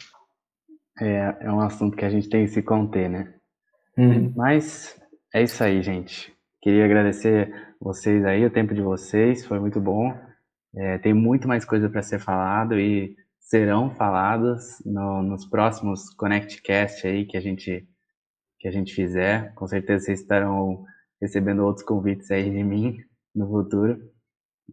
É, 1.02 1.38
é 1.42 1.52
um 1.52 1.60
assunto 1.60 1.98
que 1.98 2.06
a 2.06 2.10
gente 2.10 2.30
tem 2.30 2.46
que 2.46 2.52
se 2.52 2.62
conter, 2.62 3.10
né? 3.10 3.34
Uhum. 3.98 4.32
Mas 4.36 5.00
é 5.34 5.44
isso 5.44 5.64
aí, 5.64 5.82
gente. 5.82 6.34
Queria 6.62 6.86
agradecer 6.86 7.52
vocês 7.80 8.24
aí, 8.26 8.46
o 8.46 8.50
tempo 8.52 8.74
de 8.74 8.82
vocês, 8.82 9.46
foi 9.46 9.60
muito 9.60 9.80
bom. 9.80 10.14
É, 10.76 10.98
tem 10.98 11.14
muito 11.14 11.48
mais 11.48 11.64
coisa 11.66 11.90
para 11.90 12.02
ser 12.02 12.20
falado 12.20 12.80
e 12.80 13.16
serão 13.40 13.90
faladas 13.96 14.82
no- 14.86 15.22
nos 15.24 15.46
próximos 15.46 16.10
ConnectCast 16.16 17.08
aí 17.08 17.26
que 17.26 17.38
a 17.38 17.42
gente 17.42 17.88
que 18.60 18.68
a 18.68 18.72
gente 18.72 18.94
fizer. 18.96 19.54
Com 19.54 19.68
certeza 19.68 20.06
vocês 20.06 20.22
estarão 20.22 20.84
recebendo 21.22 21.64
outros 21.64 21.86
convites 21.86 22.32
aí 22.32 22.50
de 22.50 22.64
mim 22.64 22.98
no 23.34 23.48
futuro. 23.48 24.00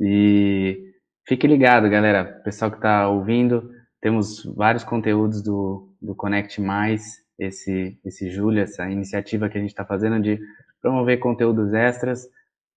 E 0.01 0.95
fique 1.27 1.47
ligado, 1.47 1.89
galera. 1.89 2.25
Pessoal 2.45 2.71
que 2.71 2.79
está 2.79 3.09
ouvindo, 3.09 3.71
temos 4.01 4.45
vários 4.57 4.85
conteúdos 4.85 5.43
do, 5.43 5.95
do 6.01 6.15
Connect 6.15 6.61
Mais, 6.61 7.23
esse, 7.39 7.99
esse 8.05 8.31
julho, 8.31 8.61
essa 8.61 8.89
iniciativa 8.91 9.49
que 9.49 9.59
a 9.59 9.61
gente 9.61 9.71
está 9.71 9.85
fazendo 9.85 10.21
de 10.21 10.41
promover 10.81 11.19
conteúdos 11.19 11.73
extras 11.73 12.29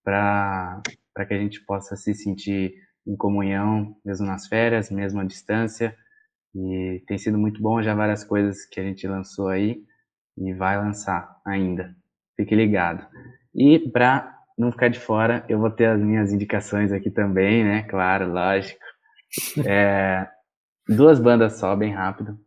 para 0.03 0.81
que 1.27 1.33
a 1.33 1.39
gente 1.39 1.61
possa 1.65 1.95
se 1.95 2.13
sentir 2.13 2.75
em 3.07 3.15
comunhão, 3.15 3.95
mesmo 4.03 4.25
nas 4.25 4.47
férias, 4.47 4.89
mesmo 4.89 5.19
à 5.19 5.23
distância. 5.23 5.95
E 6.53 7.03
tem 7.07 7.17
sido 7.17 7.37
muito 7.37 7.61
bom 7.61 7.81
já 7.81 7.93
várias 7.93 8.23
coisas 8.23 8.65
que 8.65 8.79
a 8.79 8.83
gente 8.83 9.07
lançou 9.07 9.47
aí 9.47 9.83
e 10.37 10.53
vai 10.53 10.77
lançar 10.77 11.39
ainda. 11.45 11.95
Fique 12.35 12.55
ligado. 12.55 13.05
E 13.53 13.79
para 13.79 14.34
não 14.57 14.71
ficar 14.71 14.87
de 14.89 14.99
fora, 14.99 15.45
eu 15.49 15.59
vou 15.59 15.69
ter 15.69 15.85
as 15.85 15.99
minhas 15.99 16.31
indicações 16.31 16.91
aqui 16.91 17.09
também, 17.11 17.63
né? 17.63 17.83
Claro, 17.83 18.31
lógico. 18.31 18.79
É, 19.65 20.27
duas 20.87 21.19
bandas 21.19 21.53
só, 21.57 21.75
bem 21.75 21.93
rápido. 21.93 22.39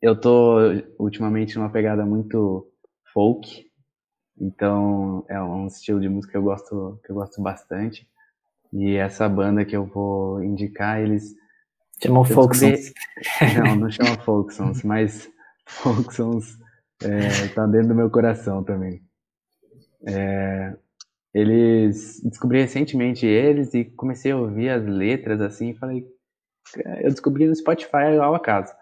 Eu 0.00 0.20
tô 0.20 0.56
ultimamente 0.98 1.56
numa 1.56 1.70
pegada 1.70 2.04
muito 2.04 2.66
folk, 3.12 3.66
então 4.40 5.24
é 5.28 5.40
um 5.40 5.66
estilo 5.68 6.00
de 6.00 6.08
música 6.08 6.32
que 6.32 6.38
eu 6.38 6.42
gosto, 6.42 7.00
que 7.04 7.12
eu 7.12 7.16
gosto 7.16 7.40
bastante. 7.40 8.08
E 8.72 8.96
essa 8.96 9.28
banda 9.28 9.64
que 9.64 9.76
eu 9.76 9.84
vou 9.84 10.42
indicar, 10.42 11.00
eles 11.00 11.34
Chamou 12.02 12.24
eu 12.26 12.34
Folksons. 12.34 12.70
descobri- 12.70 12.92
Não, 13.60 13.76
não 13.76 13.90
chama 13.90 14.16
Folksons, 14.22 14.82
mas 14.82 15.30
Folksons 15.68 16.58
é, 17.04 17.48
tá 17.54 17.64
dentro 17.66 17.88
do 17.88 17.94
meu 17.94 18.10
coração 18.10 18.64
também. 18.64 19.00
É, 20.08 20.76
eles 21.34 22.20
descobri 22.22 22.60
recentemente 22.60 23.26
eles 23.26 23.72
e 23.74 23.84
comecei 23.84 24.32
a 24.32 24.36
ouvir 24.36 24.68
as 24.68 24.84
letras 24.84 25.40
assim 25.40 25.70
e 25.70 25.74
falei, 25.74 26.06
eu 27.02 27.10
descobri 27.10 27.46
no 27.46 27.56
Spotify 27.56 28.16
ao 28.20 28.34
acaso. 28.34 28.72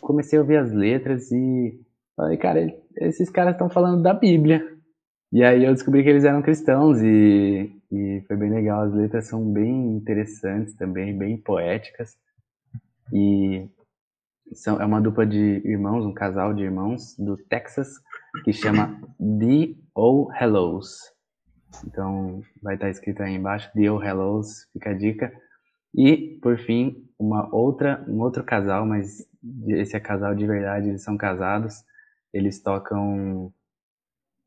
Comecei 0.00 0.38
a 0.38 0.42
ouvir 0.42 0.58
as 0.58 0.72
letras 0.72 1.30
e 1.32 1.80
falei, 2.16 2.36
cara, 2.36 2.74
esses 2.96 3.30
caras 3.30 3.52
estão 3.52 3.70
falando 3.70 4.02
da 4.02 4.12
Bíblia. 4.12 4.62
E 5.32 5.42
aí 5.42 5.64
eu 5.64 5.72
descobri 5.72 6.02
que 6.02 6.10
eles 6.10 6.24
eram 6.24 6.42
cristãos 6.42 7.00
e, 7.00 7.72
e 7.90 8.22
foi 8.26 8.36
bem 8.36 8.50
legal. 8.50 8.82
As 8.82 8.92
letras 8.92 9.28
são 9.28 9.50
bem 9.50 9.96
interessantes 9.96 10.74
também, 10.74 11.16
bem 11.16 11.38
poéticas. 11.38 12.16
E 13.12 13.66
são, 14.52 14.80
é 14.80 14.84
uma 14.84 15.00
dupla 15.00 15.26
de 15.26 15.62
irmãos, 15.64 16.04
um 16.04 16.12
casal 16.12 16.52
de 16.52 16.62
irmãos 16.62 17.16
do 17.18 17.36
Texas 17.36 17.88
que 18.44 18.52
chama 18.52 19.00
The 19.18 19.74
Oh 19.94 20.28
Hellos. 20.38 21.12
Então 21.86 22.42
vai 22.62 22.74
estar 22.74 22.90
escrito 22.90 23.22
aí 23.22 23.34
embaixo 23.34 23.70
Oh 23.76 24.02
Hellos, 24.02 24.68
fica 24.72 24.90
a 24.90 24.94
dica. 24.94 25.32
E 25.94 26.38
por 26.42 26.58
fim, 26.58 27.08
uma 27.18 27.54
outra, 27.54 28.04
um 28.08 28.20
outro 28.20 28.42
casal, 28.42 28.86
mas 28.86 29.26
esse 29.68 29.96
é 29.96 30.00
casal 30.00 30.34
de 30.34 30.46
verdade, 30.46 30.88
eles 30.88 31.02
são 31.02 31.16
casados. 31.16 31.84
Eles 32.32 32.62
tocam 32.62 33.52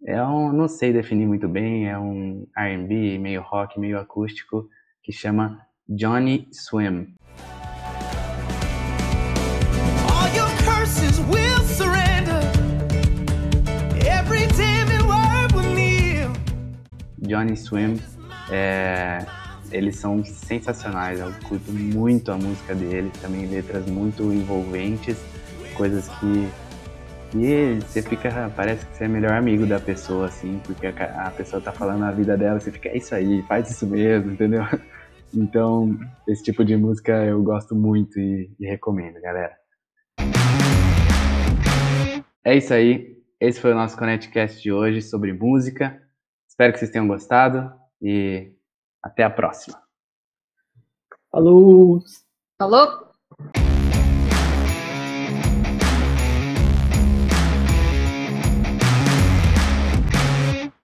é 0.04 0.22
um, 0.22 0.52
não 0.52 0.68
sei 0.68 0.94
definir 0.94 1.26
muito 1.26 1.48
bem, 1.48 1.88
é 1.90 1.98
um 1.98 2.46
R&B, 2.56 3.18
meio 3.18 3.42
rock, 3.42 3.80
meio 3.80 4.00
acústico, 4.00 4.70
que 5.02 5.12
chama 5.12 5.66
Johnny 5.88 6.48
Swim. 6.52 7.16
Johnny 17.26 17.56
Swim, 17.56 18.00
é, 18.50 19.26
eles 19.72 19.98
são 19.98 20.24
sensacionais, 20.24 21.20
eu 21.20 21.32
curto 21.48 21.72
muito 21.72 22.32
a 22.32 22.38
música 22.38 22.76
deles, 22.76 23.12
também 23.22 23.46
letras 23.48 23.86
muito 23.86 24.24
envolventes, 24.32 25.18
coisas 25.76 26.08
que, 26.08 26.50
que 27.32 27.80
você 27.88 28.02
fica, 28.02 28.52
parece 28.56 28.86
que 28.86 28.98
você 28.98 29.06
é 29.06 29.08
melhor 29.08 29.34
amigo 29.34 29.66
da 29.66 29.80
pessoa, 29.80 30.28
assim, 30.28 30.62
porque 30.64 30.88
a, 30.88 31.28
a 31.28 31.32
pessoa 31.32 31.62
tá 31.62 31.72
falando 31.72 32.04
a 32.04 32.12
vida 32.12 32.38
dela, 32.38 32.60
você 32.60 32.72
fica, 32.72 32.90
é 32.90 32.98
isso 32.98 33.14
aí, 33.14 33.42
faz 33.44 33.70
isso 33.70 33.88
mesmo, 33.88 34.32
entendeu? 34.34 34.64
Então, 35.34 35.98
esse 36.28 36.44
tipo 36.44 36.64
de 36.64 36.78
música 36.78 37.12
eu 37.26 37.44
gosto 37.44 37.76
muito 37.76 38.20
e, 38.20 38.50
e 38.60 38.66
recomendo, 38.66 39.20
galera. 39.20 39.54
É 42.44 42.56
isso 42.56 42.74
aí. 42.74 43.18
Esse 43.40 43.60
foi 43.60 43.72
o 43.72 43.76
nosso 43.76 43.98
ConnectCast 43.98 44.62
de 44.62 44.72
hoje 44.72 45.02
sobre 45.02 45.34
música. 45.34 46.02
Espero 46.56 46.72
que 46.72 46.80
vocês 46.80 46.92
tenham 46.92 47.06
gostado 47.06 47.70
e 48.02 48.54
até 49.04 49.24
a 49.26 49.30
próxima. 49.30 49.78
Falou! 51.30 52.02
Falou? 52.58 53.05